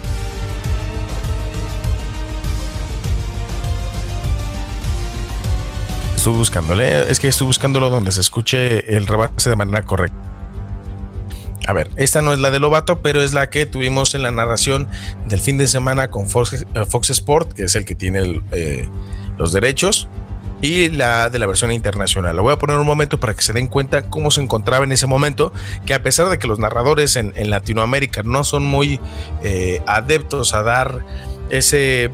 Estoy 6.16 6.34
buscándole, 6.34 7.10
es 7.10 7.20
que 7.20 7.28
estoy 7.28 7.48
buscándolo 7.48 7.90
donde 7.90 8.12
se 8.12 8.22
escuche 8.22 8.96
el 8.96 9.08
rebase 9.08 9.50
de 9.50 9.56
manera 9.56 9.84
correcta. 9.84 10.20
A 11.68 11.74
ver, 11.74 11.90
esta 11.96 12.22
no 12.22 12.34
es 12.34 12.40
la 12.40 12.52
de 12.52 12.60
Lobato, 12.60 13.02
pero 13.02 13.22
es 13.22 13.34
la 13.34 13.50
que 13.50 13.66
tuvimos 13.66 14.14
en 14.14 14.24
la 14.24 14.32
narración 14.32 14.88
del 15.28 15.40
fin 15.40 15.58
de 15.58 15.68
semana 15.68 16.10
con 16.10 16.30
Fox, 16.30 16.54
eh, 16.54 17.12
Sport, 17.12 17.54
que 17.54 17.64
es 17.64 17.76
el 17.76 17.86
que 17.86 17.96
tiene 17.96 18.42
eh, 18.52 18.88
los 19.38 19.52
derechos, 19.52 20.08
y 20.62 20.90
la 20.90 21.30
de 21.30 21.40
la 21.40 21.48
versión 21.48 21.72
internacional. 21.72 22.36
Lo 22.36 22.44
voy 22.44 22.54
a 22.54 22.58
poner 22.58 22.78
un 22.78 22.86
momento 22.86 23.20
para 23.20 23.34
que 23.34 23.42
se 23.42 23.54
den 23.54 23.68
cuenta 23.68 24.04
cómo 24.04 24.32
se 24.32 24.42
encontraba 24.42 24.86
en 24.86 24.92
ese 24.92 25.08
momento, 25.08 25.52
que 25.86 25.94
a 25.94 26.04
pesar 26.04 26.30
de 26.30 26.38
que 26.40 26.48
los 26.48 26.60
narradores 26.60 27.16
en, 27.16 27.34
Latinoamérica 27.50 28.24
no 28.24 28.44
son 28.44 28.64
muy 28.64 29.00
eh, 29.44 29.82
adeptos 29.88 30.54
a 30.54 30.64
dar 30.64 31.04
ese 31.50 32.12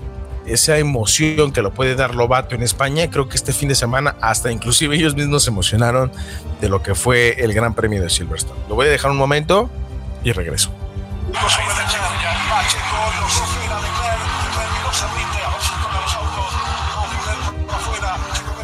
esa 0.48 0.78
emoción 0.78 1.52
que 1.52 1.62
lo 1.62 1.74
puede 1.74 1.95
dar 1.95 2.16
Lobato 2.16 2.56
en 2.56 2.64
España, 2.64 3.10
creo 3.10 3.28
que 3.28 3.36
este 3.36 3.52
fin 3.52 3.68
de 3.68 3.76
semana 3.76 4.16
hasta 4.22 4.50
inclusive 4.50 4.95
ellos 4.95 5.14
mismos 5.14 5.43
se 5.43 5.50
emocionaron 5.50 6.10
de 6.62 6.70
lo 6.70 6.82
que 6.82 6.95
fue 6.95 7.36
el 7.43 7.54
Gran 7.54 7.74
Premio 7.74 8.02
de 8.02 8.10
Silverstone. 8.10 8.60
Lo 8.70 8.76
voy 8.76 8.88
a 8.88 8.89
dejar 8.89 9.12
un 9.12 9.18
momento 9.18 9.70
y 10.24 10.32
regreso. 10.32 10.72
afuera. 17.69 18.57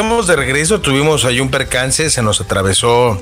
Estamos 0.00 0.26
de 0.26 0.34
regreso, 0.34 0.80
tuvimos 0.80 1.26
ahí 1.26 1.40
un 1.40 1.50
percance, 1.50 2.08
se 2.08 2.22
nos 2.22 2.40
atravesó 2.40 3.20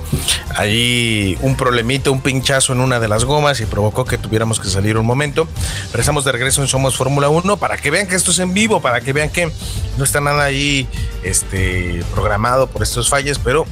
ahí 0.55 1.37
un 1.41 1.57
problemito, 1.57 2.13
un 2.13 2.21
pinchazo 2.21 2.73
en 2.73 2.79
una 2.79 3.01
de 3.01 3.09
las 3.09 3.25
gomas 3.25 3.61
y 3.61 3.67
provocó 3.67 4.05
que 4.05 4.17
tuviéramos 4.17 4.61
que 4.61 4.69
salir 4.69 4.97
un 4.97 5.05
momento. 5.05 5.49
Pero 5.91 6.01
estamos 6.01 6.25
de 6.25 6.31
regreso 6.31 6.63
en 6.63 6.69
Somos 6.69 6.97
Fórmula 6.97 7.31
1 7.31 7.57
para 7.57 7.79
que 7.79 7.91
vean 7.91 8.07
que 8.07 8.15
esto 8.15 8.31
es 8.31 8.39
en 8.39 8.55
vivo, 8.55 8.81
para 8.81 9.01
que 9.01 9.13
vean 9.13 9.29
que 9.29 9.51
no 9.97 10.05
está 10.05 10.21
nada 10.21 10.45
ahí 10.45 10.87
este, 11.25 12.05
programado 12.15 12.69
por 12.69 12.85
estos 12.85 13.09
fallos, 13.09 13.41
pero 13.41 13.67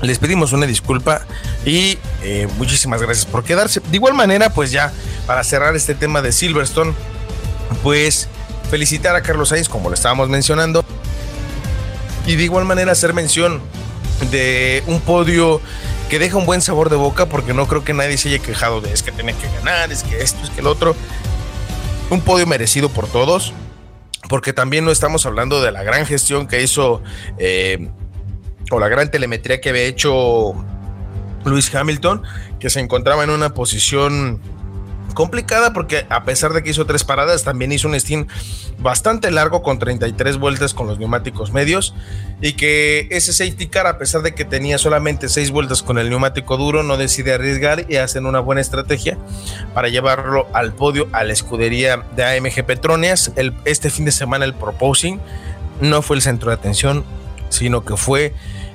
les 0.00 0.20
pedimos 0.20 0.52
una 0.52 0.66
disculpa 0.66 1.22
y 1.64 1.98
eh, 2.22 2.46
muchísimas 2.58 3.02
gracias 3.02 3.26
por 3.26 3.42
quedarse. 3.42 3.80
De 3.80 3.96
igual 3.96 4.14
manera, 4.14 4.50
pues 4.50 4.70
ya 4.70 4.92
para 5.26 5.42
cerrar 5.42 5.74
este 5.74 5.96
tema 5.96 6.22
de 6.22 6.30
Silverstone, 6.30 6.94
pues 7.82 8.28
felicitar 8.70 9.16
a 9.16 9.22
Carlos 9.22 9.48
Sainz, 9.48 9.68
como 9.68 9.88
lo 9.88 9.96
estábamos 9.96 10.28
mencionando, 10.28 10.84
y 12.26 12.36
de 12.36 12.44
igual 12.44 12.64
manera 12.64 12.92
hacer 12.92 13.14
mención 13.14 13.62
de 14.30 14.82
un 14.86 15.00
podio 15.00 15.60
que 16.08 16.18
deja 16.18 16.36
un 16.36 16.46
buen 16.46 16.60
sabor 16.60 16.90
de 16.90 16.96
boca 16.96 17.26
porque 17.26 17.54
no 17.54 17.66
creo 17.66 17.84
que 17.84 17.92
nadie 17.92 18.18
se 18.18 18.28
haya 18.28 18.38
quejado 18.38 18.80
de 18.80 18.92
es 18.92 19.02
que 19.02 19.12
tiene 19.12 19.34
que 19.34 19.46
ganar, 19.58 19.90
es 19.92 20.02
que 20.02 20.20
esto, 20.20 20.42
es 20.44 20.50
que 20.50 20.60
el 20.60 20.66
otro. 20.66 20.94
Un 22.10 22.20
podio 22.20 22.46
merecido 22.46 22.88
por 22.88 23.08
todos, 23.08 23.52
porque 24.28 24.52
también 24.52 24.84
no 24.84 24.92
estamos 24.92 25.26
hablando 25.26 25.60
de 25.60 25.72
la 25.72 25.82
gran 25.82 26.06
gestión 26.06 26.46
que 26.46 26.62
hizo 26.62 27.02
eh, 27.38 27.88
o 28.70 28.78
la 28.78 28.88
gran 28.88 29.10
telemetría 29.10 29.60
que 29.60 29.70
había 29.70 29.82
hecho 29.82 30.54
Luis 31.44 31.74
Hamilton, 31.74 32.22
que 32.60 32.70
se 32.70 32.80
encontraba 32.80 33.24
en 33.24 33.30
una 33.30 33.54
posición 33.54 34.40
complicada 35.16 35.72
porque 35.72 36.06
a 36.10 36.24
pesar 36.24 36.52
de 36.52 36.62
que 36.62 36.70
hizo 36.70 36.84
tres 36.84 37.02
paradas, 37.02 37.42
también 37.42 37.72
hizo 37.72 37.88
un 37.88 37.98
stint 37.98 38.30
bastante 38.78 39.30
largo 39.30 39.62
con 39.62 39.78
33 39.78 40.36
vueltas 40.36 40.74
con 40.74 40.86
los 40.86 40.98
neumáticos 40.98 41.52
medios 41.52 41.94
y 42.42 42.52
que 42.52 43.08
ese 43.10 43.32
safety 43.32 43.66
car, 43.66 43.86
a 43.86 43.96
pesar 43.96 44.20
de 44.20 44.34
que 44.34 44.44
tenía 44.44 44.76
solamente 44.76 45.30
seis 45.30 45.50
vueltas 45.50 45.82
con 45.82 45.98
el 45.98 46.10
neumático 46.10 46.58
duro, 46.58 46.82
no 46.82 46.98
decide 46.98 47.32
arriesgar 47.32 47.86
y 47.88 47.96
hacen 47.96 48.26
una 48.26 48.40
buena 48.40 48.60
estrategia 48.60 49.16
para 49.74 49.88
llevarlo 49.88 50.46
al 50.52 50.74
podio 50.74 51.08
a 51.12 51.24
la 51.24 51.32
escudería 51.32 52.04
de 52.14 52.22
AMG 52.22 52.66
Petronas. 52.66 53.32
El, 53.36 53.54
este 53.64 53.88
fin 53.88 54.04
de 54.04 54.12
semana 54.12 54.44
el 54.44 54.52
proposing 54.52 55.18
no 55.80 56.02
fue 56.02 56.16
el 56.16 56.22
centro 56.22 56.50
de 56.50 56.56
atención, 56.56 57.04
sino 57.48 57.86
que 57.86 57.96
fue 57.96 58.34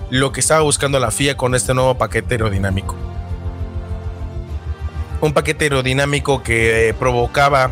lo 0.09 0.31
que 0.31 0.39
estaba 0.39 0.61
buscando 0.61 0.99
la 0.99 1.11
FIA 1.11 1.37
con 1.37 1.53
este 1.53 1.75
nuevo 1.75 1.99
paquete 1.99 2.33
aerodinámico 2.33 3.10
un 5.21 5.33
paquete 5.33 5.65
aerodinámico 5.65 6.43
que 6.43 6.89
eh, 6.89 6.93
provocaba 6.93 7.71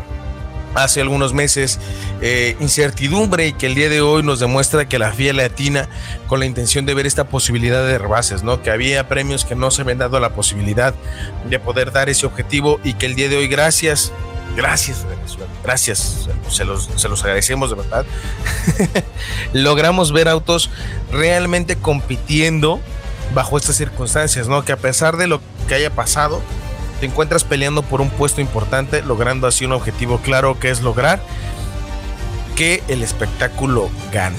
hace 0.74 1.00
algunos 1.00 1.34
meses 1.34 1.80
eh, 2.20 2.56
incertidumbre 2.60 3.48
y 3.48 3.52
que 3.52 3.66
el 3.66 3.74
día 3.74 3.88
de 3.88 4.00
hoy 4.00 4.22
nos 4.22 4.38
demuestra 4.38 4.88
que 4.88 4.98
la 5.00 5.12
FIA 5.12 5.32
latina 5.32 5.88
con 6.28 6.38
la 6.38 6.46
intención 6.46 6.86
de 6.86 6.94
ver 6.94 7.06
esta 7.06 7.24
posibilidad 7.24 7.84
de 7.84 7.98
rebases, 7.98 8.44
¿no? 8.44 8.62
Que 8.62 8.70
había 8.70 9.08
premios 9.08 9.44
que 9.44 9.56
no 9.56 9.70
se 9.70 9.82
habían 9.82 9.98
dado 9.98 10.20
la 10.20 10.30
posibilidad 10.30 10.94
de 11.48 11.58
poder 11.58 11.90
dar 11.90 12.08
ese 12.08 12.24
objetivo 12.26 12.78
y 12.84 12.94
que 12.94 13.06
el 13.06 13.16
día 13.16 13.28
de 13.28 13.36
hoy, 13.36 13.48
gracias, 13.48 14.12
gracias 14.56 15.04
gracias, 15.62 16.28
se 16.48 16.64
los, 16.64 16.88
se 16.96 17.08
los 17.08 17.22
agradecemos 17.22 17.70
de 17.70 17.76
verdad, 17.76 18.04
logramos 19.52 20.12
ver 20.12 20.28
autos 20.28 20.70
realmente 21.12 21.76
compitiendo 21.76 22.80
bajo 23.34 23.56
estas 23.56 23.76
circunstancias, 23.76 24.48
¿no? 24.48 24.64
Que 24.64 24.72
a 24.72 24.76
pesar 24.76 25.16
de 25.16 25.26
lo 25.26 25.40
que 25.68 25.74
haya 25.74 25.90
pasado, 25.90 26.42
te 27.00 27.06
encuentras 27.06 27.44
peleando 27.44 27.82
por 27.82 28.00
un 28.00 28.10
puesto 28.10 28.40
importante, 28.40 29.02
logrando 29.02 29.46
así 29.46 29.64
un 29.64 29.72
objetivo 29.72 30.18
claro 30.18 30.58
que 30.60 30.70
es 30.70 30.82
lograr 30.82 31.20
que 32.54 32.82
el 32.88 33.02
espectáculo 33.02 33.90
gane. 34.12 34.36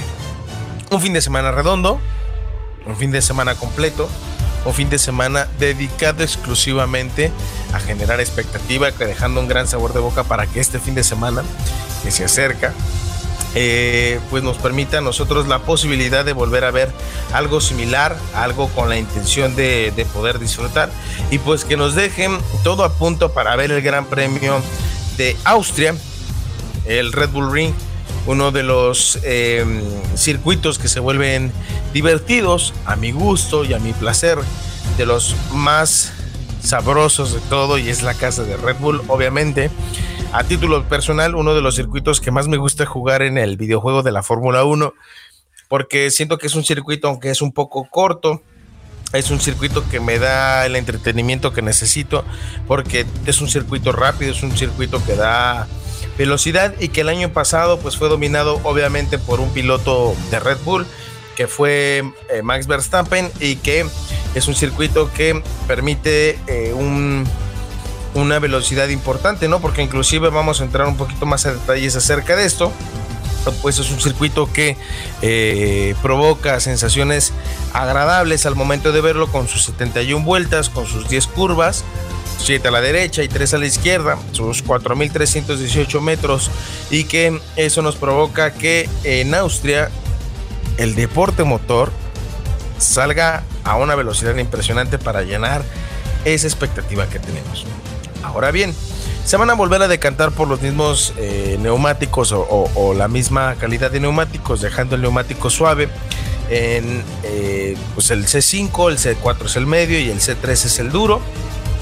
Un 0.91 1.01
fin 1.01 1.13
de 1.13 1.21
semana 1.21 1.51
redondo, 1.51 1.99
un 2.85 2.95
fin 2.95 3.11
de 3.11 3.21
semana 3.21 3.55
completo, 3.55 4.07
un 4.63 4.73
fin 4.73 4.89
de 4.89 4.99
semana 4.99 5.47
dedicado 5.57 6.23
exclusivamente 6.23 7.31
a 7.73 7.79
generar 7.79 8.19
expectativa, 8.19 8.91
dejando 8.91 9.39
un 9.39 9.47
gran 9.47 9.67
sabor 9.67 9.93
de 9.93 9.99
boca 9.99 10.23
para 10.23 10.45
que 10.45 10.59
este 10.59 10.79
fin 10.79 10.93
de 10.93 11.03
semana 11.03 11.43
que 12.03 12.11
se 12.11 12.25
acerca 12.25 12.73
eh, 13.53 14.19
pues 14.29 14.43
nos 14.43 14.57
permita 14.57 14.99
a 14.99 15.01
nosotros 15.01 15.47
la 15.47 15.59
posibilidad 15.59 16.23
de 16.23 16.33
volver 16.33 16.63
a 16.63 16.71
ver 16.71 16.89
algo 17.33 17.59
similar, 17.59 18.17
algo 18.33 18.69
con 18.69 18.87
la 18.87 18.97
intención 18.97 19.55
de, 19.55 19.93
poder 20.13 20.39
disfrutar 20.39 20.89
y 21.29 21.37
pues 21.37 21.63
que 21.63 21.77
nos 21.77 21.95
dejen 21.95 22.37
todo 22.63 22.83
a 22.83 22.93
punto 22.93 23.33
para 23.33 23.55
ver 23.55 23.71
el 23.71 23.81
Gran 23.81 24.05
Premio 24.05 24.61
de 25.17 25.35
Austria, 25.43 25.95
el 26.85 27.11
Red 27.11 27.29
Bull 27.29 27.51
Ring, 27.51 27.73
uno 28.25 28.51
de 28.51 28.63
los 28.63 29.19
em, 29.23 29.81
circuitos 30.15 30.79
que 30.79 30.87
se 30.87 30.99
vuelven 30.99 31.51
divertidos 31.93 32.73
a 32.85 32.95
mi 32.95 33.11
gusto 33.11 33.65
y 33.65 33.73
a 33.73 33.79
mi 33.79 33.93
placer, 33.93 34.37
de 34.97 35.05
los 35.05 35.35
más 35.53 36.13
sabrosos 36.63 37.33
de 37.33 37.39
todo 37.41 37.77
y 37.77 37.89
es 37.89 38.01
la 38.01 38.13
casa 38.13 38.43
de 38.43 38.57
Red 38.57 38.77
Bull, 38.79 39.01
obviamente. 39.07 39.69
A 40.33 40.45
título 40.45 40.87
personal, 40.87 41.35
uno 41.35 41.53
de 41.53 41.61
los 41.61 41.75
circuitos 41.75 42.21
que 42.21 42.31
más 42.31 42.47
me 42.47 42.55
gusta 42.55 42.85
jugar 42.85 43.21
en 43.21 43.37
el 43.37 43.57
videojuego 43.57 44.01
de 44.01 44.13
la 44.13 44.23
Fórmula 44.23 44.63
1, 44.63 44.93
porque 45.67 46.09
siento 46.09 46.37
que 46.37 46.47
es 46.47 46.55
un 46.55 46.63
circuito, 46.63 47.09
aunque 47.09 47.31
es 47.31 47.41
un 47.41 47.51
poco 47.51 47.89
corto, 47.89 48.41
es 49.11 49.29
un 49.29 49.41
circuito 49.41 49.83
que 49.89 49.99
me 49.99 50.19
da 50.19 50.65
el 50.65 50.77
entretenimiento 50.77 51.51
que 51.51 51.61
necesito, 51.61 52.23
porque 52.65 53.05
es 53.25 53.41
un 53.41 53.49
circuito 53.49 53.91
rápido, 53.91 54.31
es 54.31 54.41
un 54.41 54.55
circuito 54.55 55.03
que 55.03 55.17
da 55.17 55.67
velocidad 56.17 56.75
y 56.79 56.87
que 56.87 57.01
el 57.01 57.09
año 57.09 57.33
pasado 57.33 57.79
pues 57.79 57.97
fue 57.97 58.07
dominado 58.07 58.61
obviamente 58.63 59.17
por 59.19 59.41
un 59.41 59.51
piloto 59.51 60.15
de 60.29 60.39
Red 60.39 60.59
Bull 60.63 60.85
que 61.35 61.47
fue 61.47 62.03
eh, 62.29 62.41
Max 62.41 62.67
Verstappen 62.67 63.29
y 63.39 63.57
que 63.57 63.85
es 64.35 64.47
un 64.47 64.55
circuito 64.55 65.11
que 65.13 65.41
permite 65.67 66.39
eh, 66.47 66.73
un 66.73 67.25
una 68.13 68.39
velocidad 68.39 68.89
importante, 68.89 69.47
¿no? 69.47 69.61
Porque 69.61 69.81
inclusive 69.81 70.29
vamos 70.29 70.61
a 70.61 70.65
entrar 70.65 70.87
un 70.87 70.97
poquito 70.97 71.25
más 71.25 71.45
a 71.45 71.53
detalles 71.53 71.95
acerca 71.95 72.35
de 72.35 72.45
esto. 72.45 72.71
Pues 73.63 73.79
es 73.79 73.89
un 73.89 73.99
circuito 73.99 74.51
que 74.51 74.77
eh, 75.23 75.95
provoca 76.03 76.59
sensaciones 76.59 77.33
agradables 77.73 78.45
al 78.45 78.55
momento 78.55 78.91
de 78.91 79.01
verlo 79.01 79.31
con 79.31 79.47
sus 79.47 79.63
71 79.63 80.23
vueltas, 80.23 80.69
con 80.69 80.85
sus 80.85 81.09
10 81.09 81.25
curvas, 81.27 81.83
7 82.37 82.67
a 82.67 82.71
la 82.71 82.81
derecha 82.81 83.23
y 83.23 83.27
3 83.27 83.55
a 83.55 83.57
la 83.57 83.65
izquierda, 83.65 84.19
sus 84.31 84.63
4.318 84.63 86.01
metros 86.01 86.51
y 86.91 87.05
que 87.05 87.39
eso 87.55 87.81
nos 87.81 87.95
provoca 87.95 88.53
que 88.53 88.87
en 89.03 89.33
Austria 89.33 89.89
el 90.77 90.93
deporte 90.93 91.43
motor 91.43 91.91
salga 92.77 93.43
a 93.63 93.75
una 93.77 93.95
velocidad 93.95 94.35
impresionante 94.37 94.97
para 94.97 95.21
llenar 95.21 95.63
esa 96.25 96.47
expectativa 96.47 97.07
que 97.07 97.19
tenemos. 97.19 97.65
Ahora 98.23 98.51
bien, 98.51 98.73
se 99.25 99.37
van 99.37 99.49
a 99.49 99.53
volver 99.53 99.81
a 99.81 99.87
decantar 99.87 100.31
por 100.31 100.47
los 100.47 100.61
mismos 100.61 101.13
eh, 101.17 101.57
neumáticos 101.59 102.33
o, 102.33 102.93
la 102.95 103.07
misma 103.07 103.55
calidad 103.55 103.91
de 103.91 103.99
neumáticos, 103.99 104.61
dejando 104.61 104.95
el 104.95 105.01
neumático 105.01 105.49
suave 105.49 105.89
en 106.49 107.03
eh, 107.23 107.77
pues 107.93 108.11
el 108.11 108.25
C5, 108.25 108.89
el 108.89 108.97
C4 108.97 109.45
es 109.45 109.55
el 109.55 109.65
medio 109.65 109.99
y 109.99 110.09
el 110.09 110.19
C3 110.19 110.49
es 110.51 110.79
el 110.79 110.91
duro 110.91 111.21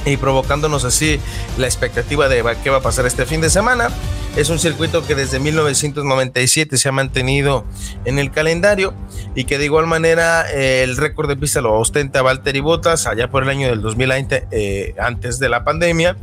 y 0.05 0.17
provocándonos 0.17 0.85
así 0.85 1.19
la 1.57 1.67
expectativa 1.67 2.27
de 2.27 2.43
qué 2.63 2.69
va 2.69 2.77
a 2.77 2.81
pasar 2.81 3.05
este 3.05 3.25
fin 3.25 3.41
de 3.41 3.49
semana. 3.49 3.89
Es 4.35 4.49
un 4.49 4.59
circuito 4.59 5.05
que 5.05 5.15
desde 5.15 5.39
1997 5.39 6.77
se 6.77 6.89
ha 6.89 6.91
mantenido 6.91 7.65
en 8.05 8.19
el 8.19 8.31
calendario 8.31 8.93
y 9.35 9.45
que 9.45 9.57
de 9.57 9.65
igual 9.65 9.87
manera 9.87 10.49
eh, 10.51 10.83
el 10.83 10.97
récord 10.97 11.27
de 11.27 11.35
pista 11.35 11.61
lo 11.61 11.73
ostenta 11.73 12.21
Valtteri 12.21 12.59
Bottas 12.59 13.07
allá 13.07 13.29
por 13.29 13.43
el 13.43 13.49
año 13.49 13.67
del 13.67 13.81
2020, 13.81 14.47
eh, 14.51 14.95
antes 14.99 15.39
de 15.39 15.49
la 15.49 15.63
pandemia, 15.63 16.15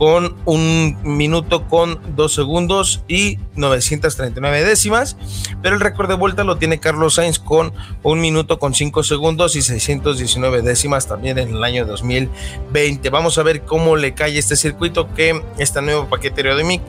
con 0.00 0.34
un 0.46 0.96
minuto 1.02 1.68
con 1.68 2.00
dos 2.16 2.34
segundos 2.34 3.04
y 3.06 3.38
939 3.56 4.64
décimas, 4.64 5.18
pero 5.60 5.74
el 5.74 5.80
récord 5.82 6.08
de 6.08 6.14
vuelta 6.14 6.42
lo 6.42 6.56
tiene 6.56 6.80
Carlos 6.80 7.16
Sainz 7.16 7.38
con 7.38 7.74
un 8.02 8.18
minuto 8.18 8.58
con 8.58 8.72
cinco 8.72 9.02
segundos 9.02 9.56
y 9.56 9.60
619 9.60 10.62
décimas 10.62 11.06
también 11.06 11.36
en 11.36 11.50
el 11.50 11.62
año 11.62 11.84
2020. 11.84 13.10
Vamos 13.10 13.36
a 13.36 13.42
ver 13.42 13.60
cómo 13.66 13.96
le 13.96 14.14
cae 14.14 14.38
este 14.38 14.56
circuito 14.56 15.12
que 15.12 15.44
este 15.58 15.82
nuevo 15.82 16.08
paquete 16.08 16.42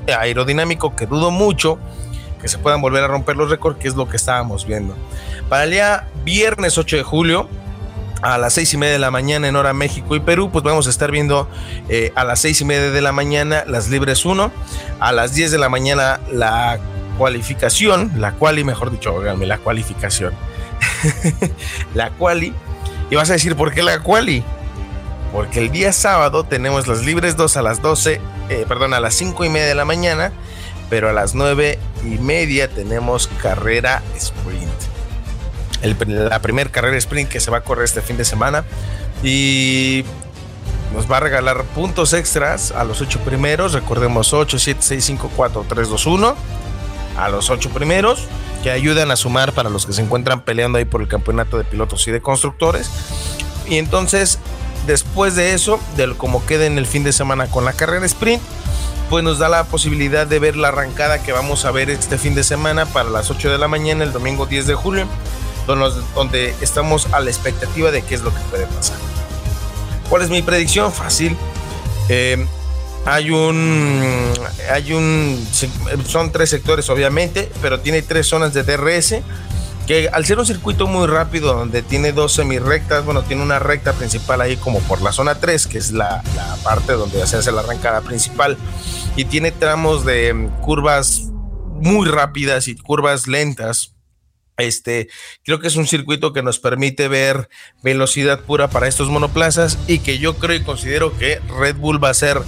aerodinámico 0.08 0.96
que 0.96 1.06
dudo 1.06 1.32
mucho 1.32 1.80
que 2.42 2.48
se 2.48 2.60
puedan 2.60 2.80
volver 2.80 3.04
a 3.04 3.08
romper 3.08 3.36
los 3.36 3.50
récords, 3.50 3.78
que 3.78 3.90
es 3.90 3.96
lo 3.96 4.08
que 4.08 4.16
estábamos 4.16 4.66
viendo. 4.66 4.96
Para 5.50 5.66
el 5.66 5.72
día 5.72 6.08
viernes 6.24 6.78
8 6.78 6.96
de 6.96 7.04
julio, 7.04 7.50
a 8.22 8.38
las 8.38 8.54
seis 8.54 8.74
y 8.74 8.78
media 8.78 8.94
de 8.94 9.00
la 9.00 9.12
mañana 9.12 9.48
en 9.48 9.56
hora 9.56 9.74
México 9.74 10.16
y 10.16 10.20
Perú, 10.20 10.50
pues 10.52 10.64
vamos 10.64 10.88
a 10.88 10.90
estar 10.90 11.12
viendo 11.12 11.48
eh, 11.90 12.12
a 12.16 12.24
las 12.24 12.40
seis 12.40 12.62
y 12.62 12.66
media 12.66 12.92
de 12.92 13.02
la 13.02 13.12
mañana 13.12 13.64
las 13.68 13.90
libres 13.90 14.26
1, 14.26 14.52
a 15.00 15.12
las 15.12 15.34
10 15.34 15.52
de 15.52 15.58
la 15.58 15.70
mañana 15.70 16.20
la 16.32 16.80
cualificación, 17.18 18.12
la 18.18 18.34
quali, 18.34 18.64
mejor 18.64 18.92
dicho, 18.92 19.14
óigame, 19.14 19.46
la 19.46 19.58
cualificación, 19.58 20.34
la 21.94 22.12
quali, 22.12 22.54
y 23.10 23.16
vas 23.16 23.30
a 23.30 23.34
decir, 23.34 23.56
¿por 23.56 23.74
qué 23.74 23.84
la 23.84 24.00
quali? 24.00 24.44
Porque 25.32 25.60
el 25.60 25.72
día 25.72 25.94
sábado 25.94 26.44
tenemos 26.44 26.88
las 26.88 27.04
libres 27.04 27.38
2 27.38 27.58
a 27.58 27.62
las 27.62 27.82
12, 27.82 28.20
eh, 28.50 28.66
perdón, 28.68 28.94
a 28.94 29.00
las 29.00 29.14
5 29.16 29.46
y 29.46 29.50
media 29.50 29.68
de 29.68 29.76
la 29.76 29.86
mañana, 29.86 30.32
pero 30.90 31.10
a 31.10 31.14
las 31.14 31.36
9 31.36 31.80
y 32.04 32.18
media 32.20 32.68
tenemos 32.68 33.28
carrera 33.42 34.04
sprint 34.18 34.91
la 35.82 36.42
primera 36.42 36.70
carrera 36.70 36.98
sprint 36.98 37.30
que 37.30 37.40
se 37.40 37.52
va 37.52 37.58
a 37.58 37.62
correr 37.62 37.86
este 37.86 38.02
fin 38.02 38.18
de 38.18 38.26
semana. 38.26 38.64
Y 39.24 40.04
nos 40.94 41.10
va 41.10 41.18
a 41.18 41.20
regalar 41.22 41.64
puntos 41.64 42.14
extras 42.14 42.72
a 42.72 42.84
los 42.84 43.02
ocho 43.02 43.20
primeros. 43.20 43.74
Recordemos 43.74 44.34
8, 44.34 44.60
7, 44.60 44.80
6, 44.82 45.06
5, 45.06 45.32
4, 45.36 45.66
3, 45.68 45.90
2, 45.90 46.06
1. 46.06 46.36
A 47.18 47.30
los 47.30 47.50
ocho 47.50 47.70
primeros 47.70 48.26
que 48.64 48.72
ayudan 48.72 49.12
a 49.12 49.16
sumar 49.16 49.52
para 49.52 49.70
los 49.70 49.86
que 49.86 49.94
se 49.94 50.02
encuentran 50.02 50.42
peleando 50.42 50.78
ahí 50.78 50.86
por 50.86 51.02
el 51.02 51.08
campeonato 51.08 51.58
de 51.58 51.64
pilotos 51.64 52.08
y 52.08 52.12
de 52.12 52.22
constructores. 52.22 52.90
Y 53.68 53.78
entonces, 53.78 54.40
después 54.88 55.36
de 55.36 55.54
eso, 55.54 55.80
de 55.98 56.14
como 56.16 56.46
quede 56.46 56.68
en 56.68 56.78
el 56.78 56.86
fin 56.86 57.04
de 57.04 57.12
semana 57.12 57.48
con 57.48 57.66
la 57.66 57.74
carrera 57.74 58.06
sprint, 58.06 58.42
pues 59.10 59.24
nos 59.24 59.40
da 59.40 59.50
la 59.50 59.66
posibilidad 59.66 60.26
de 60.26 60.40
ver 60.40 60.56
la 60.56 60.70
arrancada 60.70 61.22
que 61.22 61.34
vamos 61.34 61.66
a 61.66 61.72
ver 61.72 61.90
este 61.90 62.18
fin 62.18 62.34
de 62.34 62.44
semana 62.44 62.86
para 62.86 63.10
las 63.10 63.30
8 63.30 63.52
de 63.52 63.58
la 63.58 63.68
mañana, 63.68 64.04
el 64.04 64.14
domingo 64.14 64.46
10 64.46 64.68
de 64.68 64.76
julio 64.76 65.08
donde 65.68 66.56
estamos 66.62 67.08
a 67.14 67.20
la 67.20 67.30
expectativa 67.30 67.92
de 67.92 68.02
qué 68.02 68.16
es 68.16 68.22
lo 68.22 68.34
que 68.34 68.40
puede 68.50 68.66
pasar. 68.68 68.98
¿Cuál 70.10 70.24
es 70.24 70.30
mi 70.30 70.42
predicción? 70.42 70.92
Fácil. 70.92 71.38
Eh, 72.10 72.46
hay 73.06 73.32
un, 73.32 74.32
hay 74.72 74.94
un, 74.94 75.48
son 76.06 76.32
tres 76.32 76.50
sectores 76.50 76.90
obviamente, 76.90 77.52
pero 77.62 77.80
tiene 77.80 78.02
tres 78.02 78.28
zonas 78.28 78.54
de 78.54 78.64
DRS 78.64 79.16
que 79.88 80.10
al 80.10 80.26
ser 80.26 80.38
un 80.38 80.46
circuito 80.46 80.88
muy 80.88 81.08
rápido 81.08 81.54
donde 81.54 81.82
tiene 81.82 82.12
dos 82.12 82.34
semi-rectas, 82.34 83.04
bueno, 83.04 83.24
tiene 83.24 83.42
una 83.42 83.60
recta 83.60 83.94
principal 83.94 84.42
ahí 84.42 84.56
como 84.58 84.80
por 84.82 85.02
la 85.02 85.12
zona 85.12 85.36
3, 85.36 85.68
que 85.68 85.80
es 85.80 85.92
la, 85.92 86.22
la 86.36 86.56
parte 86.64 86.94
donde 86.94 87.26
se 87.26 87.38
hace 87.38 87.52
la 87.52 87.62
arrancada 87.62 88.02
principal, 88.02 88.58
y 89.16 89.26
tiene 89.26 89.52
tramos 89.52 90.06
de 90.06 90.50
curvas 90.62 91.24
muy 91.82 92.08
rápidas 92.08 92.68
y 92.68 92.76
curvas 92.76 93.28
lentas 93.28 93.96
este, 94.62 95.10
creo 95.44 95.60
que 95.60 95.68
es 95.68 95.76
un 95.76 95.88
circuito 95.88 96.34
que 96.34 96.44
nos 96.44 96.60
permite 96.60 97.08
ver 97.08 97.50
velocidad 97.84 98.42
pura 98.42 98.70
para 98.70 98.88
estos 98.88 99.10
monoplazas 99.10 99.78
y 99.88 100.00
que 100.00 100.18
yo 100.18 100.36
creo 100.36 100.56
y 100.56 100.64
considero 100.64 101.18
que 101.18 101.40
Red 101.60 101.76
Bull 101.76 102.04
va 102.04 102.10
a 102.10 102.14
ser 102.14 102.42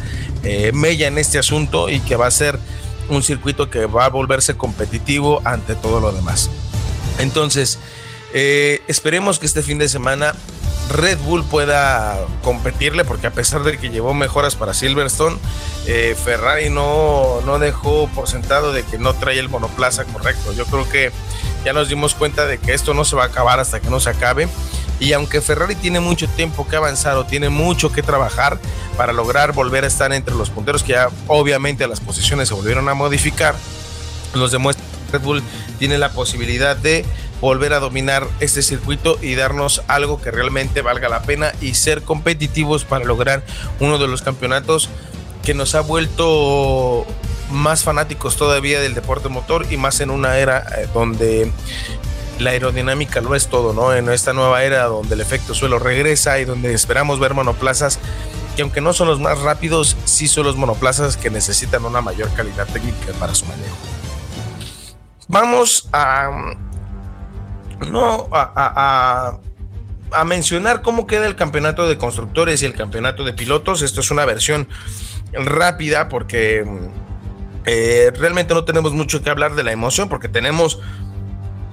eh, 0.43 0.71
mella 0.73 1.07
en 1.07 1.17
este 1.17 1.37
asunto 1.37 1.89
y 1.89 1.99
que 1.99 2.15
va 2.15 2.27
a 2.27 2.31
ser 2.31 2.59
un 3.09 3.23
circuito 3.23 3.69
que 3.69 3.85
va 3.85 4.05
a 4.05 4.09
volverse 4.09 4.55
competitivo 4.55 5.41
ante 5.45 5.75
todo 5.75 5.99
lo 5.99 6.11
demás. 6.11 6.49
Entonces, 7.19 7.79
eh, 8.33 8.81
esperemos 8.87 9.39
que 9.39 9.45
este 9.45 9.61
fin 9.61 9.77
de 9.77 9.87
semana 9.87 10.35
Red 10.89 11.19
Bull 11.19 11.43
pueda 11.43 12.17
competirle, 12.43 13.05
porque 13.05 13.27
a 13.27 13.31
pesar 13.31 13.63
de 13.63 13.77
que 13.77 13.89
llevó 13.89 14.13
mejoras 14.13 14.55
para 14.55 14.73
Silverstone, 14.73 15.37
eh, 15.87 16.15
Ferrari 16.21 16.69
no, 16.69 17.41
no 17.45 17.59
dejó 17.59 18.07
por 18.09 18.27
sentado 18.27 18.71
de 18.71 18.83
que 18.83 18.97
no 18.97 19.13
trae 19.13 19.39
el 19.39 19.49
monoplaza 19.49 20.05
correcto. 20.05 20.53
Yo 20.53 20.65
creo 20.65 20.87
que 20.89 21.11
ya 21.65 21.73
nos 21.73 21.89
dimos 21.89 22.13
cuenta 22.15 22.45
de 22.45 22.57
que 22.57 22.73
esto 22.73 22.93
no 22.93 23.05
se 23.05 23.15
va 23.15 23.23
a 23.23 23.27
acabar 23.27 23.59
hasta 23.59 23.79
que 23.79 23.89
no 23.89 23.99
se 23.99 24.09
acabe. 24.09 24.47
Y 24.99 25.13
aunque 25.13 25.41
Ferrari 25.41 25.75
tiene 25.75 25.99
mucho 25.99 26.27
tiempo 26.29 26.67
que 26.67 26.75
avanzar 26.75 27.17
o 27.17 27.25
tiene 27.25 27.49
mucho 27.49 27.91
que 27.91 28.03
trabajar 28.03 28.59
para 28.95 29.11
lograr 29.11 29.51
volver 29.53 29.83
a 29.83 29.87
estar 29.87 30.13
entre 30.13 30.35
los 30.35 30.49
punteros, 30.49 30.83
que 30.83 30.93
ya 30.93 31.09
obviamente 31.27 31.87
las 31.87 31.99
posiciones 31.99 32.47
se 32.47 32.53
volvieron 32.53 32.87
a 32.87 32.93
modificar, 32.93 33.55
nos 34.35 34.51
demuestra 34.51 34.85
Red 35.11 35.21
Bull 35.21 35.43
tiene 35.79 35.97
la 35.97 36.09
posibilidad 36.09 36.75
de 36.75 37.05
volver 37.43 37.73
a 37.73 37.79
dominar 37.79 38.25
este 38.39 38.61
circuito 38.61 39.19
y 39.21 39.35
darnos 39.35 39.83
algo 39.89 40.21
que 40.21 40.31
realmente 40.31 40.81
valga 40.81 41.09
la 41.09 41.23
pena 41.23 41.51
y 41.59 41.73
ser 41.73 42.01
competitivos 42.01 42.85
para 42.85 43.03
lograr 43.03 43.43
uno 43.81 43.97
de 43.97 44.07
los 44.07 44.21
campeonatos 44.21 44.89
que 45.43 45.53
nos 45.53 45.75
ha 45.75 45.81
vuelto 45.81 47.05
más 47.51 47.83
fanáticos 47.83 48.37
todavía 48.37 48.79
del 48.79 48.93
deporte 48.93 49.27
motor 49.27 49.65
y 49.69 49.75
más 49.75 49.99
en 49.99 50.09
una 50.09 50.37
era 50.37 50.65
eh, 50.77 50.87
donde 50.93 51.51
la 52.39 52.51
aerodinámica 52.51 53.19
lo 53.19 53.35
es 53.35 53.47
todo, 53.47 53.73
¿no? 53.73 53.93
En 53.93 54.07
esta 54.07 54.31
nueva 54.31 54.63
era 54.63 54.85
donde 54.85 55.15
el 55.15 55.19
efecto 55.19 55.53
suelo 55.53 55.79
regresa 55.79 56.39
y 56.39 56.45
donde 56.45 56.73
esperamos 56.73 57.19
ver 57.19 57.33
monoplazas 57.33 57.99
que 58.55 58.61
aunque 58.61 58.79
no 58.79 58.93
son 58.93 59.09
los 59.09 59.19
más 59.19 59.39
rápidos, 59.39 59.97
sí 60.05 60.29
son 60.29 60.45
los 60.45 60.55
monoplazas 60.55 61.17
que 61.17 61.29
necesitan 61.29 61.83
una 61.83 61.99
mayor 61.99 62.33
calidad 62.35 62.67
técnica 62.67 63.11
para 63.19 63.35
su 63.35 63.45
manejo. 63.47 63.75
Vamos 65.27 65.89
a 65.91 66.29
no 67.89 68.27
a, 68.31 69.39
a, 70.11 70.23
mencionar 70.25 70.81
cómo 70.81 71.07
queda 71.07 71.25
el 71.25 71.35
campeonato 71.35 71.87
de 71.87 71.97
constructores 71.97 72.61
y 72.61 72.65
el 72.65 72.73
campeonato 72.73 73.23
de 73.23 73.33
pilotos. 73.33 73.81
Esto 73.81 74.01
es 74.01 74.11
una 74.11 74.25
versión 74.25 74.67
rápida 75.33 76.09
porque 76.09 76.65
eh, 77.65 78.11
realmente 78.17 78.53
no 78.53 78.65
tenemos 78.65 78.93
mucho 78.93 79.23
que 79.23 79.29
hablar 79.29 79.55
de 79.55 79.63
la 79.63 79.71
emoción 79.71 80.09
porque 80.09 80.27
tenemos 80.27 80.79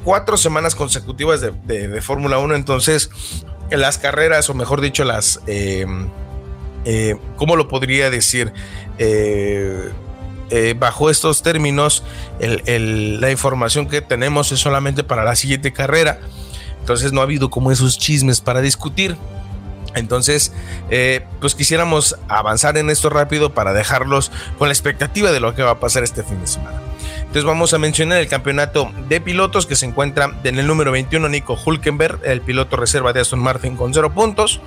cuatro 0.05 0.36
semanas 0.36 0.74
consecutivas 0.74 1.40
de, 1.40 2.03
Fórmula 2.03 2.38
1. 2.38 2.55
Entonces, 2.55 3.11
las 3.70 3.98
carreras, 3.98 4.48
o 4.51 4.55
mejor 4.55 4.80
dicho, 4.80 5.05
las... 5.05 5.40
Eh, 5.46 5.86
eh, 6.86 7.16
¿Cómo 7.36 7.57
lo 7.57 7.68
podría 7.68 8.09
decir? 8.09 8.55
Bajo 10.78 11.11
estos 11.11 11.42
términos, 11.42 12.03
la 12.40 13.30
información 13.30 13.86
que 13.88 14.01
tenemos 14.01 14.53
es 14.53 14.61
solamente 14.61 15.05
para 15.05 15.24
la 15.24 15.36
siguiente 15.36 15.72
carrera. 15.72 16.18
Entonces 16.80 17.12
no 17.12 17.20
ha 17.20 17.24
habido 17.24 17.51
como 17.51 17.70
esos 17.70 17.98
chismes 17.98 18.40
para 18.40 18.61
discutir. 18.61 19.16
Entonces, 19.94 20.53
eh, 20.90 21.26
pues 21.40 21.55
quisiéramos 21.55 22.16
avanzar 22.28 22.76
en 22.78 22.90
esto 22.90 23.11
rápido 23.11 23.55
para 23.55 23.72
dejarlos 23.72 24.30
con 24.59 24.68
la 24.68 24.72
expectativa 24.72 25.32
de 25.32 25.40
lo 25.40 25.55
que 25.55 25.62
va 25.62 25.72
a 25.72 25.80
pasar 25.80 26.05
este 26.05 26.22
fin 26.22 26.40
de 26.40 26.46
semana. 26.46 26.80
Entonces 27.18 27.44
vamos 27.44 27.74
a 27.74 27.78
mencionar 27.78 28.18
el 28.18 28.28
campeonato 28.28 28.90
de 29.09 29.20
pilotos 29.20 29.66
que 29.66 29.76
se 29.76 29.86
encuentra 29.86 30.36
en 30.44 30.59
el 30.59 30.66
número 30.66 30.90
21 30.92 31.28
Nico 31.28 31.59
Hulkenberg, 31.64 32.20
el 32.24 32.40
piloto 32.40 32.76
reserva 32.76 33.12
de 33.12 33.20
Aston 33.20 33.40
Martin 33.40 33.76
con 33.76 33.94
0 33.94 34.12
puntos. 34.12 34.61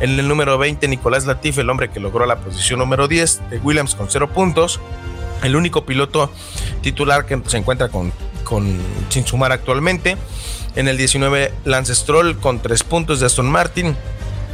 En 0.00 0.18
el 0.18 0.26
número 0.26 0.58
20 0.58 0.88
Nicolás 0.88 1.24
Latifi, 1.24 1.60
el 1.60 1.70
hombre 1.70 1.90
que 1.90 2.00
logró 2.00 2.26
la 2.26 2.36
posición 2.36 2.80
número 2.80 3.06
10 3.06 3.50
de 3.50 3.58
Williams 3.58 3.94
con 3.94 4.08
0 4.10 4.28
puntos. 4.30 4.80
El 5.42 5.56
único 5.56 5.84
piloto 5.84 6.30
titular 6.80 7.26
que 7.26 7.40
se 7.46 7.58
encuentra 7.58 7.88
con, 7.88 8.12
con 8.44 8.78
sin 9.08 9.26
sumar 9.26 9.52
actualmente. 9.52 10.16
En 10.76 10.88
el 10.88 10.96
19 10.96 11.52
Lance 11.64 11.94
Stroll 11.94 12.38
con 12.38 12.60
3 12.60 12.82
puntos 12.84 13.20
de 13.20 13.26
Aston 13.26 13.50
Martin. 13.50 13.96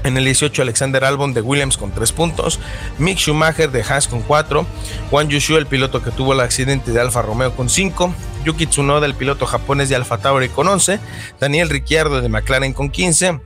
En 0.03 0.17
el 0.17 0.25
18, 0.25 0.63
Alexander 0.63 1.05
Albon 1.05 1.35
de 1.35 1.43
Williams 1.43 1.77
con 1.77 1.93
3 1.93 2.13
puntos. 2.13 2.59
Mick 2.99 3.19
Schumacher 3.19 3.71
de 3.71 3.83
Haas 3.83 4.09
con 4.09 4.23
4. 4.23 4.67
Juan 5.11 5.29
Yushu, 5.29 5.57
el 5.57 5.67
piloto 5.67 6.03
que 6.03 6.11
tuvo 6.11 6.33
el 6.33 6.41
accidente 6.41 6.91
de 6.91 7.01
Alfa 7.01 7.23
Romeo 7.23 7.55
con 7.55 7.69
5. 7.69 8.15
Yuki 8.45 8.67
Tsunoda, 8.67 9.07
el 9.07 9.15
piloto 9.15 9.47
japonés 9.47 9.91
de 9.91 9.97
Alfa 9.97 10.19
Tauri 10.19 10.49
con 10.49 10.69
11. 10.69 10.99
Daniel 11.39 11.69
Ricciardo 11.69 12.23
de 12.23 12.29
McLaren 12.29 12.73
con 12.73 12.91
15. 12.91 13.41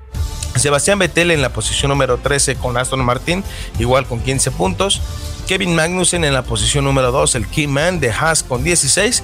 Sebastián 0.57 0.99
Vettel 0.99 1.31
en 1.31 1.43
la 1.43 1.51
posición 1.51 1.91
número 1.91 2.19
13 2.19 2.57
con 2.57 2.77
Aston 2.77 3.05
Martin, 3.05 3.43
igual 3.79 4.07
con 4.07 4.21
15 4.21 4.51
puntos. 4.53 5.01
Kevin 5.47 5.75
Magnussen 5.75 6.25
en 6.25 6.33
la 6.33 6.43
posición 6.43 6.85
número 6.85 7.13
2, 7.13 7.35
el 7.35 7.47
Keyman 7.47 8.01
de 8.01 8.11
Haas 8.11 8.43
con 8.43 8.65
16. 8.65 9.23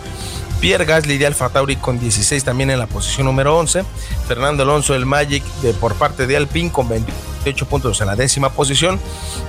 Pierre 0.61 0.85
Gasly 0.85 1.17
de 1.17 1.27
Alfa 1.27 1.49
Tauri 1.49 1.77
con 1.77 1.99
16 1.99 2.45
también 2.45 2.71
en 2.71 2.79
la 2.79 2.87
posición 2.87 3.27
número 3.27 3.57
11. 3.59 3.83
Fernando 4.29 4.63
Alonso 4.63 4.93
del 4.93 5.07
Magic 5.07 5.43
de, 5.63 5.73
por 5.73 5.95
parte 5.95 6.27
de 6.27 6.37
Alpine 6.37 6.71
con 6.71 6.87
28 6.89 7.67
puntos 7.67 8.01
en 8.03 8.09
la 8.09 8.17
décima 8.17 8.51
posición. 8.51 9.01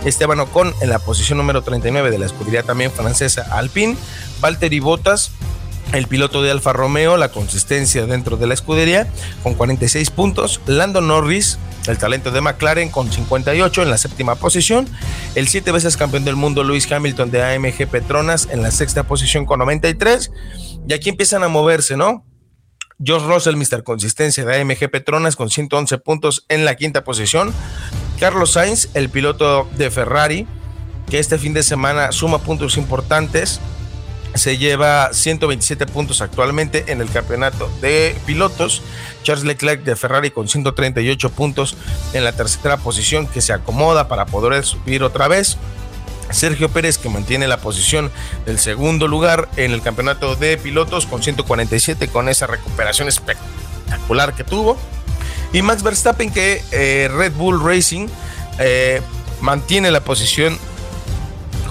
Esteban 0.05 0.39
Ocon 0.39 0.73
en 0.79 0.89
la 0.89 0.99
posición 0.99 1.37
número 1.37 1.61
39 1.63 2.11
de 2.11 2.17
la 2.17 2.27
escudería 2.27 2.63
también 2.63 2.91
francesa 2.91 3.45
Alpine. 3.51 3.97
Valtteri 4.39 4.79
Bottas 4.79 5.31
el 5.93 6.07
piloto 6.07 6.41
de 6.41 6.51
Alfa 6.51 6.73
Romeo, 6.73 7.17
la 7.17 7.31
consistencia 7.31 8.05
dentro 8.05 8.37
de 8.37 8.47
la 8.47 8.53
escudería, 8.53 9.07
con 9.43 9.53
46 9.55 10.09
puntos. 10.11 10.61
Lando 10.65 11.01
Norris, 11.01 11.59
el 11.87 11.97
talento 11.97 12.31
de 12.31 12.41
McLaren, 12.41 12.89
con 12.89 13.11
58 13.11 13.83
en 13.83 13.89
la 13.89 13.97
séptima 13.97 14.35
posición. 14.35 14.87
El 15.35 15.47
siete 15.47 15.71
veces 15.71 15.97
campeón 15.97 16.23
del 16.23 16.35
mundo 16.35 16.63
Lewis 16.63 16.91
Hamilton 16.91 17.31
de 17.31 17.43
AMG 17.43 17.87
Petronas 17.87 18.47
en 18.51 18.61
la 18.61 18.71
sexta 18.71 19.03
posición 19.03 19.45
con 19.45 19.59
93. 19.59 20.31
Y 20.87 20.93
aquí 20.93 21.09
empiezan 21.09 21.43
a 21.43 21.47
moverse, 21.47 21.97
¿no? 21.97 22.25
George 23.03 23.25
Russell, 23.25 23.55
Mr. 23.55 23.83
Consistencia 23.83 24.45
de 24.45 24.61
AMG 24.61 24.89
Petronas, 24.91 25.35
con 25.35 25.49
111 25.49 25.97
puntos 25.97 26.45
en 26.49 26.65
la 26.65 26.75
quinta 26.75 27.03
posición. 27.03 27.51
Carlos 28.19 28.51
Sainz, 28.51 28.89
el 28.93 29.09
piloto 29.09 29.67
de 29.75 29.89
Ferrari, 29.89 30.47
que 31.09 31.17
este 31.17 31.39
fin 31.39 31.53
de 31.53 31.63
semana 31.63 32.11
suma 32.11 32.39
puntos 32.39 32.77
importantes. 32.77 33.59
Se 34.33 34.57
lleva 34.57 35.13
127 35.13 35.85
puntos 35.87 36.21
actualmente 36.21 36.85
en 36.87 37.01
el 37.01 37.09
campeonato 37.09 37.69
de 37.81 38.15
pilotos. 38.25 38.81
Charles 39.23 39.43
Leclerc 39.43 39.83
de 39.83 39.95
Ferrari 39.95 40.31
con 40.31 40.47
138 40.47 41.29
puntos 41.31 41.75
en 42.13 42.23
la 42.23 42.31
tercera 42.31 42.77
posición 42.77 43.27
que 43.27 43.41
se 43.41 43.53
acomoda 43.53 44.07
para 44.07 44.25
poder 44.25 44.65
subir 44.65 45.03
otra 45.03 45.27
vez. 45.27 45.57
Sergio 46.31 46.69
Pérez 46.69 46.97
que 46.97 47.09
mantiene 47.09 47.47
la 47.47 47.57
posición 47.57 48.09
del 48.45 48.57
segundo 48.57 49.07
lugar 49.07 49.49
en 49.57 49.71
el 49.71 49.81
campeonato 49.81 50.35
de 50.35 50.57
pilotos 50.57 51.05
con 51.05 51.21
147 51.21 52.07
con 52.07 52.29
esa 52.29 52.47
recuperación 52.47 53.07
espectacular 53.07 54.33
que 54.33 54.43
tuvo. 54.43 54.77
Y 55.53 55.61
Max 55.61 55.83
Verstappen 55.83 56.31
que 56.31 56.63
eh, 56.71 57.09
Red 57.11 57.33
Bull 57.33 57.61
Racing 57.63 58.07
eh, 58.59 59.01
mantiene 59.41 59.91
la 59.91 60.01
posición 60.01 60.57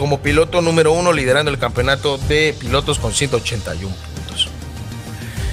como 0.00 0.22
piloto 0.22 0.62
número 0.62 0.92
uno 0.92 1.12
liderando 1.12 1.50
el 1.50 1.58
campeonato 1.58 2.16
de 2.16 2.56
pilotos 2.58 2.98
con 2.98 3.12
181 3.12 3.94
puntos. 3.94 4.48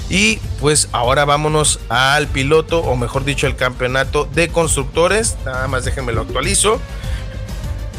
Y 0.09 0.37
pues 0.61 0.87
ahora 0.93 1.25
vámonos 1.25 1.81
al 1.89 2.27
piloto, 2.27 2.79
o 2.79 2.95
mejor 2.95 3.25
dicho, 3.25 3.45
el 3.45 3.57
campeonato 3.57 4.23
de 4.23 4.47
constructores. 4.47 5.35
Nada 5.45 5.67
más 5.67 5.83
déjenme 5.83 6.13
lo 6.13 6.21
actualizo 6.21 6.79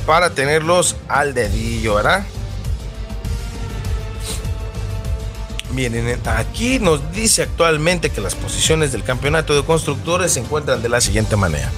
para 0.06 0.30
tenerlos 0.30 0.96
al 1.06 1.34
dedillo, 1.34 1.96
¿verdad? 1.96 2.24
Miren, 5.74 6.18
aquí 6.24 6.78
nos 6.78 7.12
dice 7.12 7.42
actualmente 7.42 8.08
que 8.08 8.22
las 8.22 8.34
posiciones 8.34 8.90
del 8.90 9.04
campeonato 9.04 9.54
de 9.54 9.62
constructores 9.64 10.32
se 10.32 10.40
encuentran 10.40 10.80
de 10.80 10.88
la 10.88 11.02
siguiente 11.02 11.36
manera. 11.36 11.70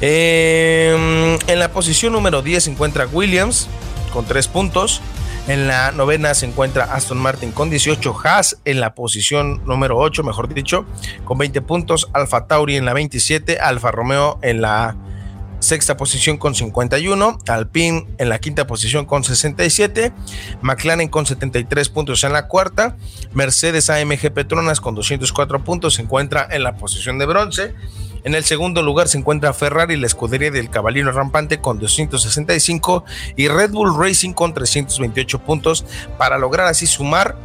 Em, 0.00 1.38
en 1.46 1.58
la 1.58 1.70
posición 1.70 2.14
número 2.14 2.40
10 2.40 2.64
se 2.64 2.70
encuentra 2.70 3.06
Williams 3.06 3.68
con 4.10 4.24
3 4.24 4.48
puntos. 4.48 5.00
En 5.48 5.66
la 5.66 5.90
novena 5.92 6.34
se 6.34 6.46
encuentra 6.46 6.84
Aston 6.84 7.18
Martin 7.18 7.50
con 7.50 7.70
18, 7.70 8.14
Haas 8.22 8.58
en 8.64 8.80
la 8.80 8.94
posición 8.94 9.62
número 9.64 9.96
8, 9.98 10.22
mejor 10.22 10.52
dicho, 10.52 10.84
con 11.24 11.38
20 11.38 11.62
puntos, 11.62 12.10
Alfa 12.12 12.46
Tauri 12.46 12.76
en 12.76 12.84
la 12.84 12.92
27, 12.92 13.58
Alfa 13.58 13.90
Romeo 13.90 14.38
en 14.42 14.60
la 14.60 14.96
sexta 15.60 15.96
posición 15.96 16.36
con 16.38 16.54
51, 16.54 17.38
Alpine 17.48 18.06
en 18.18 18.28
la 18.28 18.38
quinta 18.38 18.66
posición 18.66 19.04
con 19.04 19.24
67, 19.24 20.12
McLaren 20.62 21.08
con 21.08 21.26
73 21.26 21.88
puntos 21.90 22.24
en 22.24 22.32
la 22.32 22.48
cuarta, 22.48 22.96
Mercedes 23.32 23.90
AMG 23.90 24.32
Petronas 24.32 24.80
con 24.80 24.94
204 24.94 25.62
puntos 25.62 25.94
se 25.94 26.02
encuentra 26.02 26.48
en 26.50 26.62
la 26.62 26.76
posición 26.76 27.18
de 27.18 27.26
bronce. 27.26 27.74
En 28.24 28.34
el 28.34 28.44
segundo 28.44 28.82
lugar 28.82 29.08
se 29.08 29.18
encuentra 29.18 29.52
Ferrari, 29.52 29.96
la 29.96 30.06
escudería 30.06 30.50
del 30.50 30.70
Caballero 30.70 31.12
Rampante 31.12 31.60
con 31.60 31.78
265 31.78 33.04
y 33.36 33.48
Red 33.48 33.70
Bull 33.70 33.96
Racing 33.98 34.32
con 34.32 34.52
328 34.52 35.38
puntos 35.40 35.84
para 36.18 36.38
lograr 36.38 36.66
así 36.66 36.86
sumar 36.86 37.36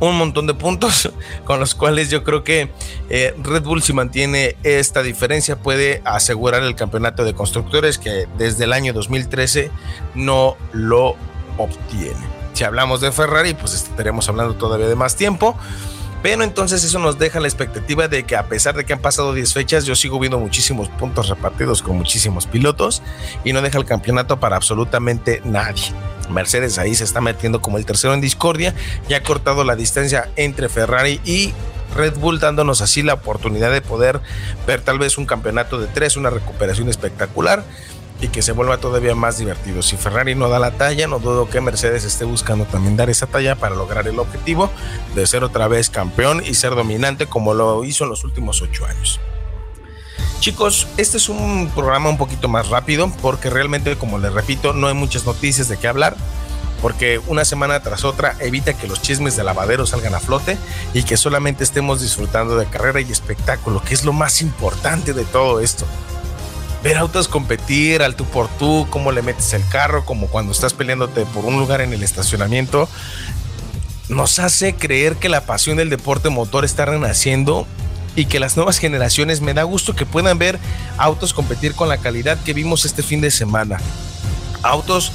un 0.00 0.18
montón 0.18 0.46
de 0.46 0.54
puntos 0.54 1.12
con 1.44 1.60
los 1.60 1.74
cuales 1.74 2.10
yo 2.10 2.24
creo 2.24 2.42
que 2.44 2.70
eh, 3.08 3.34
Red 3.42 3.62
Bull 3.62 3.82
si 3.82 3.92
mantiene 3.92 4.56
esta 4.62 5.02
diferencia 5.02 5.56
puede 5.56 6.02
asegurar 6.04 6.62
el 6.62 6.74
campeonato 6.74 7.24
de 7.24 7.34
constructores 7.34 7.98
que 7.98 8.26
desde 8.36 8.64
el 8.64 8.72
año 8.72 8.92
2013 8.92 9.70
no 10.14 10.56
lo 10.72 11.16
obtiene. 11.58 12.42
Si 12.52 12.64
hablamos 12.64 13.00
de 13.00 13.12
Ferrari, 13.12 13.54
pues 13.54 13.74
estaremos 13.74 14.28
hablando 14.28 14.54
todavía 14.54 14.86
de 14.86 14.94
más 14.94 15.16
tiempo. 15.16 15.56
Pero 16.22 16.44
entonces 16.44 16.84
eso 16.84 16.98
nos 17.00 17.18
deja 17.18 17.40
la 17.40 17.48
expectativa 17.48 18.06
de 18.06 18.22
que 18.22 18.36
a 18.36 18.46
pesar 18.46 18.76
de 18.76 18.84
que 18.84 18.92
han 18.92 19.00
pasado 19.00 19.34
10 19.34 19.52
fechas, 19.52 19.84
yo 19.84 19.96
sigo 19.96 20.20
viendo 20.20 20.38
muchísimos 20.38 20.88
puntos 20.88 21.28
repartidos 21.28 21.82
con 21.82 21.96
muchísimos 21.96 22.46
pilotos 22.46 23.02
y 23.44 23.52
no 23.52 23.60
deja 23.60 23.78
el 23.78 23.84
campeonato 23.84 24.38
para 24.38 24.56
absolutamente 24.56 25.42
nadie. 25.44 25.92
Mercedes 26.30 26.78
ahí 26.78 26.94
se 26.94 27.04
está 27.04 27.20
metiendo 27.20 27.60
como 27.60 27.76
el 27.76 27.84
tercero 27.84 28.14
en 28.14 28.20
discordia 28.20 28.74
y 29.08 29.14
ha 29.14 29.22
cortado 29.22 29.64
la 29.64 29.74
distancia 29.74 30.30
entre 30.36 30.68
Ferrari 30.68 31.20
y 31.24 31.52
Red 31.94 32.14
Bull 32.18 32.38
dándonos 32.38 32.80
así 32.80 33.02
la 33.02 33.14
oportunidad 33.14 33.70
de 33.70 33.82
poder 33.82 34.20
ver 34.66 34.80
tal 34.80 34.98
vez 34.98 35.18
un 35.18 35.26
campeonato 35.26 35.78
de 35.78 35.88
tres, 35.88 36.16
una 36.16 36.30
recuperación 36.30 36.88
espectacular 36.88 37.64
y 38.22 38.28
que 38.28 38.40
se 38.40 38.52
vuelva 38.52 38.78
todavía 38.78 39.14
más 39.14 39.36
divertido. 39.36 39.82
Si 39.82 39.96
Ferrari 39.96 40.34
no 40.34 40.48
da 40.48 40.60
la 40.60 40.70
talla, 40.70 41.08
no 41.08 41.18
dudo 41.18 41.50
que 41.50 41.60
Mercedes 41.60 42.04
esté 42.04 42.24
buscando 42.24 42.64
también 42.64 42.96
dar 42.96 43.10
esa 43.10 43.26
talla 43.26 43.56
para 43.56 43.74
lograr 43.74 44.06
el 44.06 44.18
objetivo 44.18 44.70
de 45.14 45.26
ser 45.26 45.42
otra 45.44 45.68
vez 45.68 45.90
campeón 45.90 46.42
y 46.46 46.54
ser 46.54 46.74
dominante 46.74 47.26
como 47.26 47.52
lo 47.52 47.84
hizo 47.84 48.04
en 48.04 48.10
los 48.10 48.22
últimos 48.22 48.62
ocho 48.62 48.86
años. 48.86 49.20
Chicos, 50.38 50.86
este 50.96 51.16
es 51.18 51.28
un 51.28 51.70
programa 51.74 52.08
un 52.08 52.16
poquito 52.16 52.48
más 52.48 52.68
rápido 52.68 53.12
porque 53.20 53.50
realmente, 53.50 53.96
como 53.96 54.18
les 54.18 54.32
repito, 54.32 54.72
no 54.72 54.86
hay 54.86 54.94
muchas 54.94 55.26
noticias 55.26 55.68
de 55.68 55.76
qué 55.76 55.88
hablar 55.88 56.16
porque 56.80 57.20
una 57.28 57.44
semana 57.44 57.80
tras 57.80 58.04
otra 58.04 58.34
evita 58.40 58.74
que 58.74 58.88
los 58.88 59.00
chismes 59.00 59.36
de 59.36 59.44
lavadero 59.44 59.86
salgan 59.86 60.16
a 60.16 60.20
flote 60.20 60.58
y 60.92 61.04
que 61.04 61.16
solamente 61.16 61.62
estemos 61.62 62.02
disfrutando 62.02 62.56
de 62.56 62.66
carrera 62.66 63.00
y 63.00 63.10
espectáculo, 63.10 63.82
que 63.82 63.94
es 63.94 64.04
lo 64.04 64.12
más 64.12 64.42
importante 64.42 65.12
de 65.12 65.24
todo 65.24 65.60
esto. 65.60 65.86
Ver 66.82 66.96
autos 66.96 67.28
competir 67.28 68.02
al 68.02 68.16
tú 68.16 68.24
por 68.24 68.48
tú, 68.48 68.86
cómo 68.90 69.12
le 69.12 69.22
metes 69.22 69.52
el 69.52 69.66
carro, 69.68 70.04
como 70.04 70.26
cuando 70.26 70.50
estás 70.50 70.74
peleándote 70.74 71.24
por 71.26 71.44
un 71.44 71.58
lugar 71.58 71.80
en 71.80 71.92
el 71.92 72.02
estacionamiento, 72.02 72.88
nos 74.08 74.40
hace 74.40 74.74
creer 74.74 75.16
que 75.16 75.28
la 75.28 75.46
pasión 75.46 75.76
del 75.76 75.90
deporte 75.90 76.28
motor 76.28 76.64
está 76.64 76.84
renaciendo 76.84 77.66
y 78.16 78.26
que 78.26 78.40
las 78.40 78.56
nuevas 78.56 78.78
generaciones 78.78 79.40
me 79.40 79.54
da 79.54 79.62
gusto 79.62 79.94
que 79.94 80.06
puedan 80.06 80.38
ver 80.38 80.58
autos 80.98 81.32
competir 81.32 81.74
con 81.74 81.88
la 81.88 81.98
calidad 81.98 82.38
que 82.42 82.52
vimos 82.52 82.84
este 82.84 83.02
fin 83.02 83.20
de 83.20 83.30
semana. 83.30 83.78
Autos 84.62 85.12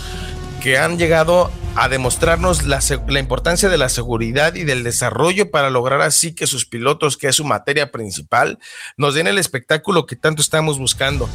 que 0.62 0.78
han 0.78 0.98
llegado 0.98 1.52
a 1.78 1.90
demostrarnos 1.90 2.64
la, 2.64 2.80
importancia 3.20 3.70
de 3.70 3.78
la 3.78 3.90
seguridad 3.90 4.56
y 4.56 4.64
del 4.64 4.84
desarrollo 4.84 5.52
para 5.52 5.70
lograr 5.70 6.02
así 6.02 6.34
que 6.34 6.48
sus 6.48 6.66
pilotos, 6.66 7.18
que 7.18 7.28
es 7.28 7.36
su 7.36 7.46
materia 7.46 7.92
principal, 7.92 8.58
nos 8.98 9.14
den 9.14 9.28
el 9.28 9.38
espectáculo 9.38 10.08
que 10.08 10.16
tanto 10.16 10.42
estamos 10.42 10.80
buscando. 10.80 11.30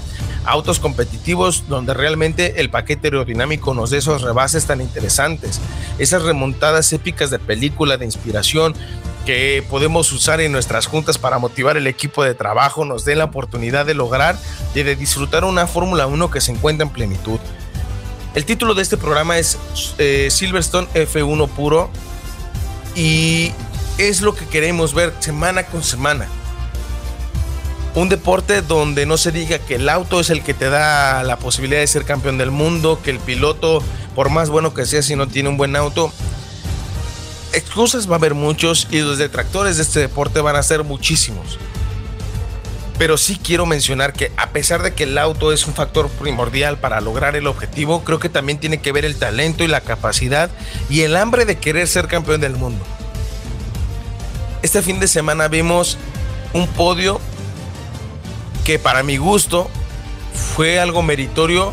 Autos 0.44 0.80
competitivos 0.80 1.68
donde 1.68 1.94
realmente 1.94 2.60
el 2.60 2.70
paquete 2.70 3.06
aerodinámico 3.06 3.72
nos 3.72 3.90
dé 3.90 3.98
esos 3.98 4.22
rebases 4.22 4.66
tan 4.66 4.80
interesantes, 4.80 5.60
esas 6.00 6.22
remontadas 6.22 6.92
épicas 6.92 7.30
de 7.30 7.38
película, 7.38 7.96
de 7.96 8.06
inspiración, 8.06 8.74
que 9.24 9.64
podemos 9.70 10.10
usar 10.10 10.40
en 10.40 10.50
nuestras 10.50 10.86
juntas 10.86 11.18
para 11.18 11.38
motivar 11.38 11.76
el 11.76 11.86
equipo 11.86 12.24
de 12.24 12.34
trabajo, 12.34 12.84
nos 12.84 13.04
den 13.04 13.18
la 13.18 13.26
oportunidad 13.26 13.86
de 13.86 13.94
lograr 13.94 14.36
y 14.74 14.82
de 14.82 14.96
disfrutar 14.96 15.44
una 15.44 15.68
Fórmula 15.68 16.08
1 16.08 16.32
que 16.32 16.40
se 16.40 16.50
encuentra 16.50 16.84
en 16.84 16.92
plenitud. 16.92 17.38
El 18.34 18.46
título 18.46 18.74
de 18.74 18.82
este 18.82 18.96
programa 18.96 19.38
es 19.38 19.58
eh, 19.98 20.28
Silverstone 20.30 20.88
F1 20.94 21.48
puro 21.50 21.90
y 22.94 23.52
es 23.98 24.22
lo 24.22 24.34
que 24.34 24.46
queremos 24.46 24.94
ver 24.94 25.12
semana 25.20 25.64
con 25.64 25.82
semana. 25.82 26.26
Un 27.94 28.08
deporte 28.08 28.62
donde 28.62 29.04
no 29.04 29.18
se 29.18 29.32
diga 29.32 29.58
que 29.58 29.74
el 29.74 29.86
auto 29.90 30.18
es 30.18 30.30
el 30.30 30.42
que 30.42 30.54
te 30.54 30.70
da 30.70 31.22
la 31.24 31.36
posibilidad 31.36 31.80
de 31.80 31.86
ser 31.86 32.06
campeón 32.06 32.38
del 32.38 32.50
mundo, 32.50 32.98
que 33.04 33.10
el 33.10 33.18
piloto, 33.18 33.82
por 34.14 34.30
más 34.30 34.48
bueno 34.48 34.72
que 34.72 34.86
sea, 34.86 35.02
si 35.02 35.14
no 35.14 35.28
tiene 35.28 35.50
un 35.50 35.58
buen 35.58 35.76
auto, 35.76 36.10
excusas 37.52 38.08
va 38.08 38.14
a 38.14 38.18
haber 38.18 38.32
muchos 38.32 38.88
y 38.90 39.00
los 39.00 39.18
detractores 39.18 39.76
de 39.76 39.82
este 39.82 40.00
deporte 40.00 40.40
van 40.40 40.56
a 40.56 40.62
ser 40.62 40.84
muchísimos. 40.84 41.58
Pero 43.02 43.18
sí 43.18 43.36
quiero 43.36 43.66
mencionar 43.66 44.12
que 44.12 44.30
a 44.36 44.50
pesar 44.50 44.80
de 44.84 44.94
que 44.94 45.02
el 45.02 45.18
auto 45.18 45.52
es 45.52 45.66
un 45.66 45.74
factor 45.74 46.08
primordial 46.08 46.78
para 46.78 47.00
lograr 47.00 47.34
el 47.34 47.48
objetivo, 47.48 48.04
creo 48.04 48.20
que 48.20 48.28
también 48.28 48.60
tiene 48.60 48.80
que 48.80 48.92
ver 48.92 49.04
el 49.04 49.16
talento 49.16 49.64
y 49.64 49.66
la 49.66 49.80
capacidad 49.80 50.52
y 50.88 51.00
el 51.00 51.16
hambre 51.16 51.44
de 51.44 51.58
querer 51.58 51.88
ser 51.88 52.06
campeón 52.06 52.40
del 52.40 52.52
mundo. 52.52 52.84
Este 54.62 54.82
fin 54.82 55.00
de 55.00 55.08
semana 55.08 55.48
vimos 55.48 55.98
un 56.52 56.68
podio 56.68 57.20
que 58.64 58.78
para 58.78 59.02
mi 59.02 59.16
gusto 59.16 59.68
fue 60.54 60.78
algo 60.78 61.02
meritorio 61.02 61.72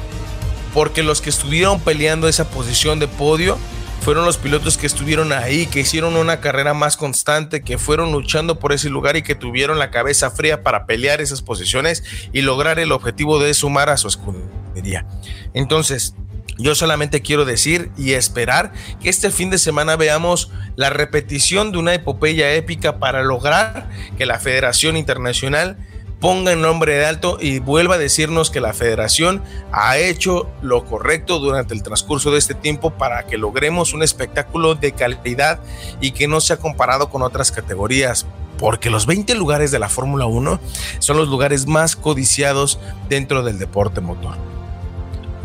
porque 0.73 1.03
los 1.03 1.21
que 1.21 1.29
estuvieron 1.29 1.79
peleando 1.79 2.27
esa 2.27 2.49
posición 2.49 2.97
de 2.97 3.07
podio 3.07 3.59
fueron 4.01 4.25
los 4.25 4.37
pilotos 4.37 4.77
que 4.77 4.87
estuvieron 4.87 5.31
ahí, 5.33 5.65
que 5.67 5.81
hicieron 5.81 6.15
una 6.15 6.39
carrera 6.39 6.73
más 6.73 6.97
constante, 6.97 7.61
que 7.61 7.77
fueron 7.77 8.11
luchando 8.11 8.59
por 8.59 8.73
ese 8.73 8.89
lugar 8.89 9.17
y 9.17 9.21
que 9.21 9.35
tuvieron 9.35 9.79
la 9.79 9.91
cabeza 9.91 10.31
fría 10.31 10.63
para 10.63 10.85
pelear 10.85 11.21
esas 11.21 11.41
posiciones 11.41 12.03
y 12.33 12.41
lograr 12.41 12.79
el 12.79 12.91
objetivo 12.91 13.39
de 13.39 13.53
sumar 13.53 13.89
a 13.89 13.97
su 13.97 14.07
escudería. 14.07 15.05
Entonces, 15.53 16.15
yo 16.57 16.75
solamente 16.75 17.21
quiero 17.21 17.45
decir 17.45 17.89
y 17.97 18.13
esperar 18.13 18.73
que 19.01 19.09
este 19.09 19.31
fin 19.31 19.49
de 19.49 19.57
semana 19.57 19.95
veamos 19.95 20.51
la 20.75 20.89
repetición 20.89 21.71
de 21.71 21.77
una 21.77 21.93
epopeya 21.93 22.53
épica 22.53 22.99
para 22.99 23.23
lograr 23.23 23.89
que 24.17 24.25
la 24.25 24.39
Federación 24.39 24.97
Internacional 24.97 25.77
ponga 26.19 26.51
en 26.51 26.61
nombre 26.61 26.95
de 26.95 27.05
alto 27.05 27.37
y 27.39 27.59
vuelva 27.59 27.95
a 27.95 27.97
decirnos 27.97 28.49
que 28.49 28.59
la 28.59 28.73
federación 28.73 29.41
ha 29.71 29.97
hecho 29.97 30.49
lo 30.61 30.85
correcto 30.85 31.39
durante 31.39 31.73
el 31.73 31.83
transcurso 31.83 32.31
de 32.31 32.39
este 32.39 32.53
tiempo 32.53 32.91
para 32.91 33.25
que 33.25 33.37
logremos 33.37 33.93
un 33.93 34.03
espectáculo 34.03 34.75
de 34.75 34.91
calidad 34.91 35.59
y 36.01 36.11
que 36.11 36.27
no 36.27 36.41
sea 36.41 36.57
comparado 36.57 37.09
con 37.09 37.21
otras 37.21 37.51
categorías. 37.51 38.25
Porque 38.57 38.89
los 38.89 39.05
20 39.05 39.35
lugares 39.35 39.71
de 39.71 39.79
la 39.79 39.87
Fórmula 39.87 40.25
1 40.25 40.59
son 40.99 41.17
los 41.17 41.29
lugares 41.29 41.65
más 41.65 41.95
codiciados 41.95 42.77
dentro 43.07 43.41
del 43.41 43.57
deporte 43.57 44.01
motor. 44.01 44.35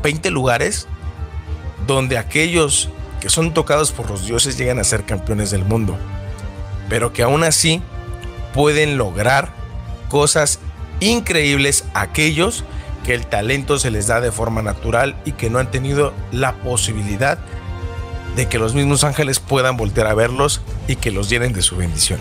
20 0.02 0.30
lugares 0.30 0.88
donde 1.86 2.18
aquellos 2.18 2.88
que 3.20 3.30
son 3.30 3.54
tocados 3.54 3.92
por 3.92 4.10
los 4.10 4.26
dioses 4.26 4.58
llegan 4.58 4.80
a 4.80 4.84
ser 4.84 5.04
campeones 5.04 5.52
del 5.52 5.64
mundo, 5.64 5.96
pero 6.88 7.12
que 7.12 7.22
aún 7.22 7.44
así 7.44 7.80
pueden 8.52 8.98
lograr 8.98 9.63
cosas 10.14 10.60
increíbles 11.00 11.82
aquellos 11.92 12.62
que 13.04 13.14
el 13.14 13.26
talento 13.26 13.80
se 13.80 13.90
les 13.90 14.06
da 14.06 14.20
de 14.20 14.30
forma 14.30 14.62
natural 14.62 15.20
y 15.24 15.32
que 15.32 15.50
no 15.50 15.58
han 15.58 15.72
tenido 15.72 16.14
la 16.30 16.52
posibilidad 16.62 17.40
de 18.36 18.46
que 18.46 18.60
los 18.60 18.74
mismos 18.74 19.02
ángeles 19.02 19.40
puedan 19.40 19.76
voltear 19.76 20.06
a 20.06 20.14
verlos 20.14 20.60
y 20.86 20.94
que 20.94 21.10
los 21.10 21.28
llenen 21.28 21.52
de 21.52 21.62
su 21.62 21.74
bendición. 21.74 22.20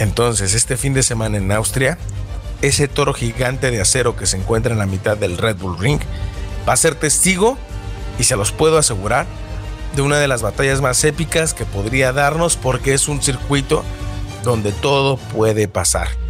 Entonces, 0.00 0.54
este 0.54 0.76
fin 0.76 0.92
de 0.92 1.04
semana 1.04 1.36
en 1.36 1.52
Austria, 1.52 1.98
ese 2.62 2.88
toro 2.88 3.14
gigante 3.14 3.70
de 3.70 3.80
acero 3.80 4.16
que 4.16 4.26
se 4.26 4.36
encuentra 4.36 4.72
en 4.72 4.80
la 4.80 4.86
mitad 4.86 5.16
del 5.16 5.38
Red 5.38 5.58
Bull 5.58 5.78
Ring 5.78 6.00
va 6.68 6.72
a 6.72 6.76
ser 6.76 6.96
testigo, 6.96 7.56
y 8.18 8.24
se 8.24 8.34
los 8.34 8.50
puedo 8.50 8.76
asegurar, 8.76 9.26
de 9.94 10.02
una 10.02 10.18
de 10.18 10.26
las 10.26 10.42
batallas 10.42 10.80
más 10.80 11.04
épicas 11.04 11.54
que 11.54 11.64
podría 11.64 12.12
darnos 12.12 12.56
porque 12.56 12.92
es 12.92 13.06
un 13.06 13.22
circuito 13.22 13.84
donde 14.42 14.72
todo 14.72 15.16
puede 15.16 15.68
pasar. 15.68 16.25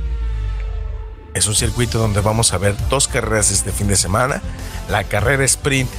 Es 1.37 1.47
un 1.47 1.55
circuito 1.55 1.99
donde 1.99 2.23
vamos 2.23 2.55
a 2.55 2.59
ver 2.59 2.75
dos 2.89 3.09
carreras 3.09 3.51
este 3.51 3.71
fin 3.71 3.89
de 3.89 3.97
semana, 3.97 4.41
la 4.89 5.05
carrera 5.05 5.45
sprint 5.45 5.91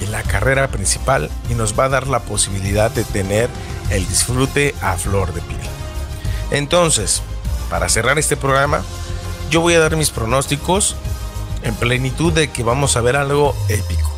y 0.00 0.06
la 0.06 0.24
carrera 0.24 0.66
principal 0.66 1.30
y 1.48 1.54
nos 1.54 1.78
va 1.78 1.84
a 1.84 1.88
dar 1.88 2.08
la 2.08 2.18
posibilidad 2.18 2.90
de 2.90 3.04
tener 3.04 3.48
el 3.90 4.04
disfrute 4.08 4.74
a 4.82 4.96
flor 4.96 5.32
de 5.32 5.40
piel. 5.42 5.60
Entonces, 6.50 7.22
para 7.70 7.88
cerrar 7.88 8.18
este 8.18 8.36
programa, 8.36 8.82
yo 9.50 9.60
voy 9.60 9.74
a 9.74 9.78
dar 9.78 9.94
mis 9.94 10.10
pronósticos 10.10 10.96
en 11.62 11.76
plenitud 11.76 12.32
de 12.32 12.50
que 12.50 12.64
vamos 12.64 12.96
a 12.96 13.02
ver 13.02 13.14
algo 13.14 13.54
épico. 13.68 14.12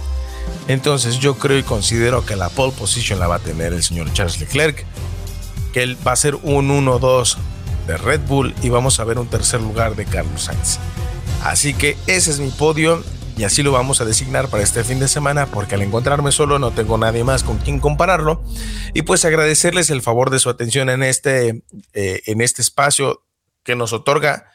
Entonces 0.67 1.19
yo 1.19 1.37
creo 1.37 1.59
y 1.59 1.63
considero 1.63 2.25
que 2.25 2.37
la 2.37 2.49
pole 2.49 2.73
position 2.73 3.19
la 3.19 3.27
va 3.27 3.35
a 3.35 3.41
tener 3.41 3.75
el 3.75 3.83
señor 3.83 4.11
Charles 4.15 4.41
Leclerc, 4.41 4.87
que 5.75 5.83
él 5.83 5.99
va 6.07 6.13
a 6.13 6.17
ser 6.17 6.37
un 6.37 6.71
1-2 6.71 7.37
de 7.87 7.97
Red 7.97 8.21
Bull 8.27 8.55
y 8.63 8.69
vamos 8.69 9.01
a 9.01 9.05
ver 9.05 9.19
un 9.19 9.29
tercer 9.29 9.61
lugar 9.61 9.97
de 9.97 10.05
Carlos 10.05 10.45
Sainz. 10.45 10.79
Así 11.43 11.75
que 11.75 11.97
ese 12.07 12.31
es 12.31 12.41
mi 12.41 12.51
podio 12.51 13.03
y 13.37 13.45
así 13.45 13.63
lo 13.63 13.73
vamos 13.73 14.01
a 14.01 14.05
designar 14.05 14.49
para 14.49 14.63
este 14.63 14.85
fin 14.85 15.01
de 15.01 15.09
semana 15.09 15.47
porque 15.47 15.75
al 15.75 15.83
encontrarme 15.83 16.33
solo 16.33 16.59
no 16.59 16.71
tengo 16.71 16.99
nadie 16.99 17.25
más 17.25 17.43
con 17.43 17.59
quien 17.59 17.81
compararlo 17.81 18.43
y 18.93 19.03
pues 19.03 19.25
agradecerles 19.25 19.91
el 19.91 20.03
favor 20.03 20.31
de 20.31 20.39
su 20.39 20.49
atención 20.49 20.89
en 20.89 21.03
este, 21.03 21.63
eh, 21.93 22.23
en 22.27 22.41
este 22.41 22.63
espacio 22.63 23.23
que 23.65 23.75
nos 23.75 23.93
otorga 23.93 24.53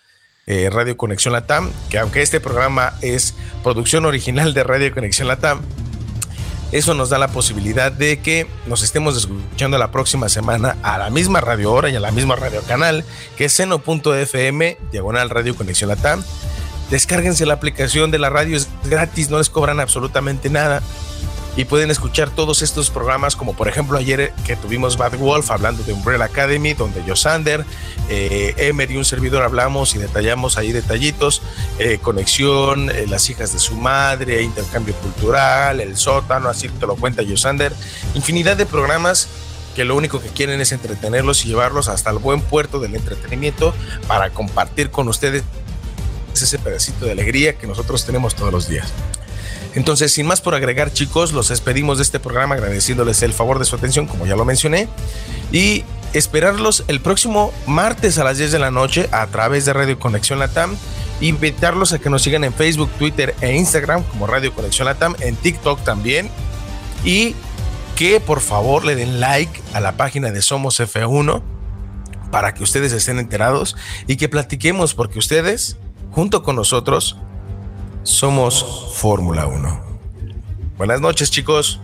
eh, 0.48 0.70
Radio 0.72 0.98
Conexión 0.98 1.34
Latam, 1.34 1.72
que 1.90 2.00
aunque 2.00 2.22
este 2.22 2.40
programa 2.40 2.94
es 3.02 3.36
producción 3.64 4.06
original 4.06 4.54
de 4.54 4.64
Radio 4.64 4.94
Conexión 4.94 5.28
Latam, 5.28 5.62
eso 6.72 6.94
nos 6.94 7.10
da 7.10 7.18
la 7.18 7.30
posibilidad 7.30 7.92
de 7.92 8.20
que 8.20 8.48
nos 8.68 8.84
estemos 8.84 9.18
escuchando 9.18 9.78
la 9.78 9.92
próxima 9.92 10.30
semana 10.30 10.78
a 10.84 10.98
la 10.98 11.10
misma 11.10 11.42
radio 11.42 11.72
hora 11.72 11.90
y 11.90 11.96
a 11.96 12.00
la 12.00 12.12
misma 12.12 12.36
radio 12.36 12.62
canal, 12.62 13.04
que 13.38 13.46
es 13.46 13.54
seno.fm, 13.54 14.78
diagonal 14.92 15.30
Radio 15.30 15.56
Conexión 15.56 15.90
Latam. 15.90 16.24
Descárguense 16.92 17.46
la 17.46 17.56
aplicación 17.56 18.12
de 18.12 18.20
la 18.20 18.30
radio, 18.30 18.58
es 18.58 18.68
gratis, 18.84 19.30
no 19.30 19.38
les 19.38 19.50
cobran 19.50 19.80
absolutamente 19.80 20.50
nada. 20.50 20.82
Y 21.60 21.66
pueden 21.66 21.92
escuchar 21.92 22.30
todos 22.30 22.62
estos 22.62 22.90
programas 22.90 23.36
como 23.36 23.54
por 23.54 23.68
ejemplo 23.68 23.98
ayer 23.98 24.32
que 24.46 24.56
tuvimos 24.56 24.96
Bad 24.96 25.18
Wolf 25.18 25.52
hablando 25.52 25.84
de 25.84 25.92
Umbrella 25.92 26.24
Academy 26.24 26.74
donde 26.74 27.04
Josander, 27.06 27.66
eh, 28.08 28.54
Emer 28.56 28.90
y 28.92 28.96
un 28.96 29.04
servidor 29.04 29.44
hablamos 29.44 29.94
y 29.94 29.98
detallamos 29.98 30.58
ahí 30.58 30.72
detallitos, 30.72 31.42
eh, 31.78 32.00
conexión, 32.02 32.90
eh, 32.90 33.08
las 33.10 33.30
hijas 33.30 33.52
de 33.52 33.60
su 33.60 33.76
madre, 33.76 34.42
intercambio 34.42 34.94
cultural, 34.96 35.82
el 35.82 35.98
sótano, 35.98 36.48
así 36.48 36.70
te 36.70 36.88
lo 36.88 36.96
cuenta 36.96 37.24
Josander, 37.28 37.74
infinidad 38.16 38.56
de 38.56 38.66
programas 38.66 39.28
que 39.76 39.84
lo 39.84 39.98
único 39.98 40.22
que 40.22 40.30
quieren 40.30 40.62
es 40.62 40.72
entretenerlos 40.72 41.44
y 41.44 41.50
llevarlos 41.50 41.90
hasta 41.90 42.10
el 42.10 42.20
buen 42.20 42.40
puerto 42.40 42.80
del 42.80 42.96
entretenimiento 42.96 43.74
para 44.08 44.30
compartir 44.30 44.92
con 44.92 45.10
ustedes 45.10 45.44
ese 46.34 46.58
pedacito 46.58 47.06
de 47.06 47.12
alegría 47.12 47.58
que 47.58 47.68
nosotros 47.68 48.06
tenemos 48.06 48.34
todos 48.34 48.54
los 48.54 48.70
días. 48.70 48.94
Entonces, 49.76 50.14
sin 50.14 50.26
más 50.26 50.42
por 50.42 50.56
agregar, 50.56 50.92
chicos, 50.92 51.32
los 51.32 51.50
despedimos 51.50 51.98
de 51.98 52.04
este 52.04 52.20
programa 52.20 52.56
agradeciéndoles 52.56 53.22
el 53.22 53.34
favor 53.34 53.60
de 53.60 53.66
su 53.66 53.76
atención, 53.76 54.08
como 54.08 54.26
ya 54.26 54.36
lo 54.36 54.46
mencioné, 54.46 54.88
y 55.52 55.84
esperarlos 56.14 56.84
el 56.88 57.02
próximo 57.02 57.54
martes 57.68 58.18
a 58.18 58.24
las 58.24 58.38
10 58.38 58.52
de 58.52 58.60
la 58.60 58.72
noche 58.72 59.08
a 59.12 59.28
través 59.28 59.66
de 59.66 59.74
Radio 59.74 60.00
Conexión 60.00 60.40
Latam. 60.40 60.76
Invitarlos 61.22 61.94
a 61.94 62.00
que 62.00 62.10
nos 62.10 62.22
sigan 62.22 62.44
en 62.46 62.54
Facebook, 62.54 62.90
Twitter 62.98 63.36
e 63.42 63.56
Instagram 63.56 64.04
como 64.04 64.26
Radio 64.26 64.54
Conexión 64.54 64.86
Latam, 64.86 65.16
en 65.20 65.36
TikTok 65.36 65.84
también. 65.84 66.30
Y 67.04 67.36
que 67.96 68.20
por 68.22 68.40
favor 68.40 68.86
le 68.86 68.96
den 68.96 69.20
like 69.20 69.62
a 69.74 69.82
la 69.82 69.98
página 69.98 70.32
de 70.32 70.42
Somos 70.42 70.80
F1 70.80 71.44
para 72.32 72.54
que 72.54 72.64
ustedes 72.64 72.94
estén 72.94 73.20
enterados 73.20 73.76
y 74.08 74.16
que 74.16 74.30
platiquemos 74.30 74.94
porque 74.94 75.20
ustedes, 75.20 75.78
junto 76.12 76.42
con 76.44 76.56
nosotros, 76.56 77.18
somos 78.10 78.66
Fórmula 78.94 79.46
1. 79.46 79.82
Buenas 80.78 81.00
noches 81.00 81.30
chicos. 81.30 81.80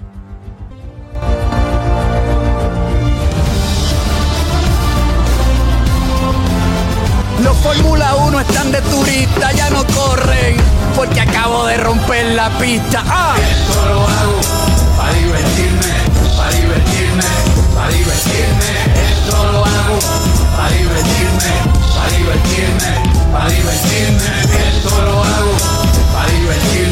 Los 7.43 7.57
Fórmula 7.57 8.15
1 8.15 8.39
están 8.39 8.71
de 8.71 8.82
turista, 8.82 9.51
ya 9.51 9.69
no 9.69 9.86
corren, 9.88 10.57
porque 10.95 11.21
acabo 11.21 11.67
de 11.67 11.78
romper 11.78 12.34
la 12.34 12.49
pista. 12.57 13.03
¡Ah! 13.05 13.36
Esto 13.38 13.86
lo 13.86 14.01
hago 14.01 14.39
para 14.97 15.13
divertirme, 15.13 15.93
para 16.36 16.51
divertirme, 16.51 17.23
para 17.76 17.89
divertirme. 17.89 18.69
Esto 19.11 19.51
lo 19.51 19.65
hago 19.65 19.99
para 20.57 20.69
divertirme, 20.69 21.53
para 21.95 22.17
divertirme, 22.17 23.32
para 23.32 23.49
divertirme. 23.49 24.78
Esto 24.78 25.01
lo 25.03 25.23
hago 25.23 25.95
Are 26.26 26.34
you 26.34 26.49
ready? 26.49 26.85